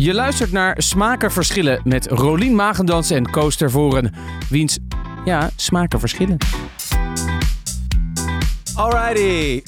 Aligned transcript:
Je 0.00 0.14
luistert 0.14 0.52
naar 0.52 0.74
Smaken 0.82 1.32
Verschillen 1.32 1.80
met 1.84 2.06
Rolien 2.06 2.54
Magendans 2.54 3.10
en 3.10 3.30
Koos 3.30 3.56
Tervoren. 3.56 4.14
Wiens, 4.48 4.78
ja, 5.24 5.50
smaken 5.56 6.00
verschillen. 6.00 6.36
Alrighty. 8.74 9.62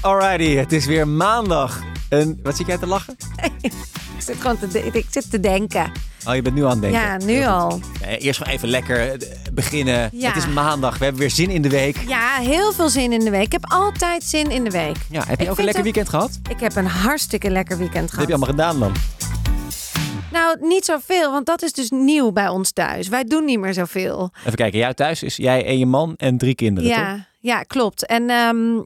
Alrighty, 0.00 0.54
het 0.56 0.72
is 0.72 0.86
weer 0.86 1.08
maandag. 1.08 1.80
En 2.08 2.38
wat 2.42 2.56
zit 2.56 2.66
jij 2.66 2.78
te 2.78 2.86
lachen? 2.86 3.16
Ik 4.16 4.30
zit 4.32 4.40
gewoon 4.40 4.58
te, 4.58 4.86
ik 4.92 5.06
zit 5.10 5.30
te 5.30 5.40
denken. 5.40 5.92
Oh, 6.26 6.34
je 6.34 6.42
bent 6.42 6.54
nu 6.54 6.64
aan 6.64 6.70
het 6.70 6.80
denken. 6.80 7.00
Ja, 7.00 7.16
nu 7.16 7.44
al. 7.46 7.80
Eerst 8.18 8.38
gewoon 8.38 8.54
even 8.54 8.68
lekker 8.68 9.10
eh, 9.12 9.18
beginnen. 9.52 10.10
Ja. 10.12 10.28
Het 10.28 10.36
is 10.36 10.48
maandag, 10.48 10.98
we 10.98 11.04
hebben 11.04 11.22
weer 11.22 11.30
zin 11.30 11.50
in 11.50 11.62
de 11.62 11.68
week. 11.68 11.96
Ja, 12.06 12.36
heel 12.38 12.72
veel 12.72 12.88
zin 12.88 13.12
in 13.12 13.20
de 13.24 13.30
week. 13.30 13.42
Ik 13.44 13.52
heb 13.52 13.64
altijd 13.68 14.22
zin 14.24 14.50
in 14.50 14.64
de 14.64 14.70
week. 14.70 14.96
Ja, 15.10 15.24
heb 15.26 15.38
je 15.38 15.44
Ik 15.44 15.50
ook 15.50 15.58
een 15.58 15.64
lekker 15.64 15.84
het- 15.84 15.94
weekend 15.94 16.08
gehad? 16.08 16.38
Ik 16.50 16.60
heb 16.60 16.76
een 16.76 16.86
hartstikke 16.86 17.50
lekker 17.50 17.78
weekend 17.78 18.10
heb 18.10 18.20
je 18.20 18.26
gehad. 18.26 18.30
allemaal 18.30 18.48
gedaan 18.48 18.78
dan? 18.78 18.92
Nou, 20.34 20.56
niet 20.60 20.84
zoveel, 20.84 21.30
want 21.32 21.46
dat 21.46 21.62
is 21.62 21.72
dus 21.72 21.90
nieuw 21.90 22.32
bij 22.32 22.48
ons 22.48 22.72
thuis. 22.72 23.08
Wij 23.08 23.24
doen 23.24 23.44
niet 23.44 23.58
meer 23.58 23.74
zoveel. 23.74 24.30
Even 24.38 24.54
kijken, 24.54 24.78
jij 24.78 24.94
thuis 24.94 25.22
is 25.22 25.36
jij 25.36 25.64
en 25.66 25.78
je 25.78 25.86
man 25.86 26.14
en 26.16 26.38
drie 26.38 26.54
kinderen, 26.54 26.90
toch? 26.90 26.98
Ja, 26.98 27.26
ja, 27.40 27.62
klopt. 27.62 28.06
En 28.06 28.30
ehm, 28.30 28.82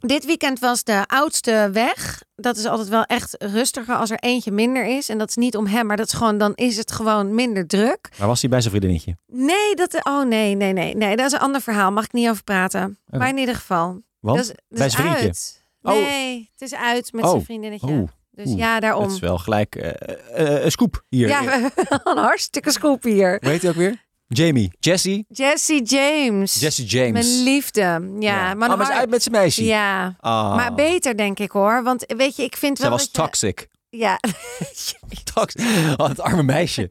dit 0.00 0.24
weekend 0.24 0.58
was 0.58 0.84
de 0.84 1.04
oudste 1.06 1.68
weg. 1.72 2.22
Dat 2.36 2.56
is 2.56 2.64
altijd 2.66 2.88
wel 2.88 3.04
echt 3.04 3.36
rustiger 3.42 3.94
als 3.94 4.10
er 4.10 4.18
eentje 4.18 4.50
minder 4.50 4.86
is. 4.86 5.08
En 5.08 5.18
dat 5.18 5.28
is 5.28 5.36
niet 5.36 5.56
om 5.56 5.66
hem, 5.66 5.86
maar 5.86 5.96
dat 5.96 6.06
is 6.06 6.12
gewoon, 6.12 6.38
dan 6.38 6.52
is 6.54 6.76
het 6.76 6.92
gewoon 6.92 7.34
minder 7.34 7.66
druk. 7.66 8.08
Waar 8.18 8.28
was 8.28 8.40
hij 8.40 8.50
bij 8.50 8.60
zijn 8.60 8.74
vriendinnetje? 8.74 9.16
Nee, 9.26 9.74
dat, 9.74 10.04
oh 10.04 10.24
nee, 10.24 10.54
nee, 10.54 10.72
nee, 10.72 10.94
nee, 10.96 11.16
dat 11.16 11.26
is 11.26 11.32
een 11.32 11.38
ander 11.38 11.60
verhaal. 11.60 11.92
Mag 11.92 12.04
ik 12.04 12.12
niet 12.12 12.28
over 12.28 12.44
praten. 12.44 12.98
Oké. 13.06 13.18
Maar 13.18 13.28
in 13.28 13.38
ieder 13.38 13.54
geval. 13.54 14.00
Want? 14.20 14.36
Dat 14.36 14.44
is, 14.46 14.48
dat 14.68 14.78
Bij 14.78 14.88
zijn 14.88 15.02
vriendje? 15.02 15.24
uit. 15.26 15.62
Oh. 15.82 15.92
Nee, 15.92 16.48
het 16.52 16.60
is 16.62 16.74
uit 16.74 17.12
met 17.12 17.24
Oh. 17.24 17.30
zijn 17.30 17.44
vriendinnetje. 17.44 17.86
Oeh, 17.90 18.08
dus 18.34 18.46
oeh. 18.48 18.58
ja, 18.58 18.80
daarom. 18.80 19.02
dat 19.02 19.12
is 19.12 19.18
wel 19.18 19.38
gelijk 19.38 19.74
eh, 19.76 19.90
eh, 20.56 20.64
een 20.64 20.70
scoop 20.70 21.04
hier. 21.08 21.28
Ja, 21.28 21.44
we 21.44 21.70
een 22.04 22.18
hartstikke 22.18 22.70
scoop 22.70 23.02
hier. 23.02 23.36
Heet 23.40 23.60
hij 23.62 23.70
ook 23.70 23.76
weer? 23.76 24.02
Jamie. 24.28 24.70
Jesse. 24.78 25.24
Jesse 25.28 25.82
James. 25.82 26.60
Jesse 26.60 26.84
James. 26.84 27.12
Mijn 27.12 27.42
liefde. 27.42 28.10
Ja, 28.20 28.54
maar, 28.54 28.70
oh, 28.70 28.76
maar 28.76 28.86
ze 28.86 28.92
is 28.92 28.98
uit 28.98 29.10
met 29.10 29.22
zijn 29.22 29.34
meisje. 29.34 29.64
Ja, 29.64 30.16
Ah. 30.20 30.56
maar 30.56 30.74
beter 30.74 31.16
denk 31.16 31.38
ik 31.38 31.50
hoor. 31.50 31.82
Want 31.82 32.04
weet 32.16 32.36
je, 32.36 32.42
ik 32.42 32.56
vind 32.56 32.78
Zij 32.78 32.88
wel 32.88 32.96
was 32.98 33.06
dat 33.10 33.16
je- 33.16 33.22
toxic. 33.22 33.68
Ja, 33.90 34.18
Toxic. 35.34 35.60
Oh, 35.96 36.08
het 36.08 36.20
arme 36.20 36.42
meisje. 36.42 36.90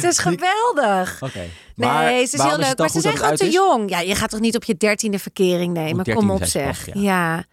ze 0.00 0.06
is 0.06 0.18
geweldig. 0.18 1.22
Oké. 1.22 1.38
Nee, 1.38 1.48
Maar 1.74 2.08
ze 2.08 2.20
is 2.22 2.32
heel 2.32 2.56
leuk. 2.56 2.66
het 2.66 2.76
dan 2.76 2.86
maar 2.86 2.88
ze 2.90 3.00
zijn 3.00 3.14
gewoon 3.14 3.30
het 3.30 3.38
te 3.40 3.46
is? 3.46 3.52
jong. 3.54 3.90
Ja, 3.90 4.00
je 4.00 4.14
gaat 4.14 4.30
toch 4.30 4.40
niet 4.40 4.56
op 4.56 4.64
je 4.64 4.76
dertiende 4.76 5.18
verkering 5.18 5.72
nemen? 5.72 6.04
Kom 6.14 6.28
13e 6.28 6.32
op 6.42 6.44
zeg. 6.44 6.88
Ja. 6.94 7.44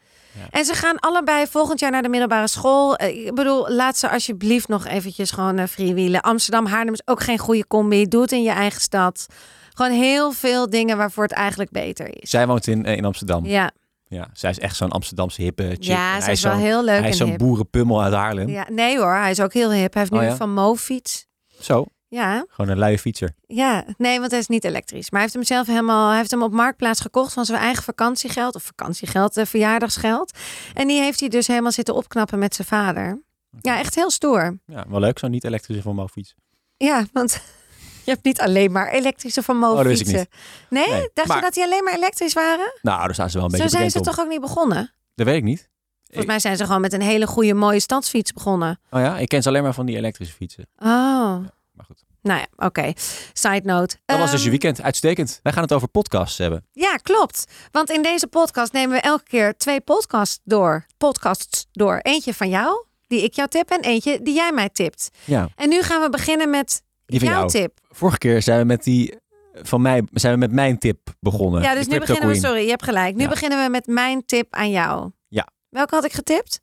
En 0.50 0.66
ze 0.66 0.74
gaan 0.74 1.00
allebei 1.00 1.48
volgend 1.48 1.80
jaar 1.80 1.92
naar 1.92 2.02
de 2.02 2.10
middelbare 2.10 2.48
school. 2.48 2.96
Eh, 2.96 3.26
Ik 3.26 3.36
bedoel, 3.36 3.70
laat 3.70 3.98
ze 3.98 4.10
alsjeblieft 4.10 4.68
nog 4.68 4.86
eventjes 4.88 5.32
gewoon 5.32 5.58
eh, 5.58 5.68
freewheelen. 5.68 6.22
Amsterdam, 6.22 6.66
Haarlem 6.66 6.94
is 6.94 7.02
ook 7.08 7.22
geen 7.24 7.38
goede 7.38 7.68
combi. 7.68 8.06
Doe 8.06 8.22
het 8.22 8.32
in 8.32 8.44
je 8.44 8.50
eigen 8.52 8.82
stad. 8.82 9.26
Gewoon 9.74 9.92
heel 9.92 10.32
veel 10.32 10.70
dingen 10.70 10.98
waarvoor 10.98 11.24
het 11.24 11.32
eigenlijk 11.34 11.72
beter 11.72 12.08
is. 12.22 12.30
Zij 12.30 12.48
woont 12.48 12.68
in, 12.68 12.86
eh, 12.86 12.96
in 12.98 13.06
Amsterdam. 13.06 13.46
Ja. 13.46 13.72
Ja, 14.10 14.28
zij 14.34 14.50
is 14.50 14.60
echt 14.60 14.76
zo'n 14.76 14.90
Amsterdamse 14.92 15.42
hippe 15.42 15.64
chick. 15.70 15.84
ja 15.84 16.14
En 16.14 16.20
ze 16.20 16.24
hij 16.24 16.34
is 16.34 16.42
wel 16.42 16.54
heel 16.56 16.84
leuk 16.84 17.00
Hij 17.00 17.10
is 17.10 17.18
zo'n 17.18 17.38
boerenpummel 17.38 18.04
uit 18.04 18.14
Haarlem. 18.14 18.50
Ja, 18.50 18.66
nee 18.72 18.98
hoor, 18.98 19.14
hij 19.16 19.32
is 19.32 19.40
ook 19.42 19.54
heel 19.54 19.72
hip. 19.72 19.94
Hij 19.94 20.02
heeft 20.02 20.14
nu 20.14 20.18
Oh 20.18 20.24
ja? 20.24 20.30
een 20.32 20.38
Van 20.38 20.54
Mo 20.54 20.76
fiets. 20.76 21.26
Zo, 21.62 21.86
Ja, 22.10 22.46
gewoon 22.50 22.72
een 22.72 22.78
luie 22.78 23.00
fietser. 23.00 23.34
ja, 23.48 23.86
nee, 23.98 24.20
want 24.20 24.32
hij 24.32 24.40
is 24.40 24.48
niet 24.48 24.64
elektrisch. 24.64 25.10
Maar 25.12 25.22
hij 25.22 25.22
heeft 25.22 25.34
hem 25.34 25.44
zelf 25.44 25.68
helemaal, 25.68 26.08
hij 26.10 26.18
heeft 26.18 26.32
hem 26.32 26.44
op 26.44 26.52
marktplaats 26.52 27.00
gekocht 27.02 27.34
van 27.34 27.46
zijn 27.46 27.60
eigen 27.60 27.84
vakantiegeld 27.84 28.56
of 28.56 28.64
vakantiegeld, 28.64 29.38
eh, 29.38 29.46
verjaardagsgeld. 29.46 30.32
En 30.74 30.88
die 30.88 31.02
heeft 31.02 31.20
hij 31.20 31.30
dus 31.30 31.48
helemaal 31.48 31.72
zitten 31.72 31.96
opknappen 31.96 32.40
met 32.40 32.56
zijn 32.56 32.68
vader. 32.68 33.22
Ja, 33.62 33.78
echt 33.80 33.96
heel 33.96 34.12
stoer. 34.12 34.60
Ja, 34.66 34.86
wel 34.90 35.00
leuk, 35.00 35.20
zo'n 35.20 35.32
niet-elektrische 35.32 35.82
Van 35.82 36.10
fiets. 36.10 36.36
Ja, 36.78 37.06
want 37.14 37.32
je 38.06 38.12
hebt 38.12 38.24
niet 38.24 38.42
alleen 38.42 38.72
maar 38.72 38.90
elektrische 38.92 39.44
Van 39.44 39.58
Mo 39.58 39.72
Oh. 39.72 39.84
Nee? 39.84 40.28
Nee, 40.70 41.10
Dacht 41.14 41.28
maar- 41.28 41.38
je 41.38 41.44
dat 41.44 41.54
die 41.54 41.64
alleen 41.64 41.84
maar 41.84 41.94
elektrisch 41.96 42.34
waren? 42.34 42.74
Nou, 42.82 43.00
daar 43.06 43.14
staan 43.14 43.30
ze 43.30 43.38
wel 43.38 43.46
een 43.46 43.52
Zo 43.52 43.58
beetje 43.58 43.70
zijn 43.78 43.84
bekend 43.86 44.06
ze 44.06 44.10
op. 44.12 44.16
toch 44.16 44.26
ook 44.26 44.32
niet 44.32 44.42
begonnen? 44.42 44.94
Dat 45.16 45.26
weet 45.26 45.36
ik 45.38 45.44
niet. 45.44 45.70
Volgens 46.06 46.28
mij 46.28 46.40
zijn 46.40 46.58
ze 46.58 46.66
gewoon 46.66 46.82
met 46.82 46.94
een 46.94 47.02
hele 47.02 47.28
goede 47.28 47.54
mooie 47.54 47.80
stadsfiets 47.80 48.34
begonnen. 48.34 48.80
Oh 48.90 49.00
ja, 49.02 49.18
ik 49.18 49.28
ken 49.28 49.42
ze 49.42 49.50
alleen 49.50 49.64
maar 49.64 49.74
van 49.74 49.86
die 49.86 49.96
elektrische 49.96 50.34
fietsen. 50.34 50.68
Oh, 50.78 51.38
Maar 51.78 51.86
goed. 51.86 52.04
nou 52.22 52.40
ja, 52.40 52.48
oké. 52.66 52.94
Side 53.34 53.62
note. 53.64 53.96
Dat 54.06 54.18
was 54.20 54.32
dus 54.32 54.40
je 54.44 54.50
Ehm, 54.50 54.50
weekend. 54.60 54.82
Uitstekend. 54.82 55.40
Wij 55.44 55.54
gaan 55.54 55.62
het 55.64 55.74
over 55.74 55.88
podcasts 55.88 56.38
hebben. 56.38 56.66
Ja, 56.72 56.96
klopt. 56.96 57.46
Want 57.72 57.90
in 57.92 58.02
deze 58.02 58.28
podcast 58.28 58.72
nemen 58.74 58.96
we 58.96 59.02
elke 59.02 59.24
keer 59.24 59.58
twee 59.58 59.82
podcasts 59.82 60.40
door. 60.44 60.86
Podcasts 60.98 61.68
door. 61.72 62.00
Eentje 62.02 62.34
van 62.34 62.50
jou, 62.50 62.86
die 63.08 63.24
ik 63.24 63.34
jou 63.34 63.50
tip, 63.50 63.70
en 63.70 63.82
eentje 63.82 64.22
die 64.22 64.34
jij 64.34 64.52
mij 64.52 64.70
tipt. 64.70 65.10
Ja, 65.24 65.50
En 65.56 65.70
nu 65.70 65.82
gaan 65.82 66.02
we 66.02 66.10
beginnen 66.10 66.50
met 66.50 66.82
die 67.06 67.20
jouw 67.20 67.32
jou. 67.34 67.50
tip. 67.50 67.80
Vorige 67.90 68.18
keer 68.18 68.42
zijn 68.42 68.60
we 68.60 68.66
met 68.66 68.84
die 68.84 69.18
van 69.54 69.82
mij, 69.82 70.04
zijn 70.14 70.34
we 70.34 70.40
met 70.40 70.52
mijn 70.52 70.78
tip 70.80 70.98
begonnen. 71.20 71.62
Ja, 71.62 71.74
dus 71.74 71.88
nu 71.88 72.00
beginnen 72.00 72.28
we, 72.28 72.36
sorry, 72.36 72.62
je 72.64 72.70
hebt 72.70 72.84
gelijk. 72.84 73.16
Nu 73.16 73.24
Ja. 73.24 73.30
beginnen 73.30 73.64
we 73.64 73.70
met 73.70 73.88
mijn 73.88 74.26
tip 74.26 74.54
aan 74.54 74.70
jou. 74.70 75.12
Ja. 75.28 75.48
Welke 75.70 75.96
had 75.96 76.06
ik 76.06 76.14
getipt? 76.14 76.62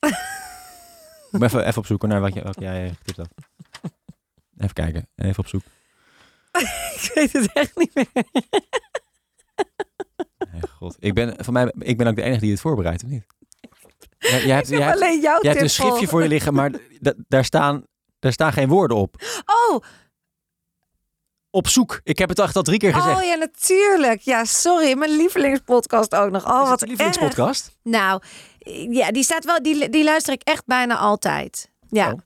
Ik 0.00 1.38
moet 1.38 1.42
even, 1.42 1.66
even 1.66 1.78
opzoeken 1.78 2.08
naar 2.08 2.20
wat, 2.20 2.34
je, 2.34 2.42
wat 2.42 2.56
jij 2.60 2.94
getipt 2.98 3.16
had. 3.16 3.28
Even 4.62 4.74
kijken. 4.74 5.08
Even 5.16 5.38
op 5.38 5.48
zoek. 5.48 5.62
Ik 6.96 7.10
weet 7.14 7.32
het 7.32 7.52
echt 7.52 7.76
niet 7.76 7.94
meer. 7.94 8.06
Nee, 10.52 10.60
God. 10.78 10.96
Ik 10.98 11.14
ben, 11.14 11.34
voor 11.44 11.52
mij, 11.52 11.72
ik 11.78 11.96
ben 11.96 12.06
ook 12.06 12.16
de 12.16 12.22
enige 12.22 12.40
die 12.40 12.50
het 12.50 12.60
voorbereidt, 12.60 13.02
of 13.04 13.08
niet? 13.08 13.24
Jij 14.18 14.54
hebt, 14.54 14.68
jij 14.68 14.92
alleen 14.92 15.20
jouw 15.20 15.38
jij 15.42 15.50
hebt 15.50 15.62
een 15.62 15.70
schriftje 15.70 16.06
voor 16.08 16.22
je 16.22 16.28
liggen, 16.28 16.54
maar 16.54 16.70
daar, 17.28 17.44
staan, 17.44 17.86
daar 18.18 18.32
staan 18.32 18.52
geen 18.52 18.68
woorden 18.68 18.96
op. 18.96 19.16
Oh, 19.46 19.82
Op 21.50 21.68
zoek. 21.68 22.00
Ik 22.04 22.18
heb 22.18 22.28
het 22.28 22.38
echt 22.38 22.56
al 22.56 22.62
drie 22.62 22.78
keer 22.78 22.94
gezegd. 22.94 23.18
oh 23.18 23.24
ja, 23.24 23.34
natuurlijk. 23.34 24.20
Ja, 24.20 24.44
sorry. 24.44 24.96
Mijn 24.98 25.16
lievelingspodcast 25.16 26.14
ook 26.14 26.30
nog. 26.30 26.44
Oh, 26.44 26.68
wat 26.68 26.82
een 26.82 26.88
erg. 26.88 26.98
lievelingspodcast? 26.98 27.76
Nou, 27.82 28.22
ja, 28.90 29.10
die 29.10 29.22
staat 29.24 29.44
wel. 29.44 29.62
Die, 29.62 29.88
die 29.88 30.04
luister 30.04 30.32
ik 30.32 30.42
echt 30.42 30.66
bijna 30.66 30.96
altijd. 30.96 31.70
Ja. 31.88 32.12
Oh. 32.12 32.18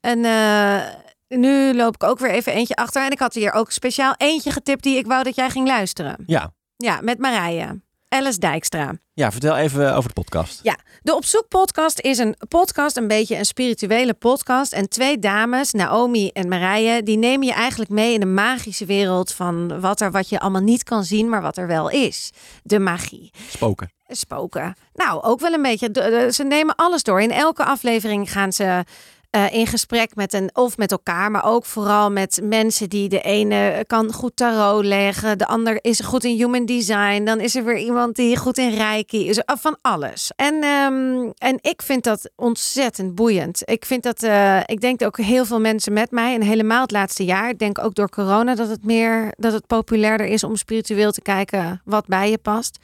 En 0.00 0.24
eh, 0.24 0.94
nu 1.28 1.74
loop 1.74 1.94
ik 1.94 2.02
ook 2.04 2.18
weer 2.18 2.30
even 2.30 2.52
eentje 2.52 2.74
achter. 2.74 3.04
En 3.04 3.10
ik 3.10 3.18
had 3.18 3.34
hier 3.34 3.52
ook 3.52 3.70
speciaal 3.72 4.14
eentje 4.16 4.50
getipt 4.50 4.82
die 4.82 4.96
ik 4.98 5.06
wou 5.06 5.22
dat 5.22 5.34
jij 5.34 5.50
ging 5.50 5.66
luisteren. 5.66 6.16
Ja. 6.26 6.52
Ja, 6.76 6.98
met 7.02 7.18
Marije. 7.18 7.80
Alice 8.08 8.38
Dijkstra. 8.38 8.92
Ja, 9.12 9.30
vertel 9.32 9.56
even 9.56 9.94
over 9.94 10.08
de 10.08 10.14
podcast. 10.22 10.60
Ja, 10.62 10.76
de 11.02 11.14
Op 11.14 11.24
Zoek 11.24 11.48
podcast 11.48 12.00
is 12.00 12.18
een 12.18 12.36
podcast, 12.48 12.96
een 12.96 13.08
beetje 13.08 13.36
een 13.36 13.44
spirituele 13.44 14.14
podcast. 14.14 14.72
En 14.72 14.88
twee 14.88 15.18
dames, 15.18 15.72
Naomi 15.72 16.28
en 16.28 16.48
Marije, 16.48 17.02
die 17.02 17.16
nemen 17.16 17.46
je 17.46 17.52
eigenlijk 17.52 17.90
mee 17.90 18.12
in 18.14 18.20
de 18.20 18.26
magische 18.26 18.84
wereld 18.86 19.32
van 19.32 19.80
wat 19.80 20.00
er 20.00 20.10
wat 20.10 20.28
je 20.28 20.40
allemaal 20.40 20.62
niet 20.62 20.82
kan 20.84 21.04
zien, 21.04 21.28
maar 21.28 21.42
wat 21.42 21.56
er 21.56 21.66
wel 21.66 21.90
is. 21.90 22.30
De 22.62 22.78
magie. 22.78 23.30
Spoken. 23.48 23.90
Spoken. 24.06 24.74
Nou, 24.94 25.22
ook 25.22 25.40
wel 25.40 25.52
een 25.52 25.62
beetje. 25.62 25.90
De- 25.90 26.00
de- 26.10 26.32
Ze 26.32 26.44
nemen 26.44 26.74
alles 26.74 27.02
door. 27.02 27.20
In 27.22 27.30
elke 27.32 27.64
aflevering 27.64 28.32
gaan 28.32 28.52
ze 28.52 28.84
eh, 29.30 29.52
in 29.52 29.66
gesprek 29.66 30.14
met 30.14 30.32
een 30.32 30.50
of 30.52 30.76
met 30.76 30.90
elkaar, 30.90 31.30
maar 31.30 31.44
ook 31.44 31.64
vooral 31.64 32.10
met 32.10 32.40
mensen 32.42 32.88
die 32.88 33.08
de 33.08 33.20
ene 33.20 33.84
kan 33.86 34.12
goed 34.12 34.36
tarot 34.36 34.84
leggen, 34.84 35.38
de 35.38 35.46
ander 35.46 35.78
is 35.80 36.00
goed 36.00 36.24
in 36.24 36.36
human 36.36 36.66
design, 36.66 37.24
dan 37.24 37.40
is 37.40 37.54
er 37.54 37.64
weer 37.64 37.78
iemand 37.78 38.16
die 38.16 38.36
goed 38.36 38.58
in 38.58 38.74
reiki 38.74 39.28
is, 39.28 39.44
ah, 39.44 39.58
van 39.58 39.78
alles. 39.82 40.30
En, 40.36 40.62
ehm, 40.62 41.30
en 41.38 41.58
ik 41.60 41.82
vind 41.82 42.04
dat 42.04 42.30
ontzettend 42.36 43.14
boeiend. 43.14 43.62
Ik 43.64 43.84
vind 43.84 44.02
dat, 44.02 44.22
eh, 44.22 44.60
ik 44.64 44.80
denk 44.80 45.02
ook 45.02 45.18
heel 45.18 45.44
veel 45.44 45.60
mensen 45.60 45.92
met 45.92 46.10
mij 46.10 46.34
en 46.34 46.42
helemaal 46.42 46.82
het 46.82 46.90
laatste 46.90 47.24
jaar, 47.24 47.48
ik 47.48 47.58
denk 47.58 47.78
ook 47.78 47.94
door 47.94 48.08
corona 48.08 48.54
dat 48.54 48.68
het 48.68 48.84
meer, 48.84 49.32
dat 49.36 49.52
het 49.52 49.66
populairder 49.66 50.26
is 50.26 50.44
om 50.44 50.56
spiritueel 50.56 51.10
te 51.10 51.22
kijken 51.22 51.80
wat 51.84 52.06
bij 52.06 52.30
je 52.30 52.38
past. 52.38 52.78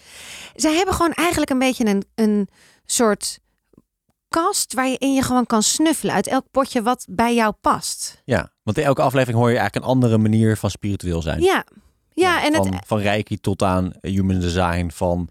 Zij 0.55 0.75
hebben 0.75 0.95
gewoon 0.95 1.13
eigenlijk 1.13 1.51
een 1.51 1.59
beetje 1.59 1.87
een, 1.87 2.05
een 2.15 2.49
soort 2.87 3.39
kast 4.43 4.75
waar 4.75 4.89
je 4.89 4.99
in 4.99 5.15
je 5.15 5.23
gewoon 5.23 5.47
kan 5.47 5.63
snuffelen 5.63 6.15
uit 6.15 6.27
elk 6.27 6.45
potje 6.51 6.83
wat 6.83 7.07
bij 7.09 7.35
jou 7.35 7.53
past. 7.61 8.23
Ja, 8.25 8.51
want 8.63 8.79
in 8.79 8.85
elke 8.85 9.03
aflevering 9.03 9.39
hoor 9.39 9.51
je 9.51 9.57
eigenlijk 9.59 9.87
een 9.87 9.93
andere 9.93 10.19
manier 10.19 10.57
van 10.57 10.71
spiritueel 10.71 11.23
zijn. 11.23 11.41
Ja, 11.41 11.65
ja, 12.13 12.45
en 12.45 12.55
van, 12.55 12.75
het, 12.75 12.87
van 12.87 12.99
reiki 12.99 13.39
tot 13.41 13.63
aan 13.63 13.93
human 14.01 14.41
design, 14.41 14.91
van 14.93 15.29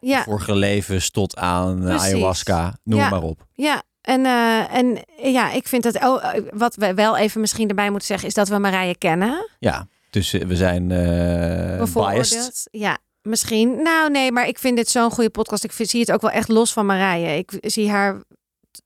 ja, 0.00 0.22
vorige 0.22 0.54
levens 0.54 1.10
tot 1.10 1.36
aan 1.36 1.78
eh, 1.78 1.84
Precies. 1.84 2.02
ayahuasca, 2.12 2.76
noem 2.84 2.98
Ja. 2.98 3.08
maar 3.08 3.22
op. 3.22 3.46
ja. 3.54 3.82
En, 4.00 4.26
eh, 4.26 4.74
en 4.74 5.04
ja, 5.22 5.52
ik 5.52 5.68
vind 5.68 5.82
dat. 5.82 5.94
Oh, 6.04 6.24
wat 6.52 6.74
we 6.74 6.94
wel 6.94 7.16
even 7.16 7.40
misschien 7.40 7.68
erbij 7.68 7.90
moeten 7.90 8.06
zeggen, 8.06 8.28
is 8.28 8.34
dat 8.34 8.48
we 8.48 8.58
Marije 8.58 8.98
kennen. 8.98 9.50
Ja, 9.58 9.86
dus 10.10 10.32
eh, 10.32 10.46
we 10.46 10.56
zijn 10.56 10.90
eh 10.90 11.92
biased. 11.94 12.68
Ja, 12.70 12.98
misschien. 13.22 13.82
Nou, 13.82 14.10
nee, 14.10 14.32
maar 14.32 14.48
ik 14.48 14.58
vind 14.58 14.76
dit 14.76 14.88
zo'n 14.88 15.10
goede 15.10 15.30
podcast. 15.30 15.64
Ik 15.64 15.72
zie 15.72 16.00
het 16.00 16.12
ook 16.12 16.20
wel 16.20 16.30
echt 16.30 16.48
los 16.48 16.72
van 16.72 16.86
Marije. 16.86 17.36
Ik 17.36 17.52
zie 17.60 17.90
haar. 17.90 18.22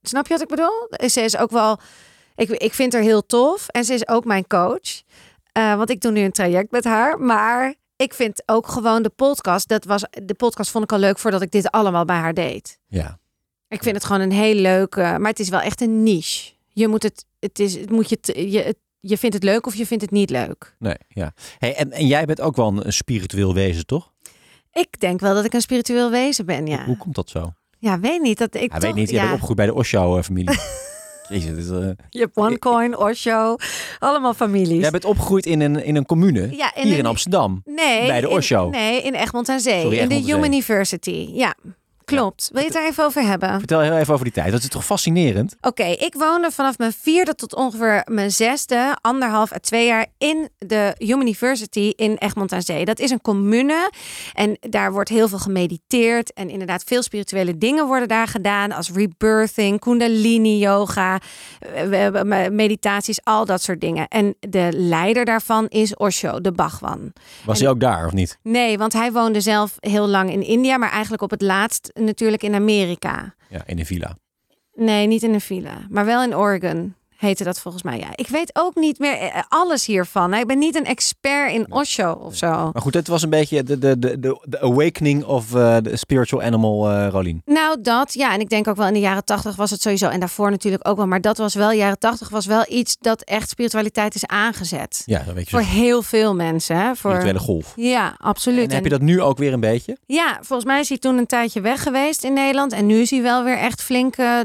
Snap 0.02 0.26
je 0.26 0.32
wat 0.32 0.42
ik 0.42 0.48
bedoel? 0.48 1.08
Ze 1.10 1.20
is 1.20 1.36
ook 1.36 1.50
wel. 1.50 1.78
Ik, 2.36 2.50
ik 2.50 2.74
vind 2.74 2.92
haar 2.92 3.02
heel 3.02 3.26
tof. 3.26 3.68
En 3.68 3.84
ze 3.84 3.94
is 3.94 4.08
ook 4.08 4.24
mijn 4.24 4.46
coach. 4.46 5.02
Eh, 5.52 5.74
want 5.76 5.90
ik 5.90 6.00
doe 6.00 6.12
nu 6.12 6.20
een 6.20 6.32
traject 6.32 6.70
met 6.70 6.84
haar. 6.84 7.18
Maar 7.20 7.74
ik 7.96 8.14
vind 8.14 8.42
ook 8.46 8.68
gewoon 8.68 9.02
de 9.02 9.08
podcast. 9.10 9.68
Dat 9.68 9.84
was, 9.84 10.04
de 10.24 10.34
podcast 10.34 10.70
vond 10.70 10.84
ik 10.84 10.92
al 10.92 10.98
leuk 10.98 11.18
voordat 11.18 11.42
ik 11.42 11.50
dit 11.50 11.70
allemaal 11.70 12.04
bij 12.04 12.16
haar 12.16 12.34
deed. 12.34 12.78
Ja, 12.86 13.18
Ik 13.68 13.82
vind 13.82 13.94
het 13.94 14.04
gewoon 14.04 14.20
een 14.22 14.32
heel 14.32 14.54
leuke. 14.54 15.00
Maar 15.00 15.30
het 15.30 15.40
is 15.40 15.48
wel 15.48 15.60
echt 15.60 15.80
een 15.80 16.02
niche. 16.02 16.52
je 16.72 16.88
moet 16.88 17.02
het, 17.02 17.24
het 17.38 17.58
is, 17.58 17.74
het 17.74 17.90
moet 17.90 18.08
je, 18.08 18.50
je, 18.50 18.58
het- 18.62 18.78
je 19.00 19.18
vindt 19.18 19.34
het 19.34 19.44
leuk 19.44 19.66
of 19.66 19.74
je 19.74 19.86
vindt 19.86 20.02
het 20.02 20.12
niet 20.12 20.30
leuk. 20.30 20.74
Nee, 20.78 20.96
ja. 21.08 21.32
Hey, 21.58 21.74
en, 21.76 21.90
en 21.92 22.06
jij 22.06 22.24
bent 22.24 22.40
ook 22.40 22.56
wel 22.56 22.68
een, 22.68 22.86
een 22.86 22.92
spiritueel 22.92 23.54
wezen, 23.54 23.86
toch? 23.86 24.12
Ik 24.72 25.00
denk 25.00 25.20
wel 25.20 25.34
dat 25.34 25.44
ik 25.44 25.52
een 25.52 25.60
spiritueel 25.60 26.10
wezen 26.10 26.46
ben, 26.46 26.66
ja. 26.66 26.84
Hoe 26.84 26.96
komt 26.96 27.14
dat 27.14 27.30
zo? 27.30 27.52
Ja, 27.80 28.00
weet 28.00 28.20
niet. 28.22 28.38
Dat 28.38 28.54
ik 28.54 28.60
Hij 28.60 28.68
toch, 28.68 28.80
weet 28.80 28.94
niet, 28.94 29.10
jij 29.10 29.14
ja, 29.18 29.22
bent 29.22 29.32
opgegroeid 29.32 29.56
bij 29.58 29.66
de 29.66 29.74
Osho-familie. 29.74 30.58
Jezus, 31.28 31.48
dit 31.48 31.56
is, 31.58 31.70
eh, 31.70 31.88
Je 32.10 32.18
hebt 32.20 32.36
OneCoin, 32.36 32.96
Osho, 32.96 33.56
allemaal 33.98 34.34
families. 34.34 34.80
Jij 34.80 34.90
bent 34.90 35.04
opgegroeid 35.04 35.46
in 35.46 35.60
een, 35.60 35.84
in 35.84 35.96
een 35.96 36.06
commune, 36.06 36.56
Ja, 36.56 36.74
in 36.74 36.86
hier 36.86 36.98
in 36.98 37.06
Amsterdam. 37.06 37.62
nee, 37.64 38.06
bij 38.06 38.20
de 38.20 38.28
in- 38.28 38.32
Osho. 38.36 38.68
nee, 38.70 39.02
in 39.02 39.14
Egmond 39.14 39.48
aan 39.48 39.60
Zee. 39.60 39.80
Sorry, 39.80 39.98
in 39.98 40.08
de 40.08 40.14
Egmond 40.14 40.30
aan 40.32 40.36
Human. 40.40 40.52
University. 40.52 41.30
Ja, 41.32 41.54
klopt. 42.16 42.48
Wil 42.52 42.60
je 42.60 42.66
het 42.66 42.76
daar 42.76 42.86
even 42.86 43.04
over 43.04 43.22
hebben? 43.22 43.58
Vertel 43.58 43.80
heel 43.80 43.96
even 43.96 44.12
over 44.12 44.24
die 44.24 44.34
tijd. 44.34 44.52
Dat 44.52 44.62
is 44.62 44.68
toch 44.68 44.84
fascinerend? 44.84 45.56
Oké, 45.60 45.84
ik 45.84 46.14
woonde 46.14 46.50
vanaf 46.50 46.78
mijn 46.78 46.92
vierde 46.92 47.34
tot 47.34 47.54
ongeveer 47.54 48.02
mijn 48.04 48.30
zesde, 48.30 48.96
anderhalf 49.00 49.52
à 49.52 49.58
twee 49.58 49.86
jaar 49.86 50.06
in 50.18 50.48
de 50.58 50.94
Human 50.98 51.20
University 51.26 51.92
in 51.96 52.16
Egmond 52.16 52.52
aan 52.52 52.62
Zee. 52.62 52.84
Dat 52.84 52.98
is 52.98 53.10
een 53.10 53.20
commune 53.20 53.90
en 54.32 54.56
daar 54.60 54.92
wordt 54.92 55.08
heel 55.08 55.28
veel 55.28 55.38
gemediteerd 55.38 56.32
en 56.32 56.50
inderdaad 56.50 56.82
veel 56.84 57.02
spirituele 57.02 57.58
dingen 57.58 57.86
worden 57.86 58.08
daar 58.08 58.26
gedaan 58.28 58.72
als 58.72 58.90
rebirthing, 58.90 59.80
kundalini 59.80 60.58
yoga, 60.58 61.18
eh, 61.74 62.48
meditaties, 62.50 63.24
al 63.24 63.44
dat 63.44 63.62
soort 63.62 63.80
dingen. 63.80 64.08
En 64.08 64.34
de 64.40 64.68
leider 64.72 65.24
daarvan 65.24 65.66
is 65.68 65.96
Osho, 65.96 66.40
de 66.40 66.52
Bhagwan. 66.52 67.12
Was 67.44 67.58
En- 67.58 67.64
hij 67.64 67.72
ook 67.72 67.80
daar 67.80 68.06
of 68.06 68.12
niet? 68.12 68.38
Nee, 68.42 68.78
want 68.78 68.92
hij 68.92 69.12
woonde 69.12 69.40
zelf 69.40 69.76
heel 69.80 70.08
lang 70.08 70.32
in 70.32 70.42
India, 70.42 70.76
maar 70.78 70.90
eigenlijk 70.90 71.22
op 71.22 71.30
het 71.30 71.42
laatst 71.42 71.90
natuurlijk 72.04 72.42
in 72.42 72.54
Amerika. 72.54 73.34
Ja, 73.48 73.66
in 73.66 73.78
een 73.78 73.86
villa. 73.86 74.16
Nee, 74.74 75.06
niet 75.06 75.22
in 75.22 75.34
een 75.34 75.40
villa, 75.40 75.86
maar 75.88 76.04
wel 76.04 76.22
in 76.22 76.36
Oregon 76.36 76.94
heette 77.20 77.44
dat 77.44 77.60
volgens 77.60 77.82
mij. 77.82 77.98
Ja, 77.98 78.08
ik 78.14 78.28
weet 78.28 78.50
ook 78.52 78.74
niet 78.74 78.98
meer 78.98 79.18
eh, 79.18 79.42
alles 79.48 79.86
hiervan. 79.86 80.34
Ik 80.34 80.46
ben 80.46 80.58
niet 80.58 80.74
een 80.76 80.84
expert 80.84 81.52
in 81.52 81.66
Osho 81.72 82.12
of 82.12 82.36
zo. 82.36 82.70
Maar 82.72 82.82
goed, 82.82 82.94
het 82.94 83.08
was 83.08 83.22
een 83.22 83.30
beetje 83.30 83.62
de, 83.62 83.78
de, 83.78 83.98
de, 83.98 84.20
de, 84.20 84.40
de 84.48 84.60
awakening 84.60 85.24
of 85.24 85.54
eh, 85.54 85.76
the 85.76 85.96
spiritual 85.96 86.42
animal, 86.42 86.90
eh 86.90 87.08
Rolien. 87.10 87.42
Nou, 87.44 87.80
dat 87.80 88.12
ja. 88.14 88.32
En 88.32 88.40
ik 88.40 88.48
denk 88.48 88.68
ook 88.68 88.76
wel 88.76 88.86
in 88.86 88.92
de 88.92 89.00
jaren 89.00 89.24
tachtig 89.24 89.56
was 89.56 89.70
het 89.70 89.82
sowieso. 89.82 90.08
En 90.08 90.20
daarvoor 90.20 90.50
natuurlijk 90.50 90.88
ook 90.88 90.96
wel. 90.96 91.06
Maar 91.06 91.20
dat 91.20 91.38
was 91.38 91.54
wel, 91.54 91.72
jaren 91.72 91.98
tachtig 91.98 92.28
was 92.28 92.46
wel 92.46 92.64
iets 92.68 92.96
dat 93.00 93.22
echt 93.22 93.48
spiritualiteit 93.48 94.14
is 94.14 94.26
aangezet. 94.26 95.02
Ja, 95.06 95.24
weet 95.34 95.44
je 95.44 95.50
Voor 95.50 95.66
heel 95.66 96.02
veel 96.02 96.34
mensen. 96.34 96.76
Hè? 96.76 96.94
Voor... 96.94 97.10
spirituele 97.10 97.38
golf. 97.38 97.72
Ja, 97.76 98.14
absoluut. 98.18 98.68
En 98.68 98.74
heb 98.74 98.84
je 98.84 98.90
dat 98.90 99.00
nu 99.00 99.22
ook 99.22 99.38
weer 99.38 99.52
een 99.52 99.60
beetje? 99.60 99.96
Ja, 100.06 100.38
volgens 100.42 100.68
mij 100.68 100.80
is 100.80 100.88
hij 100.88 100.98
toen 100.98 101.18
een 101.18 101.26
tijdje 101.26 101.60
weg 101.60 101.82
geweest 101.82 102.24
in 102.24 102.32
Nederland. 102.32 102.72
En 102.72 102.86
nu 102.86 103.00
is 103.00 103.10
hij 103.10 103.22
wel 103.22 103.44
weer 103.44 103.58
echt 103.58 103.82
flink. 103.82 104.16
eh, 104.16 104.38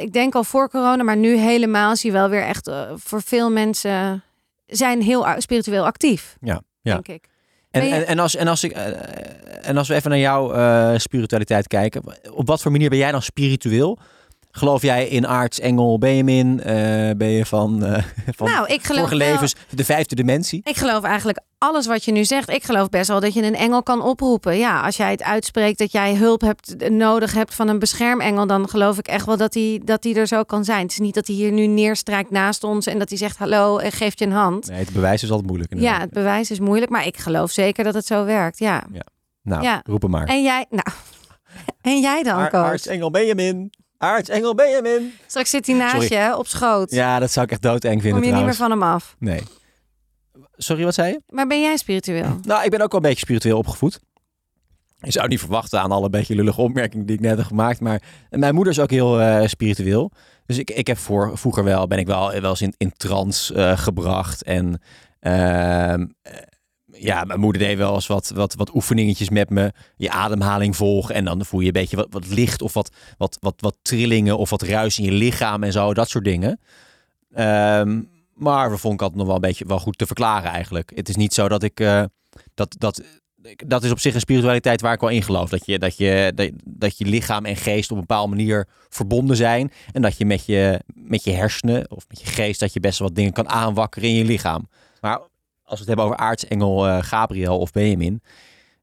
ik 0.00 0.12
denk 0.12 0.34
al 0.34 0.44
voor 0.44 0.70
corona, 0.70 1.02
maar 1.02 1.16
nu 1.16 1.36
helemaal 1.36 1.92
is 1.92 2.02
hij 2.02 2.12
wel 2.12 2.19
weer 2.28 2.42
echt 2.42 2.68
eh, 2.68 2.90
voor 2.96 3.22
veel 3.22 3.50
mensen 3.50 4.22
zijn 4.66 5.02
heel 5.02 5.26
spiritueel 5.38 5.84
actief. 5.84 6.36
Ja, 6.40 6.62
ja. 6.82 6.92
Denk 6.92 7.08
ik. 7.08 7.28
En, 7.70 7.84
je- 7.86 7.94
en, 7.94 8.06
en, 8.06 8.18
als, 8.18 8.36
en, 8.36 8.48
als 8.48 8.64
ik, 8.64 8.72
eh, 8.72 9.68
en 9.68 9.76
als 9.76 9.88
we 9.88 9.94
even 9.94 10.10
naar 10.10 10.18
jouw 10.18 10.52
eh, 10.52 10.98
spiritualiteit 10.98 11.66
kijken. 11.66 12.02
Op 12.32 12.46
wat 12.46 12.62
voor 12.62 12.70
manier 12.70 12.88
ben 12.88 12.98
jij 12.98 13.12
dan 13.12 13.22
spiritueel? 13.22 13.98
Geloof 14.52 14.82
jij 14.82 15.08
in 15.08 15.26
aarts, 15.26 15.60
engel, 15.60 15.98
Benjamin? 15.98 16.60
Eh, 16.62 16.74
ben 17.16 17.28
je 17.28 17.46
van, 17.46 17.84
eh, 17.84 18.04
van 18.36 18.50
nou, 18.50 18.66
ik 18.66 18.82
geloof 18.84 19.00
vorige 19.08 19.24
wel- 19.24 19.32
levens, 19.32 19.54
de 19.70 19.84
vijfde 19.84 20.14
dimensie? 20.14 20.60
Ik 20.64 20.76
geloof 20.76 21.02
eigenlijk 21.04 21.40
alles 21.58 21.86
wat 21.86 22.04
je 22.04 22.12
nu 22.12 22.24
zegt. 22.24 22.48
Ik 22.50 22.62
geloof 22.64 22.88
best 22.88 23.08
wel 23.08 23.20
dat 23.20 23.34
je 23.34 23.42
een 23.42 23.54
engel 23.54 23.82
kan 23.82 24.02
oproepen. 24.02 24.58
Ja, 24.58 24.80
als 24.82 24.96
jij 24.96 25.10
het 25.10 25.22
uitspreekt 25.22 25.78
dat 25.78 25.92
jij 25.92 26.14
hulp 26.14 26.40
hebt, 26.40 26.90
nodig 26.90 27.32
hebt 27.34 27.54
van 27.54 27.68
een 27.68 27.78
beschermengel, 27.78 28.46
dan 28.46 28.68
geloof 28.68 28.98
ik 28.98 29.08
echt 29.08 29.26
wel 29.26 29.36
dat 29.36 29.54
hij 29.54 29.80
dat 29.84 30.02
die 30.02 30.14
er 30.14 30.26
zo 30.26 30.42
kan 30.42 30.64
zijn. 30.64 30.82
Het 30.82 30.90
is 30.90 30.98
niet 30.98 31.14
dat 31.14 31.26
hij 31.26 31.36
hier 31.36 31.52
nu 31.52 31.66
neerstrijkt 31.66 32.30
naast 32.30 32.64
ons 32.64 32.86
en 32.86 32.98
dat 32.98 33.08
hij 33.08 33.18
zegt 33.18 33.36
hallo 33.36 33.78
en 33.78 33.92
geeft 33.92 34.18
je 34.18 34.24
een 34.24 34.32
hand. 34.32 34.68
Nee, 34.68 34.78
het 34.78 34.92
bewijs 34.92 35.22
is 35.22 35.30
altijd 35.30 35.48
moeilijk. 35.48 35.72
Ja, 35.76 36.00
het 36.00 36.10
bewijs 36.10 36.50
is 36.50 36.60
moeilijk, 36.60 36.90
maar 36.90 37.06
ik 37.06 37.16
geloof 37.16 37.50
zeker 37.50 37.84
dat 37.84 37.94
het 37.94 38.06
zo 38.06 38.24
werkt. 38.24 38.58
Ja. 38.58 38.84
Nou, 39.42 39.62
ja. 39.62 39.80
roep 39.86 40.02
hem 40.02 40.10
maar. 40.10 40.26
En 40.26 40.42
jij, 40.42 40.66
nou, 40.70 40.86
en 41.94 42.00
jij 42.00 42.22
dan, 42.22 42.34
Aar- 42.38 42.50
coach? 42.50 42.64
aartsengel 42.64 43.10
Benjamin. 43.10 43.70
Aartsengel 44.00 44.54
Benjamin. 44.54 45.12
Straks 45.26 45.50
zit 45.50 45.66
hij 45.66 45.76
naast 45.76 46.02
Sorry. 46.02 46.16
je 46.16 46.36
op 46.36 46.46
schoot. 46.46 46.90
Ja, 46.90 47.18
dat 47.18 47.30
zou 47.30 47.46
ik 47.46 47.52
echt 47.52 47.62
doodeng 47.62 48.02
vinden 48.02 48.20
Kom 48.20 48.30
je 48.30 48.36
niet 48.36 48.44
meer 48.44 48.54
van 48.54 48.70
hem 48.70 48.82
af. 48.82 49.16
Nee. 49.18 49.40
Sorry, 50.56 50.84
wat 50.84 50.94
zei 50.94 51.12
je? 51.12 51.20
Maar 51.28 51.46
ben 51.46 51.60
jij 51.60 51.76
spiritueel? 51.76 52.38
Nou, 52.42 52.64
ik 52.64 52.70
ben 52.70 52.80
ook 52.80 52.92
wel 52.92 53.00
een 53.00 53.08
beetje 53.08 53.24
spiritueel 53.24 53.58
opgevoed. 53.58 54.00
Je 55.00 55.10
zou 55.10 55.28
niet 55.28 55.40
verwachten 55.40 55.80
aan 55.80 55.90
alle 55.90 56.10
beetje 56.10 56.34
lullige 56.34 56.60
opmerkingen 56.60 57.06
die 57.06 57.16
ik 57.16 57.22
net 57.22 57.36
heb 57.36 57.46
gemaakt. 57.46 57.80
Maar 57.80 58.02
mijn 58.30 58.54
moeder 58.54 58.72
is 58.72 58.80
ook 58.80 58.90
heel 58.90 59.20
eh, 59.20 59.46
spiritueel. 59.46 60.10
Dus 60.46 60.58
ik, 60.58 60.70
ik 60.70 60.86
heb 60.86 60.98
voor, 60.98 61.38
vroeger 61.38 61.64
wel, 61.64 61.86
ben 61.86 61.98
ik 61.98 62.06
wel, 62.06 62.40
wel 62.40 62.50
eens 62.50 62.62
in, 62.62 62.74
in 62.76 62.92
trance 62.92 63.54
eh, 63.54 63.78
gebracht. 63.78 64.42
En 64.42 64.82
ehm, 65.20 66.06
eh, 66.22 66.32
ja, 66.92 67.24
mijn 67.24 67.40
moeder 67.40 67.62
deed 67.62 67.76
wel 67.76 67.94
eens 67.94 68.06
wat, 68.06 68.30
wat, 68.34 68.54
wat 68.54 68.74
oefeningetjes 68.74 69.28
met 69.28 69.50
me. 69.50 69.72
Je 69.96 70.10
ademhaling 70.10 70.76
volgen. 70.76 71.14
En 71.14 71.24
dan 71.24 71.44
voel 71.44 71.60
je 71.60 71.66
een 71.66 71.72
beetje 71.72 71.96
wat, 71.96 72.06
wat 72.10 72.28
licht 72.28 72.62
of 72.62 72.74
wat, 72.74 72.90
wat, 73.18 73.36
wat, 73.40 73.54
wat 73.56 73.76
trillingen 73.82 74.38
of 74.38 74.50
wat 74.50 74.62
ruis 74.62 74.98
in 74.98 75.04
je 75.04 75.12
lichaam 75.12 75.62
en 75.62 75.72
zo. 75.72 75.94
Dat 75.94 76.08
soort 76.08 76.24
dingen. 76.24 76.60
Ehm, 77.32 78.02
maar 78.34 78.70
we 78.70 78.78
vonden 78.78 79.00
altijd 79.00 79.18
nog 79.18 79.26
wel 79.26 79.34
een 79.34 79.40
beetje 79.40 79.66
wel 79.66 79.78
goed 79.78 79.98
te 79.98 80.06
verklaren 80.06 80.50
eigenlijk. 80.50 80.92
Het 80.94 81.08
is 81.08 81.16
niet 81.16 81.34
zo 81.34 81.48
dat 81.48 81.62
ik... 81.62 81.80
eh, 81.80 82.04
dat, 82.54 82.74
dat, 82.78 83.02
dat 83.66 83.84
is 83.84 83.90
op 83.90 83.98
zich 83.98 84.14
een 84.14 84.20
spiritualiteit 84.20 84.80
waar 84.80 84.92
ik 84.92 85.00
wel 85.00 85.10
in 85.10 85.22
geloof. 85.22 85.48
Dat 85.50 85.66
je, 85.66 85.78
dat, 85.78 85.96
je, 85.96 86.32
dat, 86.34 86.50
dat 86.64 86.98
je 86.98 87.04
lichaam 87.04 87.44
en 87.44 87.56
geest 87.56 87.90
op 87.90 87.96
een 87.96 88.06
bepaalde 88.06 88.34
manier 88.36 88.68
verbonden 88.88 89.36
zijn. 89.36 89.72
En 89.92 90.02
dat 90.02 90.18
je 90.18 90.24
met 90.24 90.46
je, 90.46 90.80
met 90.94 91.24
je 91.24 91.30
hersenen 91.32 91.90
of 91.90 92.04
met 92.08 92.20
je 92.20 92.26
geest... 92.26 92.60
dat 92.60 92.72
je 92.72 92.80
best 92.80 92.98
wel 92.98 93.08
wat 93.08 93.16
dingen 93.16 93.32
kan 93.32 93.48
aanwakkeren 93.48 94.08
in 94.08 94.14
je 94.14 94.24
lichaam. 94.24 94.68
Maar 95.00 95.20
we 95.78 95.78
het 95.78 95.86
hebben 95.86 96.04
over 96.04 96.16
aartsengel 96.16 96.86
eh, 96.86 97.02
Gabriel 97.02 97.58
of 97.58 97.72
Benjamin... 97.72 98.22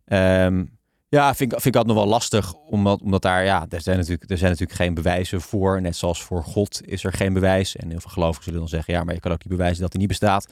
ehm, 0.05 0.63
ja, 1.09 1.35
vind 1.35 1.51
ik, 1.51 1.61
vind 1.61 1.65
ik 1.65 1.73
dat 1.73 1.85
nog 1.85 1.95
wel 1.95 2.07
lastig. 2.07 2.53
Omdat, 2.53 3.01
omdat 3.01 3.21
daar, 3.21 3.43
ja, 3.43 3.65
er 3.69 3.81
zijn, 3.81 3.97
natuurlijk, 3.97 4.31
er 4.31 4.37
zijn 4.37 4.51
natuurlijk 4.51 4.79
geen 4.79 4.93
bewijzen 4.93 5.41
voor. 5.41 5.81
Net 5.81 5.95
zoals 5.95 6.23
voor 6.23 6.43
God 6.43 6.81
is 6.87 7.03
er 7.03 7.13
geen 7.13 7.33
bewijs. 7.33 7.75
En 7.75 7.89
heel 7.89 7.99
veel 7.99 8.11
gelovigen 8.11 8.43
zullen 8.43 8.59
dan 8.59 8.69
zeggen... 8.69 8.93
ja, 8.93 9.03
maar 9.03 9.13
je 9.13 9.19
kan 9.19 9.31
ook 9.31 9.43
niet 9.43 9.57
bewijzen 9.57 9.81
dat 9.81 9.91
hij 9.91 9.99
niet 9.99 10.09
bestaat. 10.09 10.47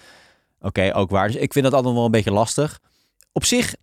Oké, 0.59 0.91
ook 0.93 1.09
waar. 1.09 1.27
Dus 1.27 1.35
ik 1.35 1.53
vind 1.53 1.65
dat 1.65 1.73
altijd 1.73 1.93
wel 1.93 2.05
een 2.05 2.11
beetje 2.11 2.31
lastig. 2.31 2.79
Op 3.31 3.45
zich, 3.45 3.75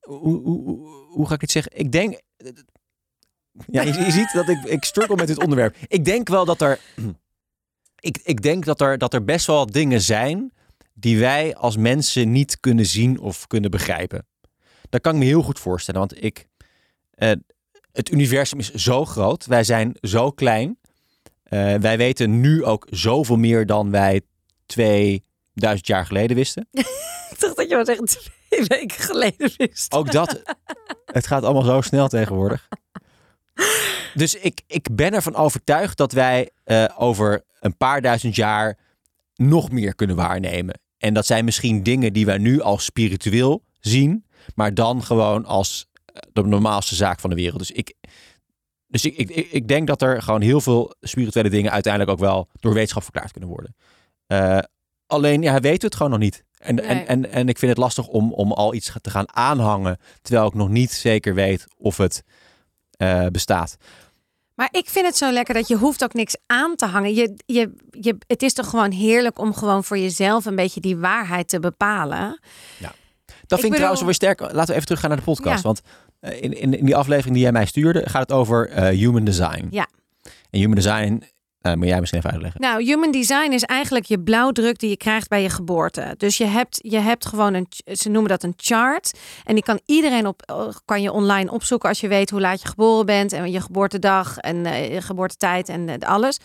hoe, 0.00 0.40
hoe, 0.42 0.88
hoe, 1.08 1.26
ga 1.26 1.34
ik 1.34 1.40
het 1.40 1.50
zeggen? 1.50 1.72
Ik 1.78 1.92
denk, 1.92 2.20
ja, 3.66 3.82
je, 3.82 4.10
ziet 4.10 4.32
dat 4.32 4.48
ik, 4.48 4.64
ik 4.64 4.84
struggle 4.84 5.16
met 5.16 5.26
dit 5.26 5.42
onderwerp. 5.42 5.76
Ik 5.88 6.04
denk 6.04 6.28
wel 6.28 6.44
dat 6.44 6.60
er, 6.60 6.78
ik, 8.00 8.20
ik 8.22 8.42
denk 8.42 8.64
dat 8.64 8.80
er, 8.80 8.98
dat 8.98 9.14
er 9.14 9.24
best 9.24 9.46
wel 9.46 9.66
dingen 9.66 10.00
zijn 10.00 10.52
die 11.00 11.18
wij 11.18 11.54
als 11.56 11.76
mensen 11.76 12.32
niet 12.32 12.60
kunnen 12.60 12.86
zien 12.86 13.20
of 13.20 13.46
kunnen 13.46 13.70
begrijpen. 13.70 14.26
Dat 14.88 15.00
kan 15.00 15.12
ik 15.12 15.18
me 15.18 15.24
heel 15.24 15.42
goed 15.42 15.58
voorstellen, 15.58 16.00
want 16.00 16.24
ik, 16.24 16.46
eh, 17.10 17.30
het 17.92 18.10
universum 18.10 18.58
is 18.58 18.74
zo 18.74 19.04
groot, 19.04 19.46
wij 19.46 19.64
zijn 19.64 19.96
zo 20.00 20.30
klein. 20.30 20.78
Eh, 21.42 21.74
wij 21.74 21.96
weten 21.96 22.40
nu 22.40 22.64
ook 22.64 22.86
zoveel 22.90 23.36
meer 23.36 23.66
dan 23.66 23.90
wij 23.90 24.20
2000 24.66 25.86
jaar 25.86 26.06
geleden 26.06 26.36
wisten. 26.36 26.68
Ik 27.30 27.36
dacht 27.38 27.56
dat 27.56 27.68
je 27.68 27.74
wel 27.74 27.84
zeggen 27.84 28.04
twee 28.04 28.64
weken 28.64 28.98
geleden 29.04 29.50
wist. 29.56 29.92
Ook 29.92 30.12
dat. 30.12 30.42
het 31.04 31.26
gaat 31.26 31.42
allemaal 31.42 31.62
zo 31.62 31.80
snel 31.80 32.08
tegenwoordig. 32.08 32.68
Dus 34.14 34.34
ik, 34.34 34.60
ik 34.66 34.88
ben 34.92 35.14
ervan 35.14 35.34
overtuigd 35.34 35.96
dat 35.96 36.12
wij 36.12 36.50
eh, 36.64 36.84
over 36.96 37.44
een 37.60 37.76
paar 37.76 38.00
duizend 38.00 38.36
jaar 38.36 38.78
nog 39.34 39.70
meer 39.70 39.94
kunnen 39.94 40.16
waarnemen. 40.16 40.80
En 41.00 41.14
dat 41.14 41.26
zijn 41.26 41.44
misschien 41.44 41.82
dingen 41.82 42.12
die 42.12 42.26
wij 42.26 42.38
nu 42.38 42.60
als 42.60 42.84
spiritueel 42.84 43.64
zien, 43.78 44.24
maar 44.54 44.74
dan 44.74 45.04
gewoon 45.04 45.44
als 45.44 45.86
eh, 46.04 46.22
de 46.32 46.42
normaalste 46.42 46.94
zaak 46.94 47.20
van 47.20 47.30
de 47.30 47.36
wereld. 47.36 47.58
Dus 47.58 47.70
ik, 47.70 47.94
dus 48.86 49.04
ik, 49.04 49.16
ik, 49.16 49.30
ik 49.50 49.68
denk 49.68 49.86
dat 49.86 50.02
er 50.02 50.22
gewoon 50.22 50.40
heel 50.40 50.60
veel 50.60 50.94
spirituele 51.00 51.50
dingen 51.50 51.72
uiteindelijk 51.72 52.12
ook 52.12 52.18
wel 52.18 52.48
door 52.52 52.74
wetenschap 52.74 53.02
verklaard 53.02 53.32
kunnen 53.32 53.50
worden. 53.50 53.74
Eh, 54.26 54.58
alleen, 55.06 55.42
ja, 55.42 55.50
hij 55.50 55.60
weet 55.60 55.82
het 55.82 55.94
gewoon 55.94 56.10
nog 56.10 56.20
niet. 56.20 56.44
En, 56.58 56.74
Nee. 56.74 56.86
en, 56.86 57.06
en, 57.06 57.30
en 57.30 57.48
ik 57.48 57.58
vind 57.58 57.70
het 57.70 57.80
lastig 57.80 58.06
om, 58.06 58.32
om 58.32 58.52
al 58.52 58.74
iets 58.74 58.92
te 59.00 59.10
gaan 59.10 59.34
aanhangen, 59.34 59.98
terwijl 60.22 60.46
ik 60.46 60.54
nog 60.54 60.68
niet 60.68 60.90
zeker 60.90 61.34
weet 61.34 61.66
of 61.76 61.96
het 61.96 62.22
eh, 62.90 63.26
bestaat. 63.26 63.76
Maar 64.60 64.68
ik 64.72 64.88
vind 64.88 65.06
het 65.06 65.16
zo 65.16 65.32
lekker 65.32 65.54
dat 65.54 65.68
je 65.68 65.76
hoeft 65.76 66.04
ook 66.04 66.12
niks 66.12 66.36
aan 66.46 66.76
te 66.76 66.86
hangen. 66.86 67.14
Je, 67.14 67.34
je, 67.46 67.72
je, 67.90 68.16
het 68.26 68.42
is 68.42 68.52
toch 68.52 68.70
gewoon 68.70 68.90
heerlijk 68.90 69.38
om 69.38 69.54
gewoon 69.54 69.84
voor 69.84 69.98
jezelf 69.98 70.44
een 70.44 70.56
beetje 70.56 70.80
die 70.80 70.96
waarheid 70.96 71.48
te 71.48 71.60
bepalen. 71.60 72.40
Dat 72.78 72.88
vind 73.38 73.50
ik 73.50 73.60
bedoel- 73.60 73.70
trouwens 73.70 73.98
wel 73.98 74.04
weer 74.08 74.14
sterk. 74.14 74.40
Laten 74.40 74.66
we 74.66 74.72
even 74.72 74.84
teruggaan 74.84 75.08
naar 75.08 75.18
de 75.18 75.24
podcast. 75.24 75.56
Ja. 75.56 75.62
Want 75.62 75.80
eh, 76.20 76.42
in, 76.42 76.52
in, 76.52 76.78
in 76.78 76.84
die 76.84 76.96
aflevering 76.96 77.34
die 77.34 77.42
jij 77.42 77.52
mij 77.52 77.66
stuurde, 77.66 78.08
gaat 78.08 78.20
het 78.20 78.32
over 78.32 78.68
eh, 78.68 78.98
human 78.98 79.24
design. 79.24 79.66
Ja. 79.70 79.88
En 80.50 80.60
human 80.60 80.74
design, 80.74 81.22
eh, 81.60 81.74
moet 81.74 81.86
jij 81.86 81.98
misschien 81.98 82.18
even 82.18 82.30
uitleggen. 82.30 82.60
Nou, 82.60 82.84
human 82.84 83.10
design 83.10 83.52
is 83.52 83.62
eigenlijk 83.62 84.04
je 84.04 84.20
blauwdruk 84.20 84.78
die 84.78 84.90
je 84.90 84.96
krijgt 84.96 85.28
bij 85.28 85.42
je 85.42 85.50
geboorte. 85.50 86.14
Dus 86.16 86.36
je 86.36 86.44
hebt, 86.44 86.78
je 86.82 86.98
hebt 86.98 87.26
gewoon 87.26 87.54
een, 87.54 87.66
ze 87.96 88.08
noemen 88.08 88.30
dat 88.30 88.42
een 88.42 88.54
chart. 88.56 89.18
En 89.44 89.54
die 89.54 89.64
kan 89.64 89.80
iedereen 89.86 90.26
op, 90.26 90.70
kan 90.84 91.02
je 91.02 91.12
online 91.12 91.50
opzoeken 91.50 91.88
als 91.88 92.00
je 92.00 92.08
weet 92.08 92.30
hoe 92.30 92.40
laat 92.40 92.62
je 92.62 92.68
geboren 92.68 93.06
bent 93.06 93.32
en 93.32 93.50
je 93.50 93.60
geboortedag 93.60 94.38
en 94.38 94.66
eh, 94.66 94.94
je 94.94 95.02
geboortetijd 95.02 95.68
en 95.68 95.88
eh, 95.88 96.08
alles. 96.08 96.38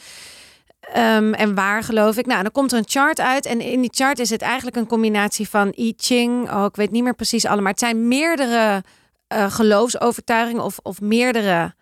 Ehm, 0.80 1.34
en 1.34 1.56
waar 1.56 1.84
geloof 1.84 2.18
ik? 2.18 2.26
Nou, 2.26 2.42
dan 2.42 2.52
komt 2.52 2.72
er 2.72 2.78
een 2.78 2.88
chart 2.88 3.20
uit. 3.20 3.46
En 3.46 3.62
in 3.62 3.82
die 3.82 3.94
chart 3.94 4.20
is 4.20 4.30
het 4.30 4.42
eigenlijk 4.42 4.76
een 4.76 4.88
combinatie 4.88 5.50
van 5.50 5.74
I 5.78 5.94
Ching. 5.98 6.52
Oh, 6.52 6.66
ik 6.66 6.76
weet 6.76 6.92
niet 6.92 7.04
meer 7.04 7.16
precies 7.16 7.46
allemaal. 7.46 7.64
Maar 7.64 7.72
het 7.72 7.82
zijn 7.82 8.08
meerdere 8.08 8.84
eh, 9.28 9.52
geloofsovertuigingen 9.52 10.64
of, 10.64 10.80
of 10.84 11.02
meerdere. 11.02 11.74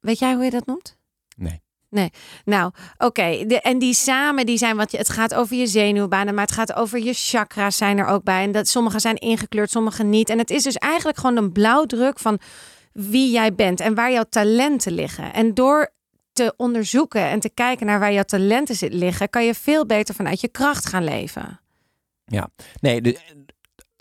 Weet 0.00 0.18
jij 0.18 0.34
hoe 0.34 0.44
je 0.44 0.50
dat 0.50 0.66
noemt? 0.66 0.96
Nee. 1.36 1.64
Nou, 2.44 2.70
oké. 2.98 3.22
En 3.62 3.78
die 3.78 3.94
samen, 3.94 4.46
die 4.46 4.58
zijn 4.58 4.76
wat 4.76 4.90
je. 4.90 4.96
Het 4.98 5.08
gaat 5.08 5.34
over 5.34 5.56
je 5.56 5.66
zenuwbanen, 5.66 6.34
maar 6.34 6.44
het 6.44 6.54
gaat 6.54 6.74
over 6.74 6.98
je 6.98 7.12
chakra's 7.14 7.76
zijn 7.76 7.98
er 7.98 8.06
ook 8.06 8.22
bij. 8.22 8.42
En 8.42 8.52
dat 8.52 8.68
sommige 8.68 8.98
zijn 8.98 9.16
ingekleurd, 9.16 9.70
sommige 9.70 10.02
niet. 10.02 10.28
En 10.28 10.38
het 10.38 10.50
is 10.50 10.62
dus 10.62 10.74
eigenlijk 10.76 11.18
gewoon 11.18 11.36
een 11.36 11.52
blauwdruk 11.52 12.18
van 12.18 12.38
wie 12.92 13.30
jij 13.30 13.54
bent 13.54 13.80
en 13.80 13.94
waar 13.94 14.12
jouw 14.12 14.24
talenten 14.28 14.92
liggen. 14.92 15.32
En 15.32 15.54
door 15.54 15.92
te 16.32 16.54
onderzoeken 16.56 17.20
en 17.22 17.40
te 17.40 17.50
kijken 17.54 17.86
naar 17.86 17.98
waar 18.00 18.12
jouw 18.12 18.22
talenten 18.22 18.74
zit- 18.74 18.92
liggen, 18.92 19.30
kan 19.30 19.44
je 19.44 19.54
veel 19.54 19.86
beter 19.86 20.14
vanuit 20.14 20.40
je 20.40 20.48
kracht 20.48 20.86
gaan 20.88 21.04
leven. 21.04 21.60
Nee, 22.80 23.00
de- 23.00 23.18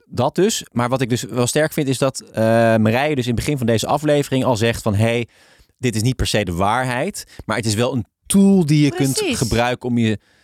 dat 0.06 0.36
dus. 0.36 0.66
Maar 0.72 0.90
wat 0.90 1.02
ik 1.02 1.10
dus 1.10 1.24
wel 1.24 1.48
sterk 1.48 1.74
vind 1.74 1.88
is 1.88 1.98
dat 1.98 2.20
eh 2.20 2.42
Marije 2.76 3.16
dus 3.16 3.28
in 3.28 3.32
het 3.32 3.40
begin 3.40 3.58
van 3.58 3.68
deze 3.68 3.88
aflevering 3.88 4.44
al 4.46 4.58
zegt 4.58 4.82
van... 4.82 4.96
hey, 4.96 5.28
dit 5.78 5.96
is 5.96 6.02
niet 6.02 6.16
per 6.16 6.28
se 6.28 6.44
de 6.44 6.54
waarheid, 6.54 7.24
maar 7.46 7.58
het 7.58 7.66
is 7.66 7.74
wel 7.76 7.94
een 7.94 8.06
tool 8.26 8.66
die 8.66 8.84
je 8.84 8.92
kunt 8.92 9.22
gebruiken 9.38 9.90
om 9.90 9.98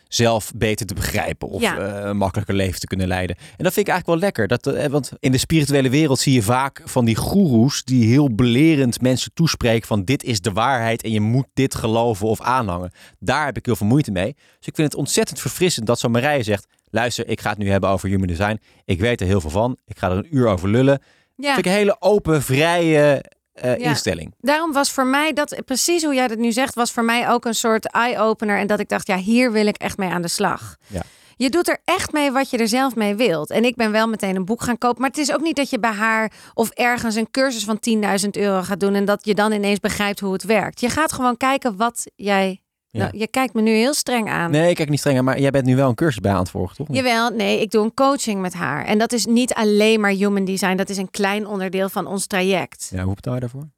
jezelf 0.07 0.51
beter 0.55 0.85
te 0.85 0.93
begrijpen 0.93 1.47
of 1.49 1.61
Ja. 1.61 1.77
eh, 1.77 2.07
een 2.09 2.17
makkelijker 2.17 2.55
leven 2.55 2.79
te 2.79 2.87
kunnen 2.87 3.07
leiden. 3.07 3.35
En 3.35 3.63
dat 3.63 3.73
vind 3.73 3.87
ik 3.87 3.93
eigenlijk 3.93 4.07
wel 4.07 4.17
lekker. 4.29 4.47
Dat, 4.47 4.67
eh, 4.67 4.87
want 4.91 5.11
in 5.19 5.31
de 5.31 5.37
spirituele 5.37 5.89
wereld 5.89 6.19
zie 6.19 6.33
je 6.33 6.41
vaak 6.41 6.81
van 6.85 7.05
die 7.05 7.15
goeroes 7.15 7.83
die 7.83 8.07
heel 8.07 8.35
belerend 8.35 9.01
mensen 9.01 9.33
toespreken 9.33 9.87
van 9.87 10.03
dit 10.03 10.23
is 10.23 10.41
de 10.41 10.51
waarheid 10.51 11.03
en 11.03 11.11
je 11.11 11.21
moet 11.21 11.47
dit 11.53 11.75
geloven 11.75 12.27
of 12.27 12.41
aanhangen. 12.41 12.91
Daar 13.19 13.45
heb 13.45 13.57
ik 13.57 13.65
heel 13.65 13.75
veel 13.75 13.87
moeite 13.87 14.11
mee. 14.11 14.33
Dus 14.33 14.67
ik 14.67 14.75
vind 14.75 14.91
het 14.91 14.95
ontzettend 14.95 15.39
verfrissend 15.39 15.85
dat 15.87 15.99
zo'n 15.99 16.11
Marije 16.11 16.43
zegt, 16.43 16.65
luister, 16.89 17.27
ik 17.27 17.41
ga 17.41 17.49
het 17.49 17.57
nu 17.57 17.69
hebben 17.69 17.89
over 17.89 18.09
human 18.09 18.27
design. 18.27 18.59
Ik 18.85 18.99
weet 18.99 19.21
er 19.21 19.27
heel 19.27 19.41
veel 19.41 19.49
van. 19.49 19.77
Ik 19.85 19.97
ga 19.97 20.09
er 20.09 20.17
een 20.17 20.35
uur 20.35 20.47
over 20.47 20.69
lullen. 20.69 21.01
Ja. 21.35 21.53
Vind 21.53 21.65
ik 21.65 21.71
een 21.71 21.77
hele 21.77 21.95
open, 21.99 22.41
vrije 22.43 23.23
eh, 23.53 23.77
Ja. 23.77 23.89
instelling. 23.89 24.33
Daarom 24.39 24.71
was 24.73 24.91
voor 24.91 25.05
mij 25.05 25.33
dat, 25.33 25.61
precies 25.65 26.03
hoe 26.03 26.13
jij 26.13 26.27
dat 26.27 26.37
nu 26.37 26.51
zegt, 26.51 26.75
was 26.75 26.91
voor 26.91 27.03
mij 27.03 27.29
ook 27.29 27.45
een 27.45 27.55
soort 27.55 27.91
eye-opener. 27.91 28.57
En 28.57 28.67
dat 28.67 28.79
ik 28.79 28.89
dacht, 28.89 29.07
ja, 29.07 29.17
hier 29.17 29.51
wil 29.51 29.65
ik 29.65 29.77
echt 29.77 29.97
mee 29.97 30.09
aan 30.09 30.21
de 30.21 30.27
slag. 30.27 30.75
Ja. 30.87 31.01
Je 31.35 31.49
doet 31.49 31.67
er 31.69 31.77
echt 31.85 32.11
mee 32.11 32.31
wat 32.31 32.49
je 32.49 32.57
er 32.57 32.67
zelf 32.67 32.95
mee 32.95 33.15
wilt. 33.15 33.49
En 33.49 33.63
ik 33.63 33.75
ben 33.75 33.91
wel 33.91 34.07
meteen 34.07 34.35
een 34.35 34.45
boek 34.45 34.61
gaan 34.63 34.77
kopen. 34.77 35.01
Maar 35.01 35.09
het 35.09 35.19
is 35.19 35.33
ook 35.33 35.41
niet 35.41 35.55
dat 35.55 35.69
je 35.69 35.79
bij 35.79 35.91
haar 35.91 36.31
of 36.53 36.69
ergens 36.69 37.15
een 37.15 37.31
cursus 37.31 37.63
van 37.63 37.79
10.000 38.23 38.29
euro 38.31 38.61
gaat 38.61 38.79
doen. 38.79 38.95
En 38.95 39.05
dat 39.05 39.25
je 39.25 39.33
dan 39.35 39.51
ineens 39.51 39.79
begrijpt 39.79 40.19
hoe 40.19 40.33
het 40.33 40.43
werkt. 40.43 40.79
Je 40.79 40.89
gaat 40.89 41.11
gewoon 41.11 41.37
kijken 41.37 41.77
wat 41.77 42.03
jij. 42.15 42.61
Ja. 42.91 42.99
Nou, 43.03 43.17
je 43.17 43.27
kijkt 43.27 43.53
me 43.53 43.61
nu 43.61 43.71
heel 43.71 43.93
streng 43.93 44.29
aan. 44.29 44.51
Nee, 44.51 44.69
ik 44.69 44.75
kijk 44.75 44.89
niet 44.89 44.99
streng 44.99 45.17
aan, 45.17 45.23
maar 45.23 45.39
jij 45.39 45.51
bent 45.51 45.65
nu 45.65 45.75
wel 45.75 45.89
een 45.89 45.95
cursus 45.95 46.19
bij 46.21 46.31
aan 46.31 46.39
het 46.39 46.49
volgen, 46.49 46.75
toch? 46.75 46.87
Jawel, 46.91 47.29
nee, 47.29 47.61
ik 47.61 47.71
doe 47.71 47.83
een 47.83 47.93
coaching 47.93 48.41
met 48.41 48.53
haar. 48.53 48.85
En 48.85 48.97
dat 48.97 49.11
is 49.13 49.25
niet 49.25 49.53
alleen 49.53 49.99
maar 49.99 50.11
human 50.11 50.45
design. 50.45 50.75
Dat 50.75 50.89
is 50.89 50.97
een 50.97 51.09
klein 51.11 51.47
onderdeel 51.47 51.89
van 51.89 52.07
ons 52.07 52.27
traject. 52.27 52.89
Ja, 52.93 53.03
hoe 53.03 53.15
betaal 53.15 53.33
je 53.33 53.39
daarvoor? 53.39 53.69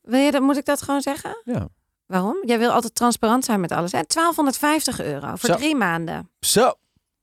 Wil 0.00 0.20
je 0.20 0.30
dat, 0.30 0.42
moet 0.42 0.56
ik 0.56 0.64
dat 0.64 0.82
gewoon 0.82 1.00
zeggen? 1.00 1.42
Ja. 1.44 1.68
Waarom? 2.06 2.36
Jij 2.46 2.58
wil 2.58 2.70
altijd 2.70 2.94
transparant 2.94 3.44
zijn 3.44 3.60
met 3.60 3.72
alles. 3.72 3.92
Hè? 3.92 4.00
1250 4.06 5.00
euro 5.00 5.28
voor 5.36 5.48
Zo. 5.50 5.56
drie 5.56 5.76
maanden. 5.76 6.30
Zo. 6.40 6.72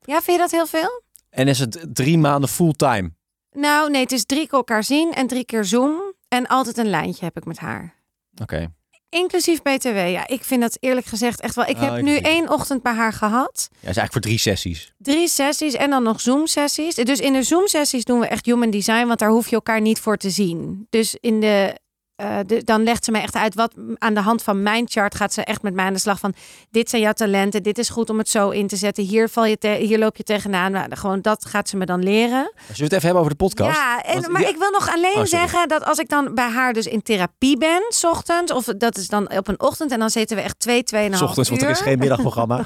Ja, 0.01 0.21
vind 0.21 0.37
je 0.37 0.37
dat 0.37 0.51
heel 0.51 0.67
veel? 0.67 1.01
En 1.29 1.47
is 1.47 1.59
het 1.59 1.85
drie 1.93 2.17
maanden 2.17 2.49
fulltime? 2.49 3.11
Nou, 3.51 3.91
nee, 3.91 4.01
het 4.01 4.11
is 4.11 4.25
drie 4.25 4.47
keer 4.47 4.57
elkaar 4.57 4.83
zien 4.83 5.13
en 5.13 5.27
drie 5.27 5.45
keer 5.45 5.65
Zoom. 5.65 6.13
En 6.27 6.47
altijd 6.47 6.77
een 6.77 6.89
lijntje 6.89 7.25
heb 7.25 7.37
ik 7.37 7.45
met 7.45 7.57
haar. 7.59 7.93
Oké. 8.41 8.73
Inclusief 9.15 9.61
BTW. 9.61 10.07
Ja, 10.07 10.27
ik 10.27 10.43
vind 10.43 10.61
dat 10.61 10.77
eerlijk 10.79 11.05
gezegd 11.05 11.41
echt 11.41 11.55
wel. 11.55 11.65
Ik 11.65 11.77
heb 11.77 11.91
nu 11.91 11.97
inclusief. 11.97 12.23
één 12.23 12.49
ochtend 12.49 12.81
bij 12.81 12.93
haar 12.93 13.13
gehad. 13.13 13.69
Ja, 13.71 13.77
is 13.89 13.97
eigenlijk 13.97 14.11
voor 14.11 14.21
drie 14.21 14.37
sessies. 14.37 14.93
Drie 14.97 15.27
sessies 15.27 15.73
en 15.73 15.89
dan 15.89 16.03
nog 16.03 16.21
Zoom-sessies. 16.21 16.95
Dus 16.95 17.19
in 17.19 17.33
de 17.33 17.43
Zoom-sessies 17.43 18.03
doen 18.03 18.19
we 18.19 18.27
echt 18.27 18.45
human 18.45 18.69
design, 18.69 19.05
want 19.05 19.19
daar 19.19 19.29
hoef 19.29 19.47
je 19.47 19.55
elkaar 19.55 19.81
niet 19.81 19.99
voor 19.99 20.17
te 20.17 20.29
zien. 20.29 20.87
Dus 20.89 21.17
in 21.19 21.39
de, 21.39 21.75
eh, 22.15 22.37
de, 22.45 22.63
dan 22.63 22.83
legt 22.83 23.05
ze 23.05 23.11
me 23.11 23.19
echt 23.19 23.35
uit 23.35 23.55
wat 23.55 23.73
aan 23.97 24.13
de 24.13 24.19
hand 24.19 24.43
van 24.43 24.63
mijn 24.63 24.85
chart 24.89 25.15
gaat 25.15 25.33
ze 25.33 25.43
echt 25.43 25.61
met 25.61 25.73
mij 25.73 25.85
aan 25.85 25.93
de 25.93 25.99
slag 25.99 26.19
van 26.19 26.33
dit 26.71 26.89
zijn 26.89 27.01
jouw 27.01 27.11
talenten, 27.13 27.63
dit 27.63 27.77
is 27.77 27.89
goed 27.89 28.09
om 28.09 28.17
het 28.17 28.29
zo 28.29 28.49
in 28.49 28.67
te 28.67 28.75
zetten. 28.75 29.03
Hier 29.03 29.29
val 29.29 29.45
je, 29.45 29.57
te, 29.57 29.67
hier 29.67 29.99
loop 29.99 30.17
je 30.17 30.23
tegenaan. 30.23 30.71
Nou, 30.71 30.95
gewoon 30.95 31.21
dat 31.21 31.45
gaat 31.45 31.69
ze 31.69 31.77
me 31.77 31.85
dan 31.85 32.03
leren. 32.03 32.51
Zullen 32.55 32.75
we 32.77 32.83
het 32.83 32.91
even 32.91 33.01
hebben 33.01 33.19
over 33.19 33.31
de 33.31 33.43
podcast? 33.43 33.77
Ja, 33.77 34.01
en, 34.03 34.13
Want- 34.13 34.27
maar 34.27 34.41
ja. 34.41 34.47
ik 34.47 34.57
wil 34.57 34.69
nog 34.71 34.89
alleen 34.93 35.17
Oh, 35.17 35.23
zeggen 35.25 35.67
dat 35.67 35.85
als 35.85 35.97
ik 35.97 36.09
dan 36.09 36.33
bij 36.33 36.49
haar 36.49 36.73
dus 36.73 36.85
in 36.87 37.01
therapie 37.01 37.57
ben, 37.57 37.85
's 37.89 38.03
ochtends, 38.03 38.51
of 38.51 38.65
dat 38.65 38.97
is 38.97 39.07
dan 39.07 39.31
op 39.37 39.47
een 39.47 39.59
ochtend, 39.59 39.91
en 39.91 39.99
dan 39.99 40.09
zitten 40.09 40.37
we 40.37 40.43
echt 40.43 40.59
twee, 40.59 40.83
tweeënhalf 40.83 41.21
uur. 41.21 41.27
Ochtends, 41.27 41.49
want 41.49 41.61
er 41.61 41.69
is 41.69 41.79
geen 41.81 41.99
middagprogramma. 41.99 42.63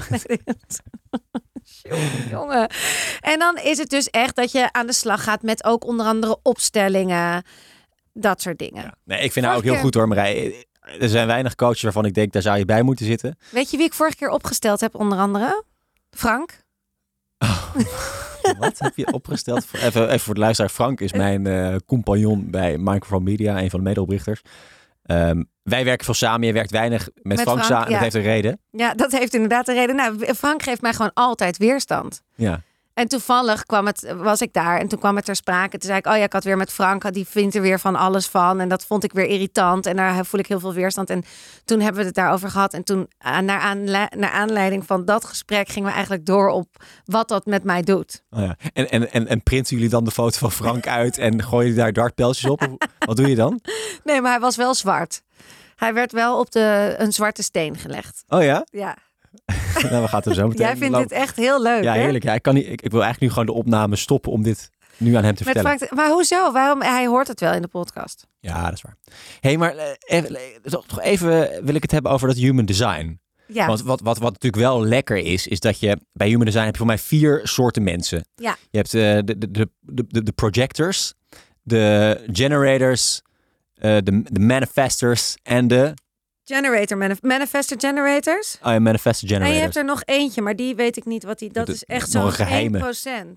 Jongen, 1.82 2.28
jongen. 2.30 2.70
En 3.20 3.38
dan 3.38 3.56
is 3.56 3.78
het 3.78 3.88
dus 3.90 4.10
echt 4.10 4.36
dat 4.36 4.52
je 4.52 4.72
aan 4.72 4.86
de 4.86 4.92
slag 4.92 5.24
gaat 5.24 5.42
met 5.42 5.64
ook 5.64 5.84
onder 5.84 6.06
andere 6.06 6.38
opstellingen, 6.42 7.44
dat 8.12 8.40
soort 8.42 8.58
dingen. 8.58 8.82
Ja. 8.82 8.94
Nee, 9.04 9.20
ik 9.20 9.32
vind 9.32 9.46
haar 9.46 9.56
ook 9.56 9.62
heel 9.62 9.72
keer- 9.72 9.80
goed 9.82 9.94
hoor, 9.94 10.08
Marij. 10.08 10.64
Er 11.00 11.08
zijn 11.08 11.26
weinig 11.26 11.54
coaches 11.54 11.82
waarvan 11.82 12.04
ik 12.04 12.14
denk, 12.14 12.32
daar 12.32 12.42
zou 12.42 12.58
je 12.58 12.64
bij 12.64 12.82
moeten 12.82 13.06
zitten. 13.06 13.38
Weet 13.50 13.70
je 13.70 13.76
wie 13.76 13.86
ik 13.86 13.92
vorige 13.94 14.16
keer 14.16 14.28
opgesteld 14.30 14.80
heb, 14.80 14.94
onder 14.94 15.18
andere? 15.18 15.64
Frank. 16.10 16.62
Wat 18.58 18.78
heb 18.78 18.96
je 18.96 19.12
opgesteld? 19.12 19.66
Even, 19.72 20.06
even 20.08 20.20
voor 20.20 20.34
de 20.34 20.40
luisteraar. 20.40 20.70
Frank 20.70 21.00
is 21.00 21.12
mijn 21.12 21.46
eh, 21.46 21.76
compagnon 21.86 22.50
bij 22.50 22.78
Microphone 22.78 23.24
Media, 23.24 23.60
een 23.60 23.70
van 23.70 23.78
de 23.78 23.84
medeoprichters. 23.84 24.40
Ehm, 25.02 25.42
wij 25.62 25.84
werken 25.84 26.04
veel 26.04 26.14
samen. 26.14 26.46
Je 26.46 26.52
werkt 26.52 26.70
weinig 26.70 27.04
met, 27.14 27.22
Met 27.22 27.40
Frank, 27.40 27.64
Frank, 27.64 27.84
ja. 27.84 27.90
Dat 27.92 28.00
heeft 28.00 28.14
een 28.14 28.22
reden. 28.22 28.60
Ja, 28.70 28.94
dat 28.94 29.12
heeft 29.12 29.34
inderdaad 29.34 29.66
de 29.66 29.72
reden. 29.72 29.96
Nou, 29.96 30.34
Frank 30.34 30.62
geeft 30.62 30.80
mij 30.80 30.92
gewoon 30.92 31.10
altijd 31.14 31.56
weerstand. 31.58 32.22
Ja. 32.34 32.62
En 33.00 33.08
toevallig 33.08 33.64
kwam 33.64 33.86
het, 33.86 34.14
was 34.16 34.40
ik 34.40 34.52
daar 34.52 34.78
en 34.78 34.88
toen 34.88 34.98
kwam 34.98 35.16
het 35.16 35.24
ter 35.24 35.36
sprake. 35.36 35.78
Toen 35.78 35.88
zei 35.88 35.98
ik, 35.98 36.06
oh 36.06 36.16
ja, 36.16 36.22
ik 36.22 36.32
had 36.32 36.44
weer 36.44 36.56
met 36.56 36.72
Frank, 36.72 37.12
die 37.12 37.26
vindt 37.26 37.54
er 37.54 37.62
weer 37.62 37.80
van 37.80 37.96
alles 37.96 38.26
van. 38.26 38.60
En 38.60 38.68
dat 38.68 38.86
vond 38.86 39.04
ik 39.04 39.12
weer 39.12 39.26
irritant 39.26 39.86
en 39.86 39.96
daar 39.96 40.24
voel 40.26 40.40
ik 40.40 40.46
heel 40.46 40.60
veel 40.60 40.72
weerstand. 40.74 41.10
En 41.10 41.24
toen 41.64 41.80
hebben 41.80 42.00
we 42.00 42.06
het 42.06 42.14
daarover 42.14 42.50
gehad. 42.50 42.74
En 42.74 42.84
toen, 42.84 43.08
eh, 43.18 43.38
naar, 43.38 43.60
aanle- 43.60 44.10
naar 44.16 44.30
aanleiding 44.30 44.86
van 44.86 45.04
dat 45.04 45.24
gesprek, 45.24 45.68
gingen 45.68 45.88
we 45.88 45.94
eigenlijk 45.94 46.26
door 46.26 46.48
op 46.48 46.68
wat 47.04 47.28
dat 47.28 47.46
met 47.46 47.64
mij 47.64 47.82
doet. 47.82 48.22
Oh 48.30 48.40
ja. 48.40 48.56
En, 48.72 48.90
en, 48.90 49.12
en, 49.12 49.26
en 49.26 49.42
printen 49.42 49.76
jullie 49.76 49.90
dan 49.90 50.04
de 50.04 50.10
foto 50.10 50.38
van 50.38 50.52
Frank 50.52 50.86
uit 50.86 51.18
en 51.18 51.42
gooien 51.42 51.66
jullie 51.66 51.82
daar 51.82 51.92
dartpijltjes 51.92 52.50
op? 52.50 52.88
Wat 53.06 53.16
doe 53.16 53.28
je 53.28 53.34
dan? 53.36 53.60
Nee, 54.04 54.20
maar 54.20 54.30
hij 54.30 54.40
was 54.40 54.56
wel 54.56 54.74
zwart. 54.74 55.22
Hij 55.76 55.94
werd 55.94 56.12
wel 56.12 56.38
op 56.38 56.50
de, 56.50 56.94
een 56.98 57.12
zwarte 57.12 57.42
steen 57.42 57.76
gelegd. 57.76 58.24
Oh 58.28 58.42
ja? 58.42 58.66
Ja, 58.70 58.96
Nou, 59.90 60.02
we 60.02 60.08
gaan 60.08 60.22
er 60.22 60.34
zo 60.34 60.48
meteen 60.48 60.66
jij 60.66 60.76
vindt 60.76 60.96
dit 60.96 61.12
echt 61.12 61.36
heel 61.36 61.62
leuk, 61.62 61.82
Ja, 61.82 61.92
hè? 61.92 62.00
heerlijk. 62.00 62.24
Ja, 62.24 62.34
ik, 62.34 62.42
kan 62.42 62.54
niet, 62.54 62.66
ik, 62.66 62.82
ik 62.82 62.90
wil 62.90 63.02
eigenlijk 63.02 63.20
nu 63.20 63.28
gewoon 63.28 63.46
de 63.54 63.62
opname 63.62 63.96
stoppen 63.96 64.32
om 64.32 64.42
dit 64.42 64.70
nu 64.96 65.14
aan 65.14 65.24
hem 65.24 65.34
te 65.34 65.44
Met 65.44 65.52
vertellen. 65.52 65.94
Maar 65.94 66.10
hoezo? 66.10 66.52
Waarom? 66.52 66.82
Hij 66.82 67.06
hoort 67.06 67.28
het 67.28 67.40
wel 67.40 67.52
in 67.52 67.62
de 67.62 67.68
podcast. 67.68 68.26
Ja, 68.40 68.64
dat 68.64 68.72
is 68.72 68.82
waar. 68.82 68.96
hey, 69.40 69.56
maar 69.56 69.76
eh, 69.76 69.86
even, 70.06 70.36
eh, 70.36 70.72
toch 70.86 71.00
even 71.00 71.64
wil 71.64 71.74
ik 71.74 71.82
het 71.82 71.90
hebben 71.90 72.12
over 72.12 72.28
dat 72.28 72.36
human 72.36 72.64
design. 72.64 73.20
Ja, 73.52 73.66
Want 73.66 73.82
wat, 73.82 74.00
wat, 74.00 74.18
wat 74.18 74.32
natuurlijk 74.32 74.62
wel 74.62 74.84
lekker 74.84 75.16
is, 75.16 75.46
is 75.46 75.60
dat 75.60 75.80
je 75.80 75.98
bij 76.12 76.28
human 76.28 76.44
design 76.44 76.64
heb 76.64 76.72
je 76.72 76.78
voor 76.78 76.86
mij 76.86 76.98
vier 76.98 77.40
soorten 77.42 77.82
mensen. 77.82 78.24
Ja. 78.34 78.56
Je 78.70 78.76
hebt 78.76 78.94
eh, 78.94 79.18
de, 79.24 79.38
de, 79.38 79.50
de, 79.50 79.68
de, 79.80 80.22
de, 80.22 80.32
projectors, 80.32 81.14
de 81.62 82.24
generators, 82.32 83.22
eh, 83.74 83.96
de, 84.02 84.22
de 84.24 84.40
manifestors 84.40 85.36
en 85.42 85.68
de 85.68 85.94
generator, 86.54 86.96
manif- 86.98 87.22
manifester 87.22 87.80
generators. 87.80 88.58
oh, 88.62 88.72
ja, 88.72 88.78
manifestor 88.78 89.40
En 89.40 89.52
je 89.52 89.58
hebt 89.60 89.76
er 89.76 89.84
nog 89.84 90.02
eentje, 90.04 90.42
maar 90.42 90.56
die 90.56 90.74
weet 90.74 90.96
ik 90.96 91.04
niet 91.04 91.24
wat 91.24 91.38
die. 91.38 91.52
Dat 91.52 91.66
De- 91.66 91.72
is 91.72 91.84
echt 91.84 92.10
zo'n 92.10 92.24
een 92.26 92.32
geheime. 92.32 92.78
1%. 92.78 92.82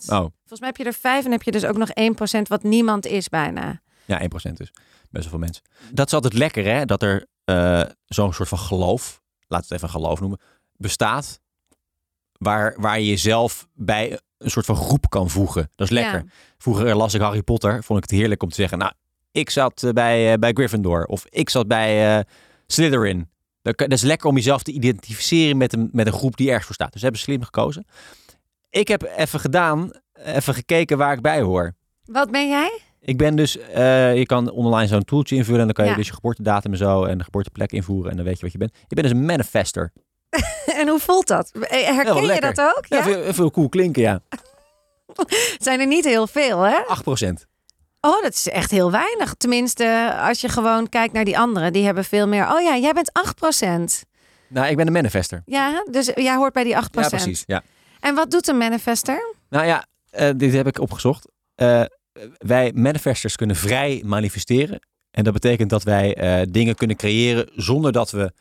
Oh, 0.09 0.17
Volgens 0.19 0.59
mij 0.59 0.67
heb 0.69 0.77
je 0.77 0.83
er 0.83 0.93
vijf 0.93 1.25
en 1.25 1.31
heb 1.31 1.43
je 1.43 1.51
dus 1.51 1.65
ook 1.65 1.77
nog 1.77 1.89
1% 1.93 2.47
wat 2.47 2.63
niemand 2.63 3.05
is 3.05 3.29
bijna. 3.29 3.81
ja, 4.05 4.21
1% 4.21 4.25
dus. 4.57 4.71
Best 5.09 5.23
wel 5.23 5.29
veel 5.29 5.39
mensen. 5.39 5.63
Dat 5.91 6.07
is 6.07 6.13
altijd 6.13 6.33
lekker, 6.33 6.65
hè? 6.65 6.85
Dat 6.85 7.01
er 7.01 7.25
eh, 7.45 7.81
zo'n 8.05 8.33
soort 8.33 8.49
van 8.49 8.57
geloof, 8.57 9.21
laten 9.47 9.67
we 9.69 9.73
het 9.75 9.83
even 9.83 9.99
geloof 9.99 10.19
noemen, 10.19 10.39
bestaat. 10.77 11.39
Waar, 12.37 12.75
waar 12.77 12.99
je 12.99 13.05
jezelf 13.07 13.67
bij 13.73 14.19
een 14.37 14.49
soort 14.51 14.65
van 14.65 14.75
groep 14.75 15.09
kan 15.09 15.29
voegen. 15.29 15.71
Dat 15.75 15.87
is 15.87 15.93
lekker. 15.93 16.13
Ja. 16.25 16.31
Vroeger 16.57 16.95
las 16.95 17.13
ik 17.13 17.21
Harry 17.21 17.41
Potter. 17.41 17.83
Vond 17.83 18.03
ik 18.03 18.09
het 18.09 18.19
heerlijk 18.19 18.43
om 18.43 18.49
te 18.49 18.55
zeggen. 18.55 18.77
Nou, 18.77 18.91
ik 19.31 19.49
zat 19.49 19.83
eh, 19.83 19.89
bij, 19.91 20.31
eh, 20.33 20.37
bij 20.39 20.51
Gryffindor. 20.53 21.05
Of 21.05 21.25
ik 21.29 21.49
zat 21.49 21.67
bij 21.67 22.17
eh, 22.17 22.23
Slytherin. 22.67 23.29
Dat, 23.61 23.91
is 23.91 24.01
lekker 24.01 24.29
om 24.29 24.35
jezelf 24.35 24.63
te 24.63 24.71
identificeren 24.71 25.57
met 25.57 25.73
een, 25.73 25.89
met 25.91 26.07
een 26.07 26.13
groep 26.13 26.37
die 26.37 26.47
ergens 26.47 26.65
voor 26.65 26.75
staat. 26.75 26.91
Dus 26.91 26.99
ze 26.99 27.05
hebben 27.05 27.23
slim 27.23 27.43
gekozen. 27.43 27.85
Ik 28.69 28.87
heb 28.87 29.03
even 29.17 29.39
gedaan, 29.39 29.91
even 30.13 30.53
gekeken 30.53 30.97
waar 30.97 31.13
ik 31.13 31.21
bij 31.21 31.41
hoor. 31.41 31.73
Wat 32.05 32.31
ben 32.31 32.49
jij? 32.49 32.79
Ik 33.01 33.17
ben 33.17 33.35
dus, 33.35 33.57
eh, 33.57 34.15
je 34.17 34.25
kan 34.25 34.51
online 34.51 34.87
zo'n 34.87 35.03
toeltje 35.03 35.35
invullen. 35.35 35.59
En 35.59 35.65
dan 35.65 35.75
kan 35.75 35.85
je 35.85 35.91
Ja. 35.91 35.97
dus 35.97 36.07
je 36.07 36.13
geboortedatum 36.13 36.71
en 36.71 36.77
zo. 36.77 37.03
En 37.03 37.17
de 37.17 37.23
geboorteplek 37.23 37.71
invoeren. 37.71 38.09
En 38.11 38.15
dan 38.17 38.25
weet 38.25 38.35
je 38.35 38.41
wat 38.41 38.51
je 38.51 38.57
bent. 38.57 38.71
Ik 38.87 38.95
ben 38.95 39.03
dus 39.03 39.11
een 39.11 39.25
manifester. 39.25 39.91
en 40.79 40.87
hoe 40.87 40.99
voelt 40.99 41.27
dat? 41.27 41.51
Eh, 41.51 41.85
Herken 41.85 42.21
je 42.33 42.39
dat 42.41 42.59
ook? 42.61 42.85
Ja, 42.87 42.97
Ja? 42.97 43.03
veel, 43.03 43.33
veel 43.33 43.51
cool 43.51 43.69
klinken, 43.69 44.01
ja. 44.01 44.21
Het 45.15 45.55
zijn 45.67 45.79
er 45.79 45.87
niet 45.87 46.05
heel 46.05 46.27
veel, 46.27 46.61
hè? 46.61 46.77
8%. 46.85 47.45
Oh, 48.05 48.21
dat 48.21 48.33
is 48.33 48.49
echt 48.49 48.71
heel 48.71 48.91
weinig. 48.91 49.33
Tenminste, 49.33 50.15
als 50.19 50.41
je 50.41 50.49
gewoon 50.49 50.89
kijkt 50.89 51.13
naar 51.13 51.25
die 51.25 51.37
anderen, 51.37 51.73
die 51.73 51.85
hebben 51.85 52.05
veel 52.05 52.27
meer. 52.27 52.51
Oh 52.53 52.61
ja, 52.61 52.77
jij 52.77 52.93
bent 52.93 53.11
8%. 54.03 54.07
Nou, 54.47 54.67
ik 54.67 54.77
ben 54.77 54.87
een 54.87 54.93
manifester. 54.93 55.41
Ja, 55.45 55.83
dus 55.91 56.11
jij 56.15 56.35
hoort 56.35 56.53
bij 56.53 56.63
die 56.63 56.75
8%. 56.75 56.77
Ja, 56.91 57.09
precies. 57.09 57.43
Ja. 57.45 57.63
En 57.99 58.15
wat 58.15 58.31
doet 58.31 58.47
een 58.47 58.57
manifester? 58.57 59.35
Nou 59.49 59.65
ja, 59.65 59.85
eh, 60.09 60.29
dit 60.35 60.53
heb 60.53 60.67
ik 60.67 60.79
opgezocht. 60.79 61.27
Eh, 61.55 61.83
wij 62.37 62.71
manifestors 62.75 63.35
kunnen 63.35 63.55
vrij 63.55 64.01
manifesteren. 64.05 64.79
En 65.11 65.23
dat 65.23 65.33
betekent 65.33 65.69
dat 65.69 65.83
wij 65.83 66.15
eh, 66.15 66.47
dingen 66.49 66.75
kunnen 66.75 66.95
creëren 66.95 67.49
zonder 67.55 67.91
dat 67.91 68.11
we 68.11 68.31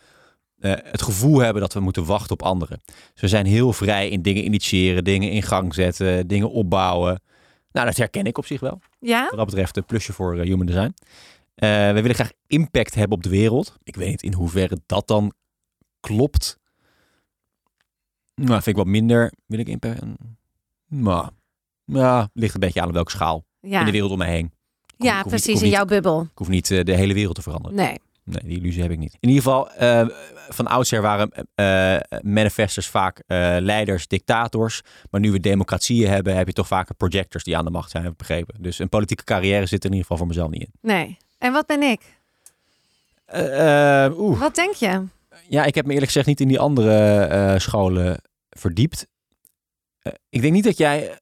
eh, 0.59 0.73
het 0.83 1.03
gevoel 1.03 1.39
hebben 1.39 1.63
dat 1.63 1.73
we 1.73 1.81
moeten 1.81 2.05
wachten 2.05 2.33
op 2.33 2.43
anderen. 2.43 2.81
Dus 2.85 3.21
we 3.21 3.29
zijn 3.29 3.47
heel 3.47 3.73
vrij 3.73 4.09
in 4.09 4.23
dingen 4.23 4.45
initiëren, 4.45 5.05
dingen 5.05 5.31
in 5.31 5.43
gang 5.43 5.75
zetten, 5.75 6.27
dingen 6.27 6.51
opbouwen. 6.51 7.23
Nou, 7.73 7.87
dat 7.87 7.97
herken 7.97 8.25
ik 8.27 8.39
op 8.39 8.47
zich 8.47 8.61
wel. 8.61 8.81
Ja? 8.99 9.23
Wat 9.29 9.37
dat 9.37 9.47
betreft 9.47 9.77
een 9.77 9.85
plusje 9.85 10.13
voor 10.13 10.37
eh, 10.39 10.45
human 10.45 10.67
design. 10.67 10.95
Eh, 11.55 11.69
we 11.93 11.93
willen 12.01 12.15
graag 12.15 12.33
impact 12.47 12.95
hebben 12.95 13.17
op 13.17 13.23
de 13.23 13.29
wereld. 13.29 13.77
Ik 13.83 13.97
weet 13.97 14.09
niet 14.09 14.23
in 14.23 14.33
hoeverre 14.35 14.79
dat 14.87 15.09
dan 15.09 15.33
klopt. 16.01 16.59
Nou, 18.35 18.53
vind 18.53 18.67
ik 18.67 18.77
wat 18.77 18.87
minder. 18.87 19.33
Wil 19.47 19.59
ik 19.59 19.69
impact? 19.69 20.01
Maar, 20.87 21.31
ja, 21.85 22.29
ligt 22.33 22.55
een 22.55 22.61
beetje 22.61 22.81
aan 22.81 22.93
welke 22.93 23.11
schaal 23.11 23.45
Ja, 23.61 23.79
in 23.81 23.85
de 23.87 23.93
wereld 23.93 24.11
om 24.11 24.19
mij 24.19 24.31
heen. 24.31 24.53
Ja 24.97 25.17
niet- 25.17 25.27
precies, 25.27 25.57
in 25.59 25.63
niet- 25.63 25.73
jouw 25.73 25.85
bubbel. 25.85 26.23
Ik 26.23 26.39
hoef 26.39 26.49
niet 26.49 26.71
eh, 26.71 26.85
de 26.85 26.95
hele 26.95 27.15
wereld 27.15 27.35
te 27.35 27.43
veranderen. 27.43 27.77
Nee. 27.77 27.99
Nee, 28.25 28.43
die 28.45 28.59
illusie 28.59 28.83
heb 28.83 28.91
ik 28.91 28.99
niet. 28.99 29.17
In 29.21 29.29
ieder 29.29 29.43
geval, 29.43 29.71
eh, 29.71 30.07
van 30.49 30.67
oudsher 30.67 31.03
waren 31.03 31.31
eh 31.55 32.21
manifestors 32.21 32.87
vaak 32.87 33.23
leiders, 33.27 34.07
dictators. 34.07 34.83
Maar 35.11 35.21
nu 35.21 35.33
we 35.33 35.41
democratieën 35.41 36.11
hebben, 36.11 36.37
heb 36.37 36.47
je 36.47 36.53
toch 36.53 36.67
vaker 36.67 36.95
projectors 36.95 37.45
die 37.45 37.57
aan 37.57 37.65
de 37.65 37.71
macht 37.71 37.91
zijn, 37.91 38.03
heb 38.03 38.13
ik 38.13 38.19
begrepen. 38.19 38.55
Dus 38.59 38.79
een 38.79 38.89
politieke 38.89 39.25
carrière 39.25 39.67
zit 39.67 39.85
er 39.85 39.91
in 39.91 39.97
ieder 39.97 40.01
geval 40.01 40.17
voor 40.17 40.27
mezelf 40.27 40.51
niet 40.51 40.63
in. 40.63 40.73
Nee. 40.81 41.17
En 41.39 41.53
wat 41.53 41.67
ben 41.67 41.83
ik? 41.83 42.01
Oeh. 44.19 44.41
Wat 44.41 44.55
denk 44.55 44.75
je? 44.75 45.05
Ja, 45.49 45.65
ik 45.65 45.75
heb 45.75 45.85
me 45.85 45.93
eerlijk 45.93 46.11
gezegd 46.11 46.27
niet 46.27 46.41
in 46.41 46.49
die 46.49 46.59
andere 46.59 47.55
scholen 47.59 48.23
verdiept. 48.51 49.07
Ik 50.29 50.41
denk 50.41 50.53
niet 50.53 50.65
dat 50.65 50.77
jij 50.77 51.19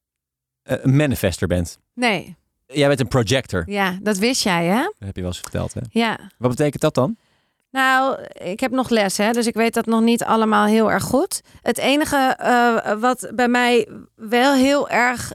een 0.63 0.95
manifester 0.95 1.47
bent. 1.47 1.79
Nee. 1.93 2.35
Jij 2.71 2.87
bent 2.87 2.99
een 2.99 3.07
projector. 3.07 3.63
Ja, 3.65 3.97
dat 4.01 4.17
wist 4.17 4.43
jij, 4.43 4.65
hè? 4.65 4.81
Dat 4.81 4.93
heb 5.07 5.15
je 5.15 5.21
wel 5.21 5.29
eens 5.29 5.39
verteld, 5.39 5.73
hè? 5.73 5.81
Ja. 5.89 6.19
Wat 6.37 6.49
betekent 6.49 6.81
dat 6.81 6.93
dan? 6.93 7.17
Nou, 7.71 8.19
ik 8.33 8.59
heb 8.59 8.71
nog 8.71 8.89
les, 8.89 9.17
hè, 9.17 9.31
dus 9.31 9.47
ik 9.47 9.53
weet 9.53 9.73
dat 9.73 9.85
nog 9.85 10.01
niet 10.01 10.23
allemaal 10.23 10.65
heel 10.65 10.91
erg 10.91 11.03
goed. 11.03 11.41
Het 11.61 11.77
enige 11.77 12.35
eh, 12.37 12.99
wat 12.99 13.31
bij 13.33 13.47
mij 13.47 13.87
wel 14.15 14.53
heel 14.53 14.89
erg 14.89 15.31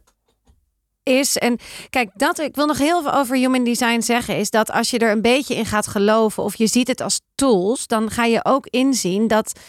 is. 1.03 1.37
En 1.37 1.59
kijk, 1.91 2.11
dat 2.15 2.39
ik 2.39 2.55
wil 2.55 2.67
nog 2.67 2.79
heel 2.79 3.03
veel 3.03 3.13
over 3.13 3.37
human 3.37 3.65
design 3.65 4.01
zeggen, 4.01 4.37
is 4.37 4.51
dat 4.51 4.71
als 4.71 4.91
je 4.91 4.99
er 4.99 5.11
een 5.11 5.23
beetje 5.23 5.55
in 5.55 5.67
gaat 5.67 5.87
geloven 5.87 6.43
of 6.43 6.55
je 6.55 6.67
ziet 6.67 6.89
het 6.89 7.01
als 7.01 7.21
tools, 7.35 7.87
dan 7.87 8.11
ga 8.11 8.25
je 8.25 8.45
ook 8.45 8.67
inzien 8.67 9.29
dat 9.29 9.61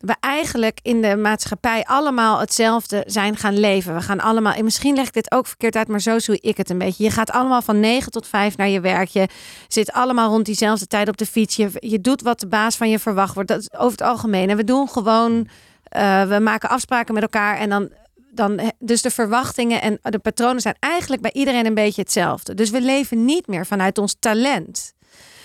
we 0.00 0.14
eigenlijk 0.20 0.78
in 0.82 1.02
de 1.02 1.16
maatschappij 1.16 1.84
allemaal 1.84 2.38
hetzelfde 2.38 3.02
zijn 3.06 3.36
gaan 3.36 3.58
leven. 3.58 3.94
We 3.94 4.00
gaan 4.00 4.20
allemaal, 4.20 4.52
en 4.52 4.64
misschien 4.64 4.94
leg 4.94 5.06
ik 5.06 5.12
dit 5.12 5.32
ook 5.32 5.46
verkeerd 5.46 5.76
uit, 5.76 5.88
maar 5.88 6.00
zo 6.00 6.18
zie 6.18 6.40
ik 6.40 6.56
het 6.56 6.70
een 6.70 6.78
beetje. 6.78 7.04
Je 7.04 7.10
gaat 7.10 7.30
allemaal 7.30 7.62
van 7.62 7.80
9 7.80 8.12
tot 8.12 8.26
5 8.26 8.56
naar 8.56 8.68
je 8.68 8.80
werk. 8.80 9.08
Je 9.08 9.28
zit 9.68 9.92
allemaal 9.92 10.30
rond 10.30 10.44
diezelfde 10.44 10.86
tijd 10.86 11.08
op 11.08 11.16
de 11.16 11.26
fiets. 11.26 11.56
Je, 11.56 11.70
je 11.72 12.00
doet 12.00 12.22
wat 12.22 12.40
de 12.40 12.46
baas 12.46 12.76
van 12.76 12.90
je 12.90 12.98
verwacht 12.98 13.34
wordt. 13.34 13.48
Dat 13.48 13.60
is 13.60 13.72
over 13.72 13.90
het 13.90 14.02
algemeen. 14.02 14.50
En 14.50 14.56
we 14.56 14.64
doen 14.64 14.88
gewoon, 14.88 15.48
eh, 15.82 16.28
we 16.28 16.38
maken 16.38 16.68
afspraken 16.68 17.14
met 17.14 17.22
elkaar 17.22 17.58
en 17.58 17.68
dan. 17.68 17.90
Dan, 18.32 18.60
dus 18.78 19.02
de 19.02 19.10
verwachtingen 19.10 19.82
en 19.82 19.98
de 20.02 20.18
patronen 20.18 20.60
zijn 20.60 20.76
eigenlijk 20.78 21.22
bij 21.22 21.32
iedereen 21.32 21.66
een 21.66 21.74
beetje 21.74 22.02
hetzelfde. 22.02 22.54
Dus 22.54 22.70
we 22.70 22.80
leven 22.80 23.24
niet 23.24 23.46
meer 23.46 23.66
vanuit 23.66 23.98
ons 23.98 24.16
talent. 24.18 24.92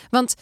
Want 0.09 0.35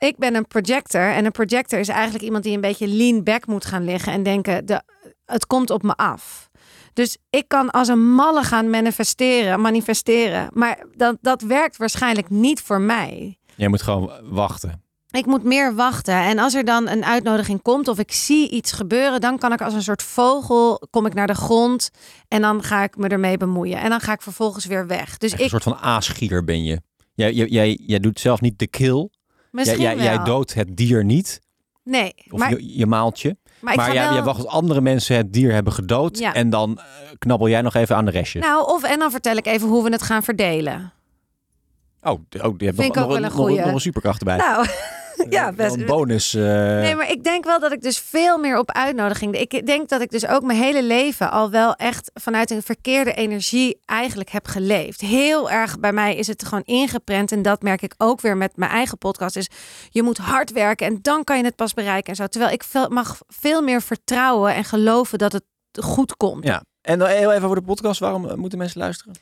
ik 0.00 0.16
ben 0.16 0.34
een 0.34 0.46
projector 0.46 1.00
en 1.00 1.24
een 1.24 1.30
projector 1.30 1.78
is 1.78 1.88
eigenlijk 1.88 2.24
iemand 2.24 2.44
die 2.44 2.54
een 2.54 2.60
beetje 2.60 2.88
lean 2.88 3.22
back 3.22 3.46
moet 3.46 3.64
gaan 3.64 3.84
liggen 3.84 4.12
en 4.12 4.22
denken: 4.22 4.66
de, 4.66 4.82
het 5.24 5.46
komt 5.46 5.70
op 5.70 5.82
me 5.82 5.94
af. 5.96 6.50
Dus 6.92 7.16
ik 7.30 7.44
kan 7.48 7.70
als 7.70 7.88
een 7.88 8.12
malle 8.12 8.42
gaan 8.42 8.70
manifesteren, 8.70 9.60
manifesteren. 9.60 10.50
Maar 10.52 10.86
dat, 10.96 11.16
dat 11.20 11.42
werkt 11.42 11.76
waarschijnlijk 11.76 12.30
niet 12.30 12.60
voor 12.60 12.80
mij. 12.80 13.38
Jij 13.56 13.68
moet 13.68 13.82
gewoon 13.82 14.12
wachten. 14.22 14.82
Ik 15.10 15.26
moet 15.26 15.44
meer 15.44 15.74
wachten. 15.74 16.14
En 16.14 16.38
als 16.38 16.54
er 16.54 16.64
dan 16.64 16.88
een 16.88 17.04
uitnodiging 17.04 17.62
komt 17.62 17.88
of 17.88 17.98
ik 17.98 18.12
zie 18.12 18.50
iets 18.50 18.72
gebeuren, 18.72 19.20
dan 19.20 19.38
kan 19.38 19.52
ik 19.52 19.60
als 19.60 19.74
een 19.74 19.82
soort 19.82 20.02
vogel 20.02 20.86
kom 20.90 21.06
ik 21.06 21.14
naar 21.14 21.26
de 21.26 21.34
grond 21.34 21.90
en 22.28 22.40
dan 22.40 22.62
ga 22.62 22.82
ik 22.82 22.96
me 22.96 23.08
ermee 23.08 23.36
bemoeien. 23.36 23.78
En 23.78 23.90
dan 23.90 24.00
ga 24.00 24.12
ik 24.12 24.22
vervolgens 24.22 24.64
weer 24.64 24.86
weg. 24.86 25.16
Dus 25.16 25.30
Echt 25.30 25.38
Een 25.38 25.44
ik 25.44 25.50
soort 25.50 25.62
van 25.62 25.76
aasgier 25.76 26.44
ben 26.44 26.64
je. 26.64 26.80
Jij, 27.14 27.32
jij, 27.32 27.46
jij, 27.48 27.78
jij 27.86 27.98
doet 27.98 28.20
zelf 28.20 28.40
niet 28.40 28.58
de 28.58 28.66
kill. 28.66 29.08
Jij, 29.50 29.62
misschien 29.64 29.80
jij, 29.80 29.96
jij 29.96 30.16
wel. 30.16 30.24
doodt 30.24 30.54
het 30.54 30.76
dier 30.76 31.04
niet. 31.04 31.40
Nee, 31.84 32.14
Of 32.30 32.38
maar, 32.38 32.50
je, 32.50 32.78
je 32.78 32.86
maaltje. 32.86 33.36
maar 33.60 33.76
jij, 33.76 34.04
wel... 34.04 34.12
jij 34.12 34.22
wacht 34.22 34.40
tot 34.40 34.48
andere 34.48 34.80
mensen 34.80 35.16
het 35.16 35.32
dier 35.32 35.52
hebben 35.52 35.72
gedood. 35.72 36.18
Ja. 36.18 36.34
En 36.34 36.50
dan 36.50 36.78
eh, 36.78 36.84
knabbel 37.18 37.48
jij 37.48 37.62
nog 37.62 37.74
even 37.74 37.96
aan 37.96 38.04
de 38.04 38.10
restje. 38.10 38.38
Nou, 38.38 38.66
of 38.72 38.82
en 38.82 38.98
dan 38.98 39.10
vertel 39.10 39.36
ik 39.36 39.46
even 39.46 39.68
hoe 39.68 39.84
we 39.84 39.90
het 39.90 40.02
gaan 40.02 40.22
verdelen. 40.22 40.92
oh, 42.02 42.10
oh, 42.10 42.18
die 42.58 42.68
hebt 42.68 42.80
Vind 42.80 42.94
nog, 42.94 42.94
nog, 42.94 43.06
wel 43.06 43.16
een, 43.16 43.24
een 43.24 43.56
nog, 43.56 43.64
nog 43.64 43.74
een 43.74 43.80
superkracht 43.80 44.18
erbij. 44.18 44.36
Nou, 44.36 44.66
ja, 45.38 45.52
best. 45.52 45.76
Een 45.76 45.86
bonus. 45.86 46.34
eh, 46.34 46.42
Nee, 46.42 46.94
maar 46.94 47.10
ik 47.10 47.24
denk 47.24 47.44
wel 47.44 47.60
dat 47.60 47.72
ik 47.72 47.82
dus 47.82 47.98
veel 47.98 48.38
meer 48.38 48.58
op 48.58 48.72
uitnodiging. 48.72 49.36
Ik 49.36 49.66
denk 49.66 49.88
dat 49.88 50.00
ik 50.00 50.10
dus 50.10 50.26
ook 50.26 50.42
mijn 50.42 50.58
hele 50.58 50.82
leven 50.82 51.30
al 51.30 51.50
wel 51.50 51.74
echt 51.74 52.10
vanuit 52.14 52.50
een 52.50 52.62
verkeerde 52.62 53.12
energie 53.12 53.78
eigenlijk 53.84 54.30
heb 54.30 54.46
geleefd. 54.46 55.00
Heel 55.00 55.50
erg 55.50 55.78
bij 55.80 55.92
mij 55.92 56.16
is 56.16 56.26
het 56.26 56.44
gewoon 56.44 56.64
ingeprent. 56.64 57.32
En 57.32 57.42
dat 57.42 57.62
merk 57.62 57.82
ik 57.82 57.94
ook 57.96 58.20
weer 58.20 58.36
met 58.36 58.56
mijn 58.56 58.70
eigen 58.70 58.98
podcast. 58.98 59.36
Is 59.36 59.48
je 59.90 60.02
moet 60.02 60.18
hard 60.18 60.52
werken 60.52 60.86
en 60.86 60.98
dan 61.02 61.24
kan 61.24 61.38
je 61.38 61.44
het 61.44 61.56
pas 61.56 61.74
bereiken 61.74 62.10
en 62.10 62.16
zo. 62.16 62.26
Terwijl 62.26 62.52
ik 62.52 62.62
veel, 62.64 62.88
mag 62.88 63.18
veel 63.28 63.62
meer 63.62 63.82
vertrouwen 63.82 64.54
en 64.54 64.64
geloven 64.64 65.18
dat 65.18 65.32
het 65.32 65.44
goed 65.80 66.16
komt. 66.16 66.44
Ja. 66.44 66.62
En 66.80 66.98
dan 66.98 67.08
heel 67.08 67.32
even 67.32 67.44
over 67.44 67.56
de 67.56 67.62
podcast. 67.62 68.00
Waarom 68.00 68.28
eh, 68.28 68.34
moeten 68.34 68.58
mensen 68.58 68.80
luisteren? 68.80 69.14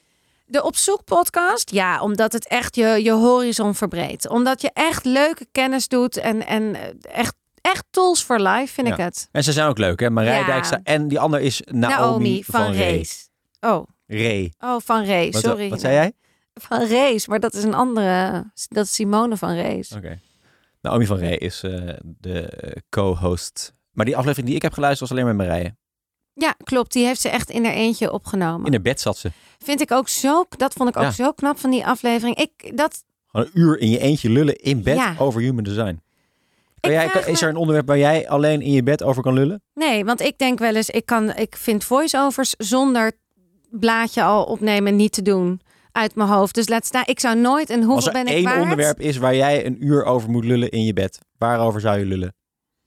De 0.51 0.63
Op 0.63 0.77
Zoek 0.77 1.05
podcast, 1.05 1.71
ja, 1.71 2.01
omdat 2.03 2.33
het 2.33 2.49
echt 2.49 2.75
je, 2.77 2.87
je 3.03 3.13
horizon 3.13 3.75
verbreedt. 3.75 4.29
Omdat 4.29 4.61
je 4.61 4.71
echt 4.73 5.05
leuke 5.05 5.47
kennis 5.53 5.89
doet 5.89 6.17
en, 6.17 6.47
en 6.47 6.75
eh, 6.75 6.89
echt, 7.03 7.35
echt 7.61 7.85
tools 7.91 8.23
for 8.23 8.41
life, 8.41 8.73
vind 8.73 8.87
Ja. 8.87 8.93
ik 8.93 9.01
het. 9.01 9.29
En 9.33 9.45
ze 9.45 9.53
zijn 9.53 9.69
ook 9.69 9.79
leuk, 9.79 10.01
hè? 10.01 10.11
Marij 10.11 10.39
Ja. 10.39 10.47
Dijkstra. 10.47 10.81
En 10.83 11.09
die 11.09 11.19
ander 11.21 11.41
is 11.41 11.61
Naomi, 11.65 11.95
Naomi 11.97 12.45
van, 12.45 12.65
van 12.65 12.73
Ree. 12.73 12.91
Rees. 12.97 13.29
Oh, 13.61 13.87
Ree. 14.07 14.53
oh, 14.61 14.77
van 14.85 15.05
Rees, 15.05 15.33
Wat, 15.33 15.43
sorry. 15.43 15.69
wat 15.69 15.81
zei 15.81 15.95
jij? 15.95 16.13
Van 16.55 16.85
Rees, 16.87 17.27
maar 17.27 17.41
dat 17.41 17.55
is 17.55 17.63
een 17.63 17.75
andere. 17.75 18.45
Dat 18.69 18.85
is 18.85 18.95
Simone 18.95 19.37
van 19.37 19.55
Rees. 19.55 19.93
Oké. 19.93 20.21
Naomi 20.81 21.07
van 21.07 21.17
Ree 21.17 21.39
is 21.39 21.63
eh, 21.63 21.73
de 22.03 22.77
co-host. 22.89 23.75
Maar 23.93 24.05
die 24.05 24.17
aflevering 24.17 24.47
die 24.47 24.57
ik 24.57 24.63
heb 24.63 24.73
geluisterd 24.73 25.11
was 25.11 25.19
alleen 25.19 25.37
met 25.37 25.47
Marije. 25.47 25.77
Ja, 26.41 26.55
klopt. 26.65 26.93
Die 26.93 27.05
heeft 27.07 27.21
ze 27.21 27.29
echt 27.29 27.51
in 27.51 27.65
haar 27.65 27.75
eentje 27.75 28.13
opgenomen. 28.13 28.67
In 28.67 28.73
haar 28.73 28.83
bed 28.83 29.01
zat 29.01 29.17
ze. 29.19 29.31
Vind 29.59 29.81
ik 29.81 29.91
ook 29.93 30.09
zo. 30.09 30.45
Dat 30.57 30.73
vond 30.73 30.89
ik 30.89 30.97
ook 30.97 31.03
Ja. 31.03 31.11
zo 31.11 31.33
knap 31.33 31.59
van 31.59 31.71
die 31.71 31.87
aflevering. 31.87 32.37
Ik 32.37 32.77
dat. 32.77 33.05
Gewoon 33.27 33.47
een 33.53 33.61
uur 33.61 33.79
in 33.79 33.91
je 33.91 33.99
eentje 33.99 34.31
lullen 34.31 34.57
in 34.57 34.83
bed 34.83 34.97
Ja. 34.97 35.15
over 35.19 35.41
human 35.41 35.65
design. 35.65 36.01
Kan 36.81 36.93
jij, 36.93 37.11
is 37.27 37.43
er 37.43 37.49
een 37.49 37.57
onderwerp 37.57 37.87
waar 37.87 37.99
jij 37.99 38.29
alleen 38.29 38.61
in 38.63 38.73
je 38.73 38.83
bed 38.83 39.03
over 39.03 39.23
kan 39.23 39.35
lullen? 39.35 39.63
Nee, 39.75 40.05
want 40.05 40.21
ik 40.21 40.39
denk 40.39 40.59
wel 40.59 40.75
eens. 40.77 40.91
Ik 40.91 41.07
kan. 41.07 41.35
Ik 41.37 41.57
vind 41.57 41.85
voice-overs 41.85 42.55
zonder 42.59 43.13
blaadje 43.71 44.23
al 44.23 44.45
opnemen 44.45 44.97
niet 44.97 45.13
te 45.13 45.23
doen 45.23 45.61
uit 45.93 46.15
mijn 46.15 46.29
hoofd. 46.29 46.55
Dus 46.55 46.69
laat 46.69 46.87
staan. 46.87 47.03
Ik 47.07 47.21
zou 47.21 47.37
nooit. 47.37 47.71
En 47.71 47.77
Als 47.79 47.87
hoeveel 47.87 48.07
er 48.07 48.13
ben 48.13 48.27
ik 48.27 48.33
één 48.33 48.45
waard? 48.45 48.61
onderwerp 48.63 49.01
is 49.01 49.17
waar 49.17 49.35
jij 49.37 49.67
een 49.67 49.85
uur 49.87 50.05
over 50.05 50.31
moet 50.31 50.45
lullen 50.45 50.71
in 50.71 50.85
je 50.85 50.93
bed, 50.93 51.19
waarover 51.39 51.81
zou 51.81 51.99
je 51.99 52.05
lullen? 52.05 52.35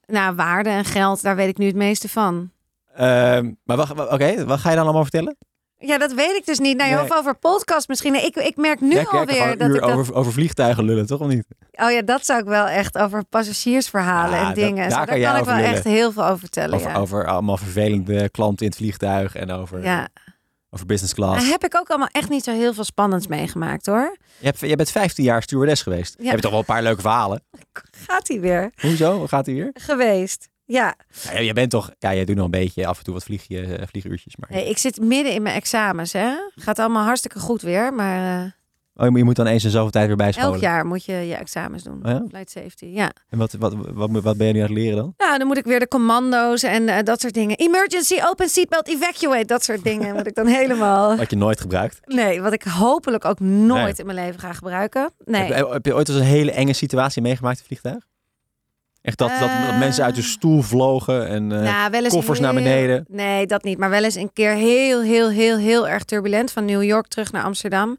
Nou, 0.05 0.35
waarde 0.35 0.69
en 0.69 0.85
geld. 0.85 1.21
Daar 1.21 1.35
weet 1.35 1.49
ik 1.49 1.57
nu 1.57 1.65
het 1.65 1.75
meeste 1.75 2.09
van. 2.09 2.51
Ehm, 2.95 3.51
maar 3.63 3.91
oké, 4.11 4.45
wat 4.45 4.59
ga 4.59 4.69
je 4.69 4.75
dan 4.75 4.83
allemaal 4.83 5.01
vertellen? 5.01 5.37
Ja, 5.77 5.97
dat 5.97 6.13
weet 6.13 6.35
ik 6.35 6.45
dus 6.45 6.59
niet. 6.59 6.77
Nou, 6.77 6.89
Nee. 6.91 7.01
of 7.01 7.11
over 7.17 7.35
podcast 7.35 7.87
misschien. 7.87 8.11
Nee, 8.11 8.25
Ik, 8.25 8.35
ik 8.35 8.55
merk 8.55 8.81
nu 8.81 9.05
alweer 9.05 9.57
dat 9.57 9.73
ik 9.75 9.81
dat 9.81 9.91
over, 9.91 10.13
over 10.13 10.31
vliegtuigen 10.33 10.83
lullen, 10.83 11.05
toch 11.05 11.19
of 11.19 11.27
niet? 11.27 11.45
Oh 11.71 11.91
ja, 11.91 12.01
dat 12.01 12.25
zou 12.25 12.39
ik 12.39 12.45
wel 12.45 12.65
echt 12.67 12.97
over 12.97 13.23
passagiersverhalen 13.25 14.33
Ja, 14.35 14.39
en 14.39 14.45
dat- 14.45 14.55
dingen. 14.55 14.83
en 14.83 14.89
daar 14.89 14.97
kan 14.97 15.07
Daar 15.07 15.19
jij 15.19 15.31
kan 15.31 15.39
ik 15.39 15.45
wel 15.45 15.55
lullen. 15.55 15.71
echt 15.71 15.83
heel 15.83 16.11
veel 16.11 16.23
over 16.25 16.39
vertellen. 16.39 16.75
Over, 16.75 16.89
ja. 16.89 16.95
over 16.97 17.27
allemaal 17.27 17.57
vervelende 17.57 18.29
klanten 18.29 18.65
in 18.65 18.71
het 18.71 18.77
vliegtuig 18.77 19.35
en 19.35 19.51
over, 19.51 19.83
ja. 19.83 20.07
over 20.69 20.85
business 20.85 21.13
class. 21.13 21.41
Daar 21.41 21.51
heb 21.51 21.63
ik 21.63 21.75
ook 21.75 21.89
allemaal 21.89 22.09
echt 22.11 22.29
niet 22.29 22.43
zo 22.43 22.51
heel 22.51 22.73
veel 22.73 22.83
spannends 22.83 23.27
meegemaakt 23.27 23.85
hoor. 23.85 24.17
Je, 24.39 24.45
hebt, 24.45 24.59
je 24.59 24.75
bent 24.75 24.91
15 24.91 25.23
jaar 25.23 25.41
stewardess 25.41 25.81
geweest. 25.81 26.15
Heb 26.21 26.35
je 26.35 26.41
toch 26.41 26.51
wel 26.51 26.59
een 26.59 26.65
paar 26.65 26.83
leuke 26.83 27.01
verhalen? 27.01 27.43
Gaat 28.07 28.27
hij 28.27 28.39
weer? 28.39 28.71
Hoezo? 28.81 29.17
Hoe 29.17 29.27
gaat 29.27 29.45
hij 29.45 29.55
weer? 29.55 29.69
Geweest. 29.73 30.49
Ja. 30.71 30.95
Ja, 31.33 31.39
je 31.39 31.53
bent 31.53 31.69
toch... 31.71 31.91
Ja, 31.99 32.13
jij 32.13 32.25
doet 32.25 32.35
nog 32.35 32.45
een 32.45 32.51
beetje 32.51 32.85
af 32.87 32.97
en 32.97 33.03
toe 33.03 33.13
wat 33.13 33.23
vlieg 33.23 33.45
je, 33.47 33.61
eh, 33.75 33.87
vlieguurtjes. 33.87 34.35
Maar... 34.37 34.49
Nee, 34.51 34.69
ik 34.69 34.77
zit 34.77 34.99
midden 35.01 35.33
in 35.33 35.41
mijn 35.41 35.55
examens 35.55 36.13
hè. 36.13 36.33
Gaat 36.55 36.79
allemaal 36.79 37.03
hartstikke 37.05 37.39
goed 37.39 37.61
weer. 37.61 37.93
Maar 37.93 38.43
eh, 38.45 38.51
Oh, 38.95 39.17
je 39.17 39.23
moet- 39.23 39.35
dan 39.35 39.45
eens 39.47 39.63
in 39.63 39.69
zoveel 39.69 39.89
tijd 39.91 40.07
weer 40.07 40.15
bijscholen. 40.15 40.51
elk 40.51 40.61
jaar 40.61 40.85
moet 40.85 41.05
je 41.05 41.13
je 41.13 41.35
examens 41.35 41.83
doen. 41.83 41.99
Oh 42.05 42.11
ja? 42.11 42.25
Flight 42.29 42.51
safety, 42.51 42.85
ja. 42.85 43.11
En 43.29 43.37
wat, 43.37 43.51
wat, 43.59 43.73
wat, 43.93 44.09
wat 44.11 44.37
ben 44.37 44.47
je 44.47 44.53
nu 44.53 44.59
aan 44.59 44.65
het 44.65 44.73
leren 44.75 44.95
dan? 44.97 45.13
Nou, 45.17 45.37
dan 45.37 45.47
moet 45.47 45.57
ik 45.57 45.63
weer 45.65 45.79
de 45.79 45.87
commando's 45.87 46.63
en 46.63 46.89
eh, 46.89 47.03
dat 47.03 47.21
soort 47.21 47.33
dingen. 47.33 47.57
Emergency, 47.57 48.15
open 48.25 48.49
seatbelt, 48.49 48.87
evacuate. 48.87 49.45
Dat 49.45 49.63
soort 49.63 49.83
dingen 49.83 50.15
moet 50.15 50.27
ik 50.27 50.35
dan 50.35 50.47
helemaal... 50.47 51.17
Wat 51.17 51.29
je 51.29 51.35
nooit 51.35 51.61
gebruikt. 51.61 51.99
Nee, 52.05 52.41
wat 52.41 52.53
ik 52.53 52.63
hopelijk 52.63 53.25
ook 53.25 53.39
nooit 53.39 53.83
Nee. 53.83 53.93
in 53.95 54.05
mijn 54.05 54.17
leven 54.25 54.39
ga 54.39 54.53
gebruiken. 54.53 55.11
Nee. 55.25 55.53
Heb, 55.53 55.69
heb 55.71 55.85
je 55.85 55.95
ooit 55.95 56.09
eens 56.09 56.17
een 56.17 56.23
hele 56.23 56.51
enge 56.51 56.73
situatie 56.73 57.21
meegemaakt 57.21 57.59
in 57.59 57.65
vliegtuig? 57.65 58.09
Echt 59.01 59.17
dat, 59.17 59.29
dat, 59.39 59.49
dat 59.67 59.77
mensen 59.77 60.03
uit 60.03 60.15
de 60.15 60.21
stoel 60.21 60.61
vlogen 60.61 61.27
en 61.27 61.51
eh, 61.51 61.89
nou, 61.91 62.07
koffers 62.07 62.39
naar 62.39 62.53
beneden. 62.53 63.05
Nee, 63.07 63.47
dat 63.47 63.63
niet. 63.63 63.77
Maar 63.77 63.89
wel 63.89 64.03
eens 64.03 64.15
een 64.15 64.33
keer 64.33 64.53
heel, 64.53 65.01
heel, 65.01 65.29
heel, 65.29 65.57
heel 65.57 65.87
erg 65.87 66.03
turbulent. 66.03 66.51
Van 66.51 66.65
New 66.65 66.83
York 66.83 67.07
terug 67.07 67.31
naar 67.31 67.43
Amsterdam. 67.43 67.97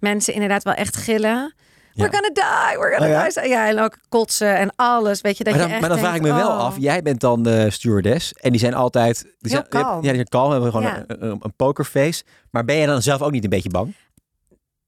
Mensen 0.00 0.34
inderdaad 0.34 0.62
wel 0.62 0.74
echt 0.74 0.96
gillen. 0.96 1.54
Ja. 1.92 2.08
We're 2.08 2.16
gonna 2.16 2.30
die, 2.32 2.78
we're 2.78 2.90
gonna 2.96 3.06
Oh 3.06 3.32
ja? 3.34 3.40
die. 3.40 3.48
Ja, 3.50 3.68
en 3.68 3.78
ook 3.78 3.96
kotsen 4.08 4.56
en 4.56 4.72
alles. 4.76 5.20
Weet 5.20 5.38
je, 5.38 5.44
dat 5.44 5.52
Maar 5.52 5.62
je 5.62 5.68
dan, 5.68 5.78
echt 5.78 5.88
maar 5.88 5.96
dan 5.96 6.06
vraag 6.06 6.14
ik 6.16 6.22
me 6.22 6.34
wel 6.34 6.48
oh. 6.48 6.58
af, 6.58 6.76
jij 6.78 7.02
bent 7.02 7.20
dan 7.20 7.42
de 7.42 7.70
stewardess 7.70 8.32
en 8.32 8.50
die 8.50 8.60
zijn 8.60 8.74
altijd... 8.74 9.22
Die 9.22 9.32
Heel 9.38 9.50
zijn, 9.50 9.62
je 9.62 9.68
kalm. 9.68 9.94
Ja, 9.94 10.00
die 10.00 10.14
zijn 10.14 10.28
kalm, 10.28 10.50
hebben 10.50 10.70
gewoon 10.70 10.86
Ja. 10.86 11.04
een, 11.06 11.54
pokerface. 11.56 12.24
Maar 12.50 12.64
ben 12.64 12.76
je 12.76 12.86
dan 12.86 13.02
zelf 13.02 13.22
ook 13.22 13.30
niet 13.30 13.44
een 13.44 13.50
beetje 13.50 13.70
bang? 13.70 13.94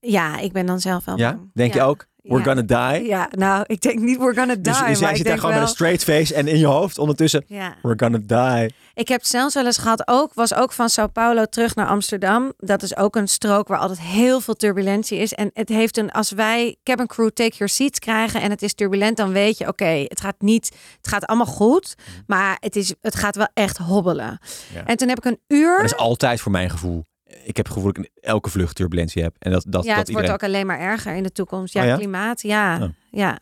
Ja, 0.01 0.39
ik 0.39 0.53
ben 0.53 0.67
dan 0.67 0.81
zelf 0.81 1.05
wel 1.05 1.19
Ja? 1.19 1.33
bang. 1.33 1.51
Denk 1.55 1.75
je 1.75 1.83
ook, 1.83 2.07
we're 2.29 2.39
Ja. 2.39 2.45
gonna 2.45 2.93
die? 2.93 3.07
Ja, 3.07 3.29
nou, 3.31 3.65
ik 3.67 3.81
denk 3.81 3.99
niet 3.99 4.19
we're 4.19 4.35
gonna 4.35 4.55
die. 4.55 4.63
Dus, 4.63 4.79
dus 4.87 4.99
jij 4.99 5.17
zit 5.17 5.27
daar 5.27 5.35
gewoon 5.39 5.51
wel, 5.51 5.61
met 5.61 5.69
een 5.69 5.75
straight 5.75 6.05
face 6.05 6.35
en 6.35 6.49
in 6.49 6.59
je 6.59 6.67
hoofd 6.67 6.99
ondertussen, 6.99 7.45
Ja. 7.47 7.75
we're 7.83 7.99
gonna 7.99 8.19
die. 8.59 8.75
Ik 8.95 9.09
heb 9.09 9.21
het 9.21 9.29
zelfs 9.31 9.55
wel 9.55 9.67
eens 9.67 9.79
gehad, 9.79 10.03
ook, 10.09 10.35
was 10.35 10.55
ook 10.55 10.73
van 10.73 10.89
Sao 10.89 11.07
Paulo 11.07 11.45
terug 11.45 11.75
naar 11.75 11.87
Amsterdam. 11.87 12.53
Dat 12.59 12.83
is 12.83 12.97
ook 12.97 13.17
een 13.17 13.29
strook 13.29 13.69
waar 13.69 13.79
altijd 13.79 14.01
heel 14.01 14.41
veel 14.41 14.55
turbulentie 14.55 15.19
is. 15.19 15.33
En 15.35 15.51
het 15.53 15.69
heeft 15.69 15.97
een, 15.97 16.11
als 16.13 16.31
wij 16.31 16.77
cabin 16.83 17.07
crew 17.07 17.29
take 17.29 17.57
your 17.57 17.69
seats 17.73 17.99
krijgen 17.99 18.41
en 18.41 18.51
het 18.51 18.63
is 18.63 18.75
turbulent, 18.75 19.17
dan 19.17 19.33
weet 19.33 19.59
je, 19.59 19.69
oké, 19.69 19.85
het 20.09 20.21
gaat 20.21 20.37
niet, 20.39 20.71
het 20.97 21.09
gaat 21.09 21.27
allemaal 21.27 21.47
goed, 21.47 21.95
maar 22.27 22.57
het, 22.61 22.77
is, 22.77 22.95
het 23.01 23.15
gaat 23.15 23.37
wel 23.37 23.49
echt 23.55 23.77
hobbelen. 23.77 24.39
Mhm. 24.41 24.79
Ja. 24.79 24.85
En 24.85 24.97
toen 24.97 25.09
heb 25.09 25.19
ik 25.19 25.25
een 25.25 25.41
uur. 25.49 25.69
Maar 25.69 25.77
dat 25.83 25.91
is 25.93 25.97
altijd 25.97 26.41
voor 26.41 26.53
mijn 26.53 26.71
gevoel. 26.71 27.05
Ik 27.47 27.57
heb 27.57 27.67
het 27.67 27.75
gevoel 27.75 27.93
dat 27.93 28.05
ik 28.05 28.11
in 28.15 28.21
elke 28.31 28.51
vlucht 28.51 28.77
turbulentie 28.77 29.23
heb. 29.23 29.35
En 29.39 29.51
dat, 29.51 29.65
dat, 29.69 29.85
ja, 29.85 29.89
dat 29.89 29.99
het 29.99 30.09
iedereen... 30.09 30.29
wordt 30.31 30.43
ook 30.45 30.49
alleen 30.49 30.67
maar 30.67 30.79
erger 30.81 31.15
in 31.15 31.23
de 31.23 31.33
toekomst. 31.33 31.75
Ja, 31.75 31.81
Oh 31.83 31.87
ja? 31.87 31.97
klimaat, 31.97 32.43
ja, 32.43 32.79
Oh. 32.83 32.89
ja. 33.11 33.39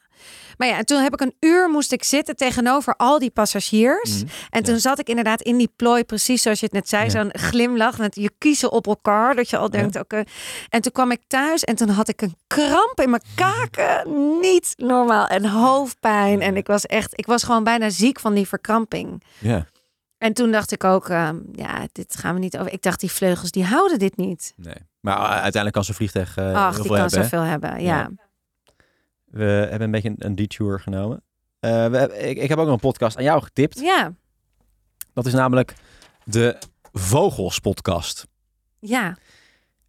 Maar 0.58 0.68
ja, 0.68 0.76
en 0.78 0.84
toen 0.84 1.02
heb 1.02 1.12
ik 1.12 1.20
een 1.20 1.34
uur 1.40 1.68
moest 1.70 1.92
ik 1.92 2.04
zitten 2.04 2.36
tegenover 2.36 2.94
al 2.96 3.18
die 3.18 3.30
passagiers. 3.30 4.22
Mhm. 4.22 4.26
En 4.50 4.62
toen 4.62 4.78
zat 4.80 4.98
ik 4.98 5.08
inderdaad 5.08 5.42
in 5.42 5.56
die 5.56 5.72
plooi, 5.76 6.04
precies 6.04 6.42
zoals 6.42 6.58
je 6.60 6.64
het 6.64 6.74
net 6.74 6.88
zei, 6.88 7.04
Ja. 7.04 7.10
zo'n 7.10 7.30
glimlach 7.32 7.98
met 7.98 8.14
je 8.14 8.30
kiezen 8.38 8.72
op 8.72 8.86
elkaar, 8.86 9.34
dat 9.34 9.50
je 9.50 9.56
al 9.56 9.70
denkt, 9.70 9.98
oké. 9.98 10.22
En 10.68 10.80
toen 10.80 10.92
kwam 10.92 11.10
ik 11.10 11.20
thuis 11.26 11.64
en 11.64 11.74
toen 11.74 11.88
had 11.88 12.08
ik 12.08 12.22
een 12.22 12.34
kramp 12.46 13.00
in 13.02 13.10
mijn 13.10 13.22
kaken, 13.34 14.06
niet 14.40 14.72
normaal, 14.76 15.26
en 15.26 15.46
hoofdpijn. 15.46 16.40
En 16.40 16.56
ik 16.56 16.66
was 16.66 16.86
echt, 16.86 17.18
ik 17.18 17.26
was 17.26 17.42
gewoon 17.42 17.64
bijna 17.64 17.90
ziek 17.90 18.20
van 18.20 18.34
die 18.34 18.48
verkramping. 18.48 19.22
Ja, 19.38 19.66
En 20.18 20.32
toen 20.32 20.52
dacht 20.52 20.72
ik 20.72 20.84
ook, 20.84 21.08
ehm, 21.08 21.40
ja, 21.52 21.86
dit 21.92 22.16
gaan 22.16 22.34
we 22.34 22.40
niet 22.40 22.58
over. 22.58 22.72
Ik 22.72 22.82
dacht, 22.82 23.00
die 23.00 23.10
vleugels, 23.10 23.50
die 23.50 23.64
houden 23.64 23.98
dit 23.98 24.16
niet. 24.16 24.52
nee. 24.56 24.74
Maar 25.00 25.16
uh, 25.18 25.24
uiteindelijk 25.28 25.72
kan 25.72 25.84
zo'n 25.84 25.94
vliegtuig 25.94 26.36
eh, 26.36 26.54
Ach, 26.54 26.74
die 26.76 26.86
kan 26.86 26.96
hebben. 27.00 27.18
hè? 27.18 27.22
zoveel 27.22 27.42
hebben, 27.42 27.82
ja. 27.82 27.98
Ja. 27.98 28.10
We 29.24 29.44
hebben 29.44 29.80
een 29.80 29.90
beetje 29.90 30.08
een, 30.08 30.16
een 30.18 30.34
detour 30.34 30.80
genomen. 30.80 31.22
Eh, 31.60 31.86
we, 31.86 32.18
ik, 32.18 32.36
ik 32.38 32.48
heb 32.48 32.58
ook 32.58 32.64
nog 32.64 32.74
een 32.74 32.80
podcast 32.80 33.16
aan 33.16 33.22
jou 33.22 33.42
getipt. 33.42 33.80
Ja, 33.80 34.12
Dat 35.12 35.26
is 35.26 35.32
namelijk 35.32 35.74
de 36.24 36.58
Vogels 36.92 37.58
podcast. 37.58 38.26
ja. 38.78 39.16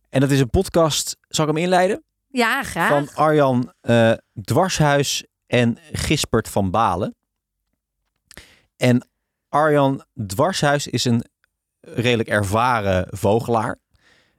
En 0.10 0.22
dat 0.22 0.32
is 0.32 0.40
een 0.40 0.50
podcast, 0.50 1.18
zal 1.28 1.48
ik 1.48 1.54
hem 1.54 1.64
inleiden? 1.64 2.04
Ja, 2.28 2.64
graag. 2.64 2.90
Van 2.90 3.10
Arjan 3.16 3.74
eh, 3.82 4.12
Dwarshuis 4.44 5.26
en 5.48 5.78
Gispert 5.92 6.50
van 6.50 6.72
Balen. 6.72 7.16
En 8.78 9.08
Arjan 9.56 10.04
Dwarshuis 10.28 10.88
is 10.88 11.06
een 11.06 11.24
redelijk 11.80 12.30
ervaren 12.30 13.08
vogelaar. 13.10 13.80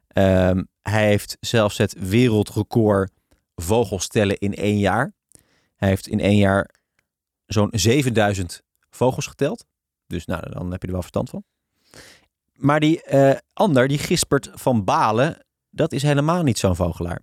Ehm, 0.09 0.63
hij 0.83 1.07
heeft 1.07 1.37
zelfs 1.41 1.79
het 1.79 1.95
wereldrecord 1.99 3.13
vogels 3.55 4.09
tellen 4.09 4.39
in 4.39 4.55
één 4.55 4.79
jaar. 4.79 5.13
Hij 5.77 5.89
heeft 5.89 6.07
in 6.07 6.21
één 6.21 6.37
jaar 6.37 6.71
zo'n 7.47 7.69
7000 7.73 8.63
vogels 8.91 9.27
geteld. 9.27 9.65
Dus 10.07 10.27
nou, 10.27 10.51
dan 10.51 10.71
heb 10.71 10.81
je 10.81 10.87
er 10.87 10.93
wel 10.93 11.03
verstand 11.03 11.31
van. 11.31 11.45
Maar 12.55 12.81
die 12.81 13.03
eh, 13.03 13.39
ander, 13.53 13.89
die 13.89 13.99
Gispert 13.99 14.51
van 14.53 14.85
Balen, 14.85 15.47
dat 15.71 15.93
is 15.93 16.03
helemaal 16.03 16.43
niet 16.43 16.59
zo'n 16.59 16.77
vogelaar. 16.77 17.21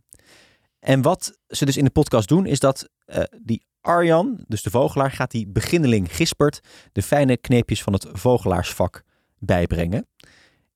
En 0.80 1.02
wat 1.02 1.38
ze 1.48 1.66
dus 1.66 1.78
in 1.78 1.86
de 1.86 1.92
podcast 1.92 2.28
doen, 2.28 2.46
is 2.46 2.60
dat 2.60 2.90
eh, 3.06 3.24
die 3.42 3.66
Arjan, 3.82 4.44
dus 4.48 4.62
de 4.62 4.70
vogelaar, 4.70 5.12
gaat 5.12 5.32
die 5.32 5.48
beginneling 5.48 6.16
Gispert 6.16 6.60
de 6.92 7.02
fijne 7.02 7.38
kneepjes 7.38 7.84
van 7.84 7.94
het 7.94 8.08
vogelaarsvak 8.12 9.04
bijbrengen. 9.40 10.08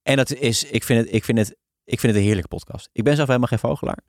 En 0.04 0.16
dat 0.16 0.34
is, 0.34 0.64
ik 0.64 0.84
vind 0.84 1.06
het, 1.06 1.14
ik 1.14 1.24
vind 1.24 1.38
het, 1.38 1.56
ik 1.84 2.00
vind 2.00 2.12
het 2.12 2.16
een 2.22 2.28
heerlijke 2.28 2.56
podcast. 2.56 2.90
Ik 2.92 3.04
ben 3.04 3.16
zelf 3.16 3.28
helemaal 3.28 3.48
geen 3.48 3.60
vogelaar. 3.60 4.00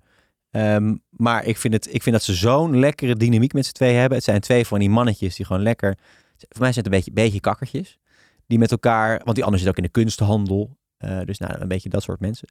Ehm, 0.50 0.96
maar 1.10 1.44
ik 1.44 1.56
vind, 1.56 1.74
het, 1.74 1.94
ik 1.94 2.02
vind 2.02 2.14
dat 2.16 2.24
ze 2.24 2.34
zo'n 2.34 2.78
lekkere 2.78 3.16
dynamiek 3.16 3.52
met 3.52 3.66
z'n 3.66 3.72
twee 3.72 3.94
hebben. 3.94 4.16
Het 4.16 4.26
zijn 4.26 4.40
twee 4.40 4.66
van 4.66 4.78
die 4.78 4.90
mannetjes 4.90 5.36
die 5.36 5.46
gewoon 5.46 5.62
lekker... 5.62 5.98
Voor 6.38 6.60
mij 6.60 6.72
zijn 6.72 6.84
het 6.84 6.94
een 6.94 6.98
beetje, 7.00 7.12
beetje 7.12 7.40
kakkertjes. 7.40 7.98
Die 8.46 8.58
met 8.58 8.70
elkaar... 8.70 9.20
Want 9.24 9.34
die 9.36 9.44
ander 9.44 9.60
zit 9.60 9.68
ook 9.68 9.76
in 9.76 9.82
de 9.82 9.88
kunsthandel. 9.88 10.76
Eh, 10.96 11.20
dus 11.24 11.38
nou, 11.38 11.60
een 11.60 11.68
beetje 11.68 11.88
dat 11.88 12.02
soort 12.02 12.20
mensen. 12.20 12.48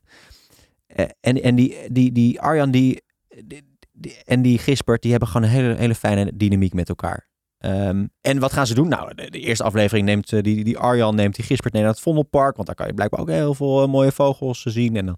Eh, 0.86 1.06
en 1.20 1.42
en 1.42 1.54
die, 1.54 1.92
die, 1.92 2.12
die 2.12 2.40
Arjan 2.40 2.70
die, 2.70 3.02
die- 3.44 3.76
die- 3.98 4.16
en 4.24 4.42
die 4.42 4.58
Gispert, 4.58 5.02
die 5.02 5.10
hebben 5.10 5.28
gewoon 5.28 5.46
een 5.46 5.52
hele, 5.54 5.74
hele 5.74 5.94
fijne 5.94 6.32
dynamiek 6.34 6.74
met 6.74 6.88
elkaar. 6.88 7.26
Ehm, 7.58 8.06
en 8.20 8.38
wat 8.38 8.52
gaan 8.52 8.66
ze 8.66 8.74
doen? 8.74 8.88
Nou, 8.88 9.14
de, 9.14 9.30
de 9.30 9.38
eerste 9.40 9.64
aflevering 9.64 10.06
neemt 10.06 10.32
eh, 10.32 10.42
die, 10.42 10.64
die 10.64 10.78
Arjan 10.78 11.14
neemt 11.14 11.34
die 11.34 11.44
Gispert 11.44 11.72
mee 11.72 11.82
naar 11.82 11.90
het 11.90 12.00
Vondelpark. 12.00 12.54
Want 12.54 12.66
daar 12.66 12.76
kan 12.76 12.86
je 12.86 12.94
blijkbaar 12.94 13.20
ook 13.20 13.28
heel 13.30 13.54
veel 13.54 13.82
eh, 13.82 13.88
mooie 13.88 14.12
vogels 14.12 14.64
eh, 14.66 14.72
zien. 14.72 14.96
En 14.96 15.06
dan, 15.06 15.16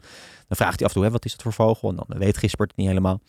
dan 0.48 0.56
vraagt 0.56 0.78
hij 0.78 0.88
af 0.88 0.94
en 0.94 0.96
toe, 1.00 1.04
hè, 1.04 1.10
wat 1.10 1.24
is 1.24 1.30
dat 1.32 1.42
voor 1.42 1.52
vogel? 1.52 1.88
En 1.88 1.96
dan 1.96 2.18
weet 2.18 2.36
Gispert 2.36 2.68
het 2.70 2.78
niet 2.78 2.88
helemaal. 2.88 3.20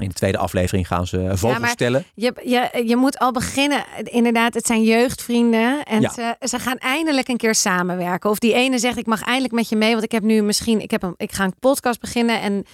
In 0.00 0.08
de 0.08 0.14
tweede 0.14 0.38
aflevering 0.38 0.86
gaan 0.86 1.06
ze 1.06 1.30
vogels 1.34 1.60
maar- 1.60 1.68
stellen. 1.70 2.04
Je, 2.14 2.32
je, 2.44 2.82
je 2.86 2.96
moet 2.96 3.18
al 3.18 3.32
beginnen. 3.32 3.84
Inderdaad, 4.02 4.54
het 4.54 4.66
zijn 4.66 4.82
jeugdvrienden. 4.84 5.82
En 5.84 6.00
Ja. 6.00 6.10
ze, 6.12 6.36
ze 6.46 6.58
gaan 6.58 6.76
eindelijk 6.78 7.28
een 7.28 7.36
keer 7.36 7.54
samenwerken. 7.54 8.30
Of 8.30 8.38
die 8.38 8.54
ene 8.54 8.78
zegt, 8.78 8.96
ik 8.98 9.06
mag 9.06 9.22
eindelijk 9.22 9.54
met 9.54 9.68
je 9.68 9.76
mee. 9.76 9.90
Want 9.92 10.04
ik 10.04 10.12
heb 10.12 10.22
nu 10.22 10.42
misschien, 10.42 10.80
ik, 10.80 10.90
heb 10.90 11.02
een, 11.02 11.14
ik 11.16 11.32
ga 11.32 11.44
een 11.44 11.58
podcast 11.60 12.00
beginnen. 12.00 12.40
En 12.40 12.64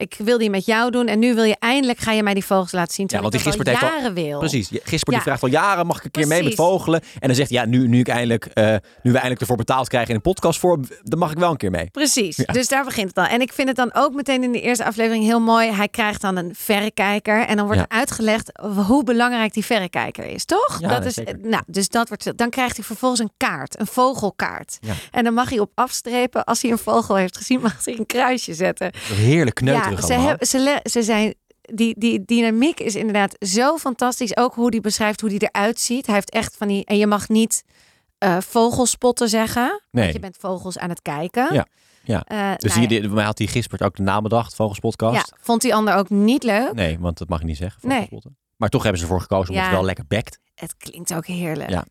ik 0.00 0.14
wil 0.18 0.38
die 0.38 0.50
met 0.50 0.64
jou 0.66 0.90
doen. 0.90 1.06
En 1.06 1.18
nu 1.18 1.34
wil 1.34 1.44
je 1.44 1.56
eindelijk, 1.58 1.98
ga 1.98 2.12
je 2.12 2.22
mij 2.22 2.34
die 2.34 2.44
vogels 2.44 2.72
laten 2.72 2.94
zien. 2.94 3.06
Ja, 3.08 3.20
want 3.20 3.32
die 3.32 3.44
al 3.44 3.52
heeft 3.52 3.82
al- 3.82 3.88
jaren 3.88 4.14
wil. 4.14 4.38
Precies. 4.38 4.68
Ja. 4.68 4.80
die 4.84 5.20
vraagt 5.20 5.42
al 5.42 5.48
jaren, 5.48 5.86
mag 5.86 5.98
ik 5.98 6.04
een 6.04 6.10
keer 6.10 6.26
mee 6.26 6.42
met 6.42 6.54
vogelen? 6.54 7.00
En 7.18 7.26
dan 7.26 7.34
zegt 7.36 7.50
hij, 7.50 7.58
ja, 7.58 7.66
nu, 7.66 7.88
nu, 7.88 7.98
ik 7.98 8.08
eindelijk, 8.08 8.44
eh, 8.44 8.64
nu 8.70 8.76
we 9.02 9.10
eindelijk 9.12 9.40
ervoor 9.40 9.56
betaald 9.56 9.88
krijgen 9.88 10.08
in 10.10 10.14
een 10.16 10.22
podcast 10.22 10.58
voor, 10.60 10.80
dan 11.02 11.18
mag 11.18 11.30
ik 11.30 11.38
wel 11.38 11.50
een 11.50 11.56
keer 11.56 11.70
mee. 11.70 11.90
Precies, 11.90 12.36
Ja. 12.36 12.52
dus 12.52 12.68
daar 12.68 12.84
begint 12.84 13.08
het 13.08 13.18
al. 13.18 13.24
En 13.24 13.40
ik 13.40 13.52
vind 13.52 13.68
het 13.68 13.76
dan 13.76 13.90
ook 13.94 14.14
meteen 14.14 14.42
in 14.42 14.52
de 14.52 14.60
eerste 14.60 14.84
aflevering 14.84 15.24
heel 15.24 15.40
mooi. 15.40 15.70
Hij 15.70 15.88
krijgt 15.88 16.20
dan 16.20 16.36
een 16.36 16.54
verrekijker 16.56 17.46
en 17.46 17.56
dan 17.56 17.66
wordt 17.66 17.80
Ja. 17.80 17.88
uitgelegd 17.96 18.50
hoe 18.86 19.04
belangrijk 19.04 19.52
die 19.54 19.64
verrekijker 19.64 20.24
is, 20.24 20.44
toch? 20.44 20.76
Ja, 20.80 20.88
dat 20.88 21.04
is, 21.04 21.14
zeker. 21.14 21.38
nou, 21.42 21.62
dus 21.66 21.88
dat 21.88 22.08
wordt, 22.08 22.38
dan 22.38 22.50
krijgt 22.50 22.76
hij 22.76 22.84
vervolgens 22.84 23.20
een 23.20 23.30
kaart, 23.36 23.80
een 23.80 23.86
vogelkaart. 23.86 24.78
Ja. 24.80 24.92
En 25.10 25.24
dan 25.24 25.34
mag 25.34 25.48
hij 25.50 25.58
op 25.58 25.70
afstrepen, 25.74 26.44
als 26.44 26.62
hij 26.62 26.70
een 26.70 26.78
vogel 26.78 27.14
heeft 27.14 27.36
gezien, 27.36 27.60
mag 27.60 27.84
hij 27.84 27.98
een 27.98 28.06
kruisje 28.06 28.54
zetten. 28.54 28.90
Heerlijk 29.14 29.54
kneuterig 29.56 29.89
ja, 29.90 30.06
ze, 30.06 30.12
hebben, 30.12 30.46
ze, 30.46 30.80
ze 30.84 31.02
zijn. 31.02 31.34
Die, 31.60 31.94
die 31.98 32.24
dynamiek 32.24 32.80
is 32.80 32.94
inderdaad 32.94 33.36
zo 33.38 33.76
fantastisch. 33.76 34.36
Ook 34.36 34.54
hoe 34.54 34.68
hij 34.70 34.80
beschrijft 34.80 35.20
hoe 35.20 35.30
hij 35.30 35.38
eruit 35.38 35.80
ziet. 35.80 36.06
Hij 36.06 36.14
heeft 36.14 36.30
echt 36.30 36.56
van 36.56 36.68
die. 36.68 36.84
En 36.84 36.96
je 36.96 37.06
mag 37.06 37.28
niet 37.28 37.64
eh 38.18 38.36
vogelspotten 38.40 39.28
zeggen. 39.28 39.82
Nee. 39.90 40.02
Want 40.02 40.14
je 40.14 40.20
bent 40.20 40.36
vogels 40.40 40.78
aan 40.78 40.88
het 40.88 41.02
kijken. 41.02 41.54
Ja, 41.54 41.66
ja. 42.02 42.22
Eh, 42.24 42.52
Dus 42.56 42.74
nou 42.74 42.86
die, 42.86 42.94
ja. 42.96 43.00
die, 43.00 43.00
bij 43.00 43.16
mij 43.16 43.24
had 43.24 43.36
die 43.36 43.48
Gispert 43.48 43.82
ook 43.82 43.96
de 43.96 44.02
naam 44.02 44.22
bedacht, 44.22 44.54
Vogelspodcast. 44.54 45.14
Ja, 45.16 45.36
vond 45.40 45.62
die 45.62 45.74
ander 45.74 45.94
ook 45.94 46.10
niet 46.10 46.42
leuk. 46.42 46.72
Nee, 46.72 46.98
want 46.98 47.18
dat 47.18 47.28
mag 47.28 47.38
je 47.40 47.44
niet 47.46 47.56
zeggen. 47.56 47.88
Nee. 47.88 48.08
Maar 48.56 48.68
toch 48.68 48.82
hebben 48.82 49.00
ze 49.00 49.06
ervoor 49.06 49.20
gekozen 49.20 49.48
omdat 49.48 49.62
Ja. 49.62 49.68
het 49.68 49.76
wel 49.78 49.84
lekker 49.86 50.04
bekt. 50.08 50.38
Het 50.54 50.76
klinkt 50.76 51.14
ook 51.14 51.26
heerlijk. 51.26 51.70
Ja. 51.70 51.84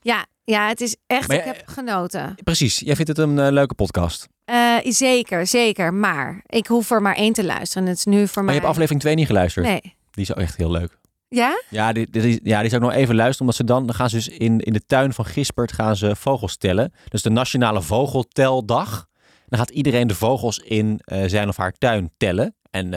Ja, 0.00 0.26
ja, 0.44 0.68
het 0.68 0.80
is 0.80 0.96
echt, 1.06 1.28
Maar 1.28 1.36
ik 1.36 1.44
ja, 1.44 1.52
heb 1.52 1.62
genoten. 1.66 2.34
Precies, 2.44 2.78
jij 2.78 2.96
vindt 2.96 3.08
het 3.08 3.18
een 3.18 3.38
eh, 3.38 3.50
leuke 3.50 3.74
podcast. 3.74 4.28
Eh, 4.44 4.76
zeker, 4.82 5.46
zeker. 5.46 5.94
Maar 5.94 6.42
ik 6.46 6.66
hoef 6.66 6.90
er 6.90 7.02
maar 7.02 7.14
één 7.14 7.32
te 7.32 7.44
luisteren. 7.44 7.88
Het 7.88 7.96
is 7.96 8.04
nu 8.04 8.26
voor 8.26 8.34
Maar 8.34 8.44
mij... 8.44 8.54
je 8.54 8.60
hebt 8.60 8.72
aflevering 8.72 9.00
2 9.00 9.14
niet 9.14 9.26
geluisterd. 9.26 9.66
Nee. 9.66 9.80
Die 10.10 10.22
is 10.22 10.30
echt 10.30 10.56
heel 10.56 10.70
leuk. 10.70 10.98
Ja? 11.28 11.62
Ja, 11.68 11.92
die, 11.92 12.08
ja, 12.42 12.58
die 12.58 12.66
is 12.68 12.74
ook 12.74 12.80
nog 12.80 12.92
even 12.92 13.14
luisteren. 13.14 13.40
Omdat 13.40 13.56
ze 13.56 13.64
dan, 13.64 13.86
dan 13.86 13.94
gaan 13.94 14.10
ze 14.10 14.16
dus 14.16 14.28
in, 14.28 14.60
in 14.60 14.72
de 14.72 14.86
tuin 14.86 15.12
van 15.12 15.24
Gispert 15.24 15.72
gaan 15.72 15.96
ze 15.96 16.16
vogels 16.16 16.56
tellen. 16.56 16.92
Dus 17.08 17.22
de 17.22 17.30
Nationale 17.30 17.82
Vogelteldag. 17.82 19.08
Dan 19.46 19.58
gaat 19.58 19.70
iedereen 19.70 20.06
de 20.06 20.14
vogels 20.14 20.58
in 20.58 21.00
eh, 21.04 21.22
zijn 21.26 21.48
of 21.48 21.56
haar 21.56 21.72
tuin 21.72 22.10
tellen. 22.16 22.54
En 22.70 22.88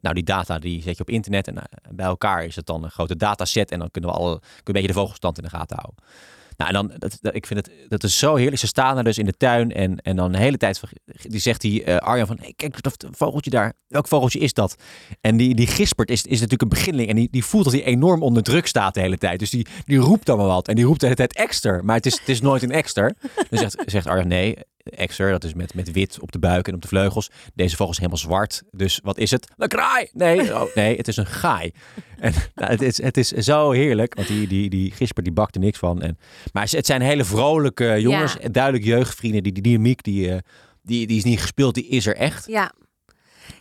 nou, 0.00 0.14
die 0.14 0.22
data 0.22 0.58
die 0.58 0.82
zet 0.82 0.96
je 0.96 1.02
op 1.02 1.10
internet. 1.10 1.46
En 1.46 1.54
bij 1.90 2.06
elkaar 2.06 2.44
is 2.44 2.56
het 2.56 2.66
dan 2.66 2.84
een 2.84 2.90
grote 2.90 3.16
dataset. 3.16 3.70
En 3.70 3.78
dan 3.78 3.90
kunnen 3.90 4.10
we 4.10 4.16
alle, 4.16 4.38
kun 4.38 4.48
je 4.48 4.62
een 4.64 4.72
beetje 4.72 4.88
de 4.88 4.94
vogelstand 4.94 5.38
in 5.38 5.44
de 5.44 5.50
gaten 5.50 5.76
houden. 5.76 6.04
Nou, 6.60 6.72
en 6.72 6.88
dan, 6.98 6.98
dat, 6.98 7.34
ik 7.34 7.46
vind 7.46 7.66
het, 7.66 7.88
dat 7.88 8.02
is 8.02 8.18
zo 8.18 8.34
heerlijk. 8.34 8.58
Ze 8.58 8.66
staan 8.66 8.96
er 8.96 9.04
dus 9.04 9.18
in 9.18 9.24
de 9.24 9.36
tuin 9.36 9.72
en, 9.72 9.98
en 9.98 10.16
dan 10.16 10.32
de 10.32 10.38
hele 10.38 10.56
tijd, 10.56 10.80
die 11.22 11.40
zegt 11.40 11.60
die 11.60 11.84
eh, 11.84 11.96
Arjan 11.96 12.26
van, 12.26 12.38
kijk 12.56 12.82
dat 12.82 13.06
vogeltje 13.10 13.50
daar, 13.50 13.72
welk 13.86 14.08
vogeltje 14.08 14.38
is 14.38 14.52
dat? 14.52 14.76
En 15.20 15.36
die, 15.36 15.54
die 15.54 15.66
Gispert 15.66 16.10
is, 16.10 16.22
is 16.22 16.40
natuurlijk 16.40 16.62
een 16.62 16.68
beginneling 16.68 17.08
en 17.08 17.16
die, 17.16 17.28
die 17.30 17.44
voelt 17.44 17.64
dat 17.64 17.72
hij 17.72 17.84
enorm 17.84 18.22
onder 18.22 18.42
druk 18.42 18.66
staat 18.66 18.94
de 18.94 19.00
hele 19.00 19.18
tijd. 19.18 19.38
Dus 19.38 19.50
die, 19.50 19.66
die 19.84 19.98
roept 19.98 20.26
dan 20.26 20.36
wel 20.36 20.46
wat 20.46 20.68
en 20.68 20.74
die 20.74 20.84
roept 20.84 21.00
de 21.00 21.06
hele 21.06 21.18
tijd 21.18 21.34
extra, 21.34 21.80
maar 21.82 21.96
het 21.96 22.06
is, 22.06 22.18
het 22.18 22.28
is 22.28 22.40
nooit 22.40 22.62
een 22.62 22.72
extra. 22.72 23.12
Dan 23.50 23.58
zegt, 23.58 23.82
zegt 23.86 24.06
Arjan, 24.06 24.28
nee, 24.28 24.56
exer, 24.82 25.30
dat 25.30 25.44
is 25.44 25.54
met, 25.54 25.74
met 25.74 25.90
wit 25.92 26.18
op 26.20 26.32
de 26.32 26.38
buik 26.38 26.68
en 26.68 26.74
op 26.74 26.82
de 26.82 26.88
vleugels. 26.88 27.30
Deze 27.54 27.76
vogel 27.76 27.92
is 27.92 27.98
helemaal 27.98 28.18
zwart. 28.18 28.62
Dus 28.70 29.00
wat 29.02 29.18
is 29.18 29.30
het? 29.30 29.50
Een 29.56 29.68
kraai! 29.68 30.08
Nee, 30.12 30.54
oh, 30.54 30.74
nee 30.74 30.96
het 30.96 31.08
is 31.08 31.16
een 31.16 31.26
gaai. 31.26 31.70
En 32.20 32.32
nou, 32.54 32.70
het, 32.70 32.82
is, 32.82 33.02
het 33.02 33.16
is 33.16 33.28
zo 33.28 33.70
heerlijk, 33.70 34.14
want 34.14 34.28
die, 34.28 34.46
die, 34.48 34.70
die 34.70 34.90
Gisper 34.90 35.22
die 35.22 35.32
bakt 35.32 35.54
er 35.54 35.60
niks 35.60 35.78
van. 35.78 36.02
En, 36.02 36.18
maar 36.52 36.68
het 36.70 36.86
zijn 36.86 37.00
hele 37.02 37.24
vrolijke 37.24 38.00
jongens, 38.00 38.36
Ja. 38.40 38.48
duidelijk 38.48 38.84
jeugdvrienden. 38.84 39.42
Die, 39.42 39.52
die 39.52 39.62
dynamiek, 39.62 40.02
die, 40.02 40.30
eh, 40.30 40.38
die, 40.82 41.06
die 41.06 41.16
is 41.16 41.24
niet 41.24 41.40
gespeeld, 41.40 41.74
die 41.74 41.86
is 41.86 42.06
er 42.06 42.16
echt. 42.16 42.46
Ja. 42.46 42.72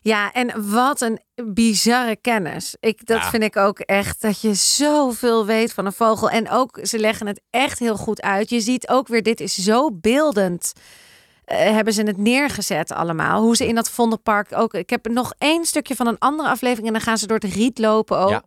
Ja, 0.01 0.32
en 0.34 0.71
wat 0.71 1.01
een 1.01 1.19
bizarre 1.53 2.15
kennis. 2.15 2.75
Ik, 2.79 3.05
dat 3.05 3.21
Ja. 3.21 3.29
vind 3.29 3.43
ik 3.43 3.58
ook 3.58 3.79
echt, 3.79 4.21
dat 4.21 4.41
je 4.41 4.53
zoveel 4.53 5.45
weet 5.45 5.73
van 5.73 5.86
een 5.86 5.93
vogel. 5.93 6.29
En 6.29 6.49
ook, 6.49 6.79
ze 6.84 6.99
leggen 6.99 7.27
het 7.27 7.41
echt 7.49 7.79
heel 7.79 7.97
goed 7.97 8.21
uit. 8.21 8.49
Je 8.49 8.60
ziet 8.60 8.88
ook 8.88 9.08
weer, 9.08 9.23
dit 9.23 9.39
is 9.39 9.53
zo 9.53 9.91
beeldend. 9.93 10.73
Eh, 11.49 11.71
hebben 11.71 11.93
ze 11.93 12.03
het 12.03 12.17
neergezet 12.17 12.91
allemaal. 12.91 13.41
Hoe 13.41 13.55
ze 13.55 13.67
in 13.67 13.75
dat 13.75 13.89
Vondelpark 13.89 14.55
ook... 14.55 14.73
Ik 14.73 14.89
heb 14.89 15.07
nog 15.07 15.33
één 15.38 15.65
stukje 15.65 15.95
van 15.95 16.07
een 16.07 16.17
andere 16.17 16.49
aflevering... 16.49 16.88
en 16.88 16.93
dan 16.93 17.01
gaan 17.01 17.17
ze 17.17 17.27
door 17.27 17.38
het 17.38 17.53
riet 17.53 17.77
lopen 17.77 18.17
ook. 18.17 18.29
Ja. 18.29 18.43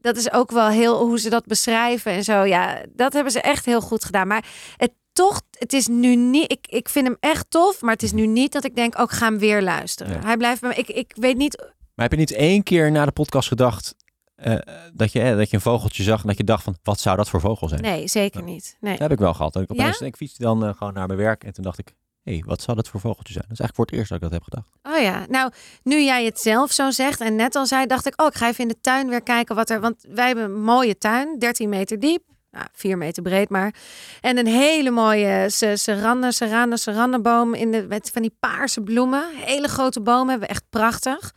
Dat 0.00 0.16
is 0.16 0.32
ook 0.32 0.50
wel 0.50 0.68
heel 0.68 1.06
hoe 1.06 1.18
ze 1.18 1.30
dat 1.30 1.46
beschrijven 1.46 2.12
en 2.12 2.24
zo. 2.24 2.44
Ja, 2.44 2.82
dat 2.88 3.12
hebben 3.12 3.32
ze 3.32 3.40
echt 3.40 3.64
heel 3.64 3.80
goed 3.80 4.04
gedaan. 4.04 4.26
Maar 4.26 4.44
het 4.76 4.92
toch, 5.12 5.42
het 5.50 5.72
is 5.72 5.86
nu 5.86 6.16
niet... 6.16 6.52
Ik, 6.52 6.66
ik 6.68 6.88
vind 6.88 7.06
hem 7.06 7.16
echt 7.20 7.46
tof, 7.48 7.80
maar 7.80 7.92
het 7.92 8.02
is 8.02 8.12
nu 8.12 8.26
niet 8.26 8.52
dat 8.52 8.64
ik 8.64 8.74
denk... 8.74 8.98
ook 9.00 9.10
ga 9.10 9.26
hem 9.26 9.38
weer 9.38 9.62
luisteren. 9.62 10.12
Ja. 10.12 10.24
Hij 10.24 10.36
blijft 10.36 10.60
bij 10.60 10.70
me... 10.70 10.76
Ik, 10.76 10.88
ik 10.88 11.12
weet 11.16 11.36
niet... 11.36 11.56
Maar 11.94 12.08
heb 12.08 12.10
je 12.10 12.16
niet 12.16 12.32
één 12.32 12.62
keer 12.62 12.90
na 12.90 13.04
de 13.04 13.12
podcast 13.12 13.48
gedacht 13.48 13.94
eh, 14.34 14.56
dat, 14.92 15.12
je, 15.12 15.20
eh, 15.20 15.36
dat 15.36 15.50
je 15.50 15.56
een 15.56 15.62
vogeltje 15.62 16.02
zag 16.02 16.20
en 16.20 16.26
dat 16.26 16.36
je 16.36 16.44
dacht 16.44 16.62
van, 16.62 16.76
wat 16.82 17.00
zou 17.00 17.16
dat 17.16 17.28
voor 17.28 17.40
vogel 17.40 17.68
zijn? 17.68 17.80
Nee, 17.80 18.08
zeker 18.08 18.42
niet. 18.42 18.76
Nee. 18.80 18.92
Dat 18.92 19.00
heb 19.00 19.12
ik 19.12 19.18
wel 19.18 19.34
gehad. 19.34 19.56
Ik 19.56 19.72
Ja? 19.72 19.82
opeens, 19.82 20.00
ik 20.00 20.16
fietste 20.16 20.42
dan 20.42 20.74
gewoon 20.74 20.94
naar 20.94 21.06
mijn 21.06 21.18
werk 21.18 21.44
en 21.44 21.52
toen 21.52 21.64
dacht 21.64 21.78
ik, 21.78 21.94
hey, 22.28 22.42
wat 22.46 22.62
zou 22.62 22.76
dat 22.76 22.88
voor 22.88 23.00
vogeltje 23.00 23.32
zijn? 23.32 23.44
Dat 23.48 23.58
is 23.58 23.60
eigenlijk 23.60 23.74
voor 23.74 23.84
het 23.84 23.94
eerst 23.94 24.08
dat 24.08 24.16
ik 24.18 24.22
dat 24.22 24.32
heb 24.32 24.42
gedacht. 24.42 24.68
Oh 24.82 25.02
ja, 25.02 25.26
nou, 25.28 25.52
nu 25.82 26.02
jij 26.02 26.24
het 26.24 26.40
zelf 26.40 26.72
zo 26.72 26.90
zegt 26.90 27.20
en 27.20 27.36
net 27.36 27.54
al 27.56 27.66
zei, 27.66 27.86
dacht 27.86 28.06
ik, 28.06 28.20
oh, 28.20 28.26
ik 28.26 28.34
ga 28.34 28.48
even 28.48 28.62
in 28.62 28.68
de 28.68 28.80
tuin 28.80 29.08
weer 29.08 29.22
kijken 29.22 29.54
wat 29.54 29.70
er, 29.70 29.80
want 29.80 30.04
wij 30.08 30.26
hebben 30.26 30.44
een 30.44 30.62
mooie 30.62 30.98
tuin, 30.98 31.38
13 31.38 31.68
meter 31.68 32.00
diep, 32.00 32.22
nou, 32.50 32.66
4 32.72 32.98
meter 32.98 33.22
breed 33.22 33.48
maar, 33.48 33.74
en 34.20 34.38
een 34.38 34.46
hele 34.46 34.90
mooie 34.90 35.50
se- 35.50 35.76
serranne, 35.76 36.32
serranne, 36.32 36.76
serranneboom 36.76 37.54
in 37.54 37.70
de 37.70 37.86
met 37.88 38.10
van 38.12 38.22
die 38.22 38.36
paarse 38.40 38.80
bloemen, 38.80 39.24
hele 39.34 39.68
grote 39.68 40.00
bomen, 40.00 40.30
hebben 40.30 40.48
echt 40.48 40.64
prachtig. 40.70 41.32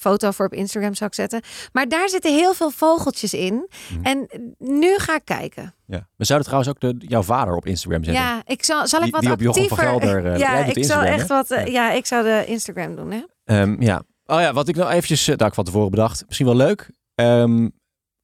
Foto 0.00 0.30
voor 0.30 0.46
op 0.46 0.52
Instagram 0.54 0.94
zou 0.94 1.10
ik 1.10 1.14
zetten. 1.16 1.40
Maar 1.72 1.88
daar 1.88 2.08
zitten 2.08 2.34
heel 2.34 2.54
veel 2.54 2.70
vogeltjes 2.70 3.34
in. 3.34 3.68
Mhm. 3.94 4.04
En 4.04 4.28
nu 4.58 4.98
ga 4.98 5.14
ik 5.14 5.24
kijken. 5.24 5.74
Ja. 5.86 6.08
We 6.16 6.24
zouden 6.24 6.48
trouwens 6.48 6.74
ook 6.74 6.80
de, 6.80 7.06
jouw 7.08 7.22
vader 7.22 7.56
op 7.56 7.66
Instagram 7.66 8.04
zetten. 8.04 8.22
Ja, 8.22 8.42
ik 8.46 8.64
zal, 8.64 8.86
zal 8.88 9.02
ik 9.02 9.12
wat 9.12 9.20
die 9.20 9.30
op 9.32 9.40
Jochem 9.40 9.68
van 9.68 9.78
actiever... 9.78 10.08
Gelder, 10.08 10.32
eh, 10.32 10.38
ja, 10.44 10.56
ik 10.58 10.64
zal 10.64 10.74
Instagram, 10.76 11.04
echt 11.12 11.28
hè? 11.28 11.34
wat... 11.34 11.50
eh, 11.50 11.66
Ja. 11.66 11.72
ja, 11.72 11.92
ik 11.92 12.06
zou 12.06 12.24
de 12.24 12.44
Instagram 12.46 12.96
doen, 12.96 13.10
hè? 13.10 13.20
Ehm, 13.44 13.82
ja. 13.82 14.02
Oh 14.26 14.40
ja, 14.40 14.52
wat 14.52 14.68
ik 14.68 14.76
nou 14.76 14.90
eventjes, 14.90 15.28
eh, 15.28 15.36
dat 15.36 15.48
ik 15.48 15.54
van 15.54 15.64
tevoren 15.64 15.90
bedacht, 15.90 16.22
misschien 16.26 16.46
wel 16.46 16.56
leuk, 16.56 16.90
ehm, 17.14 17.68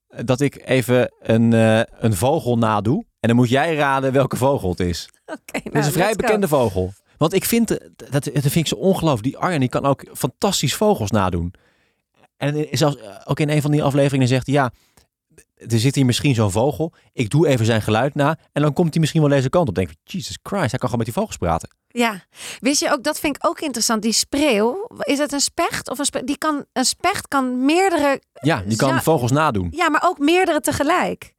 dat 0.07 0.41
ik 0.41 0.61
even 0.65 1.13
een, 1.19 1.51
een 2.05 2.13
vogel 2.15 2.57
nadoe. 2.57 3.05
En 3.19 3.27
dan 3.27 3.35
moet 3.35 3.49
jij 3.49 3.75
raden 3.75 4.11
welke 4.13 4.35
vogel 4.35 4.69
het 4.69 4.79
is. 4.79 5.09
Oké, 5.25 5.39
Het 5.51 5.65
is 5.65 5.71
nou, 5.71 5.85
een 5.85 5.91
vrij 5.91 6.09
go. 6.09 6.15
bekende 6.15 6.47
vogel. 6.47 6.93
Want 7.17 7.33
ik 7.33 7.45
vind, 7.45 7.67
dat, 7.67 7.79
dat 8.11 8.23
vind 8.33 8.55
ik 8.55 8.67
zo 8.67 8.75
ongelooflijk. 8.75 9.23
Die 9.23 9.37
Arjan 9.37 9.59
die 9.59 9.69
kan 9.69 9.85
ook 9.85 10.05
fantastisch 10.13 10.75
vogels 10.75 11.11
nadoen. 11.11 11.53
En 12.37 12.67
zelfs 12.71 12.97
eh, 12.97 13.15
ook 13.25 13.39
in 13.39 13.49
een 13.49 13.61
van 13.61 13.71
die 13.71 13.83
afleveringen 13.83 14.27
zegt 14.27 14.45
hij, 14.45 14.55
ja, 14.55 14.71
er 15.55 15.79
zit 15.79 15.95
hier 15.95 16.05
misschien 16.05 16.35
zo'n 16.35 16.51
vogel. 16.51 16.93
Ik 17.13 17.29
doe 17.29 17.47
even 17.47 17.65
zijn 17.65 17.81
geluid 17.81 18.15
na. 18.15 18.37
En 18.51 18.61
dan 18.61 18.73
komt 18.73 18.91
hij 18.91 18.99
misschien 18.99 19.21
wel 19.21 19.29
deze 19.29 19.49
kant 19.49 19.67
op. 19.69 19.75
Denk 19.75 19.89
ik, 19.89 19.97
Jesus 20.03 20.37
Christ, 20.43 20.69
hij 20.71 20.79
kan 20.79 20.89
gewoon 20.89 20.97
met 20.97 21.05
die 21.05 21.13
vogels 21.13 21.37
praten. 21.37 21.69
Ja, 21.87 22.21
wist 22.59 22.81
je 22.81 22.91
ook, 22.91 23.03
dat 23.03 23.19
vind 23.19 23.35
ik 23.35 23.47
ook 23.47 23.59
interessant. 23.59 24.01
Die 24.01 24.11
spreeuw, 24.11 24.87
is 24.97 25.17
het 25.17 25.31
een 25.31 25.39
specht 25.39 25.89
of 25.89 25.99
een 25.99 26.05
specht? 26.05 26.27
Die 26.27 26.37
kan, 26.37 26.65
een 26.73 26.85
specht 26.85 27.27
kan 27.27 27.65
meerdere, 27.65 28.21
Ja, 28.33 28.63
die 28.65 28.77
kan 28.77 29.01
vogels 29.01 29.31
nadoen. 29.31 29.67
ja, 29.75 29.89
maar 29.89 30.03
ook 30.05 30.19
meerdere 30.19 30.59
tegelijk. 30.59 31.33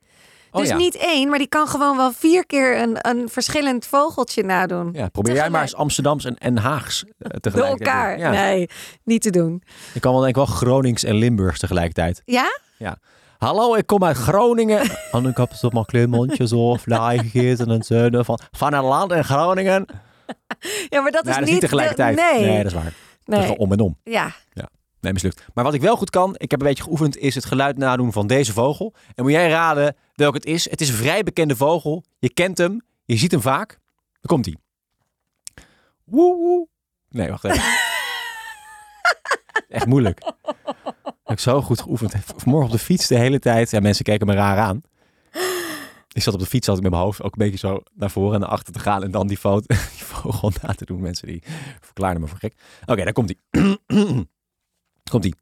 Oh 0.50 0.61
dus 0.61 0.68
ja. 0.68 0.76
niet 0.76 0.96
één, 0.96 1.28
maar 1.28 1.38
die 1.38 1.48
kan 1.48 1.68
gewoon 1.68 1.96
wel 1.96 2.12
vier 2.12 2.46
keer 2.46 2.80
een, 2.80 2.96
een 3.00 3.28
verschillend 3.28 3.87
vogeltje 3.87 4.42
nadoen. 4.42 4.90
Ja, 4.92 5.08
probeer 5.08 5.34
jij 5.34 5.50
maar 5.50 5.62
eens. 5.62 5.74
Amsterdams 5.74 6.24
en, 6.24 6.38
en 6.38 6.58
Haags 6.58 7.04
eh, 7.04 7.11
Door 7.18 7.40
tegelijk. 7.40 7.66
te 7.66 7.78
doen. 7.84 7.87
elkaar. 7.87 8.18
Ja. 8.18 8.30
Nee, 8.30 8.68
niet 9.04 9.22
te 9.22 9.30
doen. 9.30 9.62
Je 9.94 10.00
kan 10.00 10.12
wel 10.12 10.20
denk 10.20 10.37
ik 10.37 10.44
wel 10.46 10.56
Gronings 10.56 11.04
en 11.04 11.14
Limburgs 11.14 11.58
tegelijkertijd. 11.58 12.22
Ja? 12.24 12.56
Hallo, 13.38 13.74
ik 13.74 13.87
kom 13.87 14.04
uit 14.04 14.16
Groningen. 14.16 14.80
En 15.12 15.26
ik 15.26 15.37
heb 15.37 15.52
een 15.61 15.84
klein 15.84 16.11
mondje 16.11 16.46
zo 16.46 16.74
vlaai 16.74 17.18
gegeten 17.18 17.70
en 17.70 17.82
zo. 17.82 18.22
Van, 18.22 18.38
van 18.50 18.72
een 18.72 18.84
land 18.84 19.12
in 19.12 19.24
Groningen. 19.24 19.87
Ja, 20.88 21.00
maar 21.00 21.11
dat 21.11 21.26
is 21.26 21.30
dat 21.30 21.40
is 21.40 21.44
niet... 21.44 21.50
niet 21.50 21.61
tegelijkertijd. 21.61 22.16
Nee. 22.16 22.44
nee, 22.44 22.56
dat 22.56 22.66
is 22.66 22.72
waar. 22.72 22.87
Is 22.87 22.92
nee. 23.24 23.56
om 23.56 23.72
en 23.72 23.80
om. 23.80 23.96
Ja. 24.04 24.32
Nee, 25.00 25.12
mislukt. 25.12 25.44
Maar 25.54 25.64
wat 25.64 25.74
ik 25.74 25.80
wel 25.80 25.96
goed 25.96 26.11
kan, 26.11 26.34
ik 26.37 26.50
heb 26.50 26.61
een 26.61 26.66
beetje 26.66 26.82
geoefend, 26.82 27.16
is 27.16 27.34
het 27.34 27.44
geluid 27.44 27.78
nadoen 27.78 28.12
van 28.12 28.26
deze 28.26 28.52
vogel. 28.52 28.94
En 29.14 29.22
moet 29.22 29.32
jij 29.32 29.48
raden 29.48 29.96
welke 30.14 30.37
het 30.37 30.46
is? 30.46 30.70
Het 30.70 30.80
is 30.80 30.88
een 30.88 30.94
vrij 30.94 31.22
bekende 31.22 31.56
vogel. 31.56 32.04
Je 32.18 32.32
kent 32.32 32.58
hem. 32.58 32.82
Je 33.04 33.16
ziet 33.16 33.30
hem 33.30 33.40
vaak. 33.40 33.68
Daar 33.68 34.26
komt 34.26 34.44
hij. 34.44 34.56
Woe 36.04 36.37
woe. 36.37 36.68
Nee, 37.08 37.28
wacht 37.28 37.44
even. 37.44 37.62
Echt 39.68 39.87
moeilijk. 39.87 40.20
Heb 41.02 41.37
ik 41.37 41.38
zo 41.38 41.62
goed 41.62 41.80
geoefend. 41.80 42.14
Vanmorgen 42.37 42.70
op 42.70 42.76
de 42.76 42.84
fiets 42.84 43.06
de 43.06 43.18
hele 43.18 43.38
tijd. 43.38 43.70
Ja, 43.70 43.80
mensen 43.80 44.04
keken 44.04 44.26
me 44.26 44.34
raar 44.34 44.58
aan. 44.58 44.82
Ik 46.12 46.22
zat 46.22 46.34
op 46.34 46.40
de 46.40 46.46
fiets 46.46 46.68
altijd 46.68 46.84
met 46.84 46.92
mijn 46.94 47.04
hoofd 47.04 47.22
ook 47.22 47.32
een 47.32 47.50
beetje 47.50 47.66
zo 47.66 47.82
naar 47.94 48.11
voren 48.11 48.34
en 48.34 48.40
naar 48.40 48.48
achter 48.48 48.72
te 48.72 48.78
gaan. 48.78 49.02
En 49.02 49.11
dan 49.11 49.26
die, 49.26 49.37
foto, 49.37 49.66
die 49.96 50.04
vogel 50.04 50.52
na 50.62 50.74
te 50.74 50.84
doen. 50.84 51.00
Mensen 51.00 51.26
die 51.26 51.42
verklaarden 51.80 52.20
me 52.20 52.28
voor 52.28 52.38
gek. 52.38 52.54
Oké, 52.87 53.04
daar 53.04 53.12
komt 53.12 53.34
hij. 53.50 53.78
komt 55.10 55.24
hij. 55.24 55.32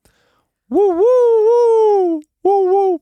Woe 0.65 0.95
woe 0.95 1.43
woe. 1.45 2.23
Woe 2.41 2.69
woe. 2.69 3.01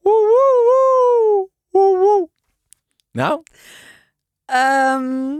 Woe 0.00 0.12
woe 0.12 0.62
woe. 0.64 1.48
Woe 1.70 1.98
woe. 1.98 2.28
Nou, 3.12 3.42
Ehm, 4.46 5.34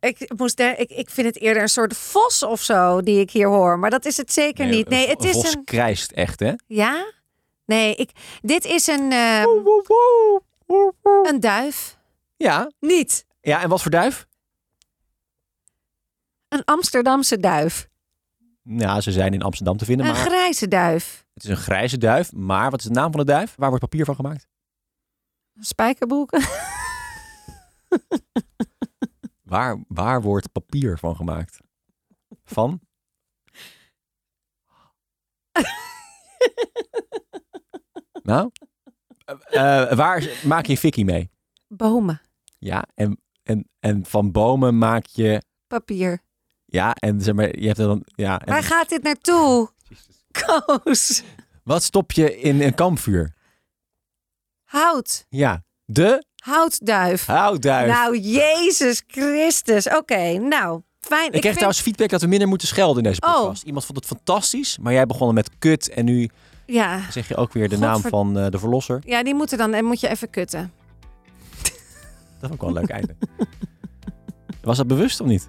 ik, 0.00 0.32
moest 0.36 0.60
er, 0.60 0.78
ik, 0.78 0.90
ik 0.90 1.10
vind 1.10 1.26
het 1.26 1.40
eerder 1.40 1.62
een 1.62 1.68
soort 1.68 1.96
vos 1.96 2.42
of 2.42 2.62
zo 2.62 3.00
die 3.00 3.20
ik 3.20 3.30
hier 3.30 3.46
hoor. 3.48 3.78
Maar 3.78 3.90
dat 3.90 4.04
is 4.04 4.16
het 4.16 4.32
zeker 4.32 4.66
niet. 4.66 4.88
Nee, 4.88 5.08
het 5.08 5.24
is 5.24 5.32
Vos 5.32 5.54
een... 5.54 5.64
krijst 5.64 6.10
echt, 6.10 6.40
hè? 6.40 6.52
Ja? 6.66 7.12
Nee, 7.64 7.94
ik, 7.94 8.10
dit 8.40 8.64
is 8.64 8.86
een, 8.86 9.08
woe, 9.08 9.62
woe. 9.86 10.42
Woe, 10.66 10.94
woe. 11.02 11.28
een 11.28 11.40
duif. 11.40 11.98
Ja, 12.36 12.70
Niet. 12.80 13.26
ja, 13.40 13.62
en 13.62 13.68
wat 13.68 13.82
voor 13.82 13.90
duif? 13.90 14.26
Een 16.48 16.64
Amsterdamse 16.64 17.40
duif. 17.40 17.88
Ja, 18.62 19.00
ze 19.00 19.12
zijn 19.12 19.32
in 19.34 19.42
Amsterdam 19.42 19.76
te 19.76 19.84
vinden, 19.84 20.06
Een 20.06 20.12
maar 20.12 20.20
grijze 20.20 20.68
duif. 20.68 21.26
het 21.34 21.42
is 21.44 21.50
een 21.50 21.56
grijze 21.56 21.98
duif. 21.98 22.32
Maar 22.32 22.70
wat 22.70 22.80
is 22.80 22.86
de 22.86 22.92
naam 22.92 23.10
van 23.12 23.20
de 23.20 23.26
duif? 23.32 23.54
Waar 23.56 23.68
wordt 23.68 23.84
papier 23.84 24.04
van 24.04 24.14
gemaakt? 24.14 24.46
Spijkerboeken. 25.60 26.42
Waar, 29.42 29.84
waar 29.88 30.22
wordt 30.22 30.52
papier 30.52 30.98
van 30.98 31.16
gemaakt? 31.16 31.58
Van? 32.44 32.80
nou? 38.22 38.50
Eh, 39.24 39.90
eh, 39.90 39.96
waar 39.96 40.28
maak 40.44 40.66
je 40.66 40.78
fikkie 40.78 41.04
mee? 41.04 41.30
Bomen. 41.68 42.20
Ja, 42.58 42.84
en, 42.94 43.20
en, 43.42 43.68
en 43.80 44.04
van 44.06 44.32
bomen 44.32 44.78
maak 44.78 45.06
je... 45.06 45.42
Papier. 45.66 46.22
Ja, 46.72 46.94
en 46.94 47.20
zeg 47.20 47.34
maar, 47.34 47.58
je 47.58 47.66
hebt 47.66 47.78
er 47.78 47.86
dan... 47.86 48.02
Ja, 48.06 48.40
en, 48.40 48.52
Waar 48.52 48.62
gaat 48.62 48.88
dit 48.88 49.02
naartoe? 49.02 49.70
Koos. 50.46 51.22
wat 51.64 51.82
stop 51.82 52.12
je 52.12 52.40
in 52.40 52.62
een 52.62 52.74
kampvuur? 52.74 53.34
Hout. 54.64 55.26
Ja, 55.28 55.62
de 55.84 56.24
Houtduif. 56.36 57.26
houtduif. 57.26 57.88
Nou, 57.92 58.18
Jezus 58.18 59.02
Christus. 59.06 59.88
Oké, 59.88 60.32
nou, 60.38 60.82
fijn. 61.00 61.24
ik 61.24 61.30
kreeg 61.30 61.42
vind- 61.42 61.54
trouwens 61.54 61.80
feedback 61.80 62.08
dat 62.08 62.20
we 62.20 62.26
minder 62.26 62.48
moeten 62.48 62.68
schelden 62.68 62.96
in 63.02 63.08
deze 63.08 63.20
Oh. 63.26 63.34
podcast. 63.34 63.62
Iemand 63.62 63.84
vond 63.84 63.98
het 63.98 64.06
fantastisch, 64.06 64.78
maar 64.78 64.92
jij 64.92 65.06
begon 65.06 65.34
met 65.34 65.50
kut 65.58 65.88
en 65.88 66.04
nu 66.04 66.28
Ja. 66.66 67.10
zeg 67.10 67.28
je 67.28 67.36
ook 67.36 67.52
weer 67.52 67.68
de 67.68 67.78
naam 67.78 68.00
van 68.00 68.38
eh, 68.38 68.46
de 68.50 68.58
verlosser. 68.58 69.00
ja, 69.04 69.22
die 69.22 69.34
moeten 69.34 69.58
dan... 69.58 69.74
En 69.74 69.84
moet 69.84 70.00
je 70.00 70.08
even 70.08 70.30
kutten. 70.30 70.72
Dat 72.40 72.50
vond 72.50 72.54
ik 72.54 72.60
wel 72.60 72.68
een 72.68 72.74
leuk 72.74 72.88
einde. 72.90 73.16
Was 74.62 74.76
dat 74.76 74.86
bewust 74.86 75.20
of 75.20 75.26
niet? 75.26 75.48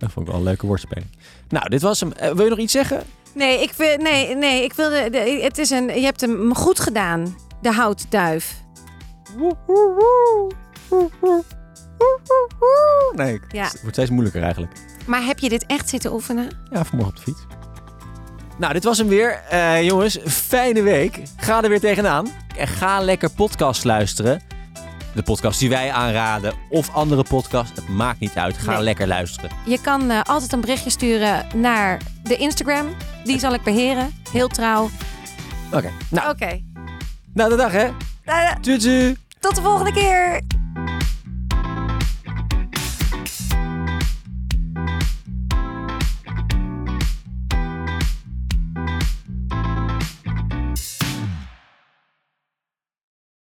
Dat 0.00 0.12
vond 0.12 0.26
ik 0.26 0.32
wel 0.32 0.40
een 0.40 0.46
leuke 0.46 0.66
woordspeling. 0.66 1.06
Nou, 1.48 1.68
dit 1.68 1.82
was 1.82 2.00
hem. 2.00 2.12
Eh, 2.12 2.30
wil 2.32 2.44
je 2.44 2.50
nog 2.50 2.58
iets 2.58 2.72
zeggen? 2.72 3.02
Nee, 3.34 3.62
ik 3.62 3.72
wil, 3.72 3.96
nee, 3.96 4.34
nee, 4.36 4.64
ik 4.64 4.72
wilde. 4.72 5.10
de- 5.10 5.40
Het 5.42 5.58
is 5.58 5.70
een. 5.70 5.86
Je 5.86 6.04
hebt 6.04 6.20
hem 6.20 6.54
goed 6.54 6.80
gedaan. 6.80 7.36
De 7.62 7.72
houtduif. 7.72 8.54
Nee, 13.14 13.34
ik- 13.34 13.52
Ja. 13.52 13.64
het 13.64 13.80
wordt 13.80 13.96
steeds 13.96 14.10
moeilijker 14.10 14.42
eigenlijk. 14.42 14.72
Maar 15.06 15.24
heb 15.24 15.38
je 15.38 15.48
dit 15.48 15.66
echt 15.66 15.88
zitten 15.88 16.12
oefenen? 16.12 16.48
Ja, 16.70 16.84
vanmorgen 16.84 17.16
op 17.18 17.24
de 17.24 17.32
fiets. 17.32 17.46
Nou, 18.58 18.72
dit 18.72 18.84
was 18.84 18.98
hem 18.98 19.08
weer. 19.08 19.32
Eh, 19.50 19.82
jongens, 19.82 20.18
fijne 20.26 20.82
week. 20.82 21.22
Ga 21.36 21.62
er 21.62 21.68
weer 21.68 21.80
tegenaan. 21.80 22.28
En 22.56 22.68
ga 22.68 23.00
lekker 23.00 23.30
podcast 23.30 23.84
luisteren. 23.84 24.42
De 25.14 25.22
podcast 25.22 25.58
die 25.58 25.68
wij 25.68 25.90
aanraden 25.92 26.54
of 26.70 26.94
andere 26.94 27.22
podcasts. 27.28 27.80
Het 27.80 27.88
maakt 27.88 28.20
niet 28.20 28.34
uit. 28.34 28.58
Ga 28.58 28.72
Nee. 28.72 28.82
lekker 28.82 29.06
luisteren. 29.06 29.50
Je 29.66 29.80
kan 29.80 30.10
eh, 30.10 30.20
altijd 30.22 30.52
een 30.52 30.60
berichtje 30.60 30.90
sturen 30.90 31.46
naar 31.54 32.00
de 32.22 32.36
Instagram. 32.36 32.86
Die 33.24 33.38
zal 33.38 33.54
ik 33.54 33.62
beheren. 33.62 34.10
Heel 34.32 34.48
trouw. 34.48 34.90
Oké. 35.72 35.90
Nou, 36.10 36.30
Oké. 36.30 36.60
nou 37.34 37.50
de 37.50 37.56
dag 37.56 37.72
hè. 37.72 37.88
Eh, 38.24 38.50
Tjus. 38.60 39.14
tot 39.40 39.54
de 39.54 39.62
volgende 39.62 39.92
keer. 39.92 40.40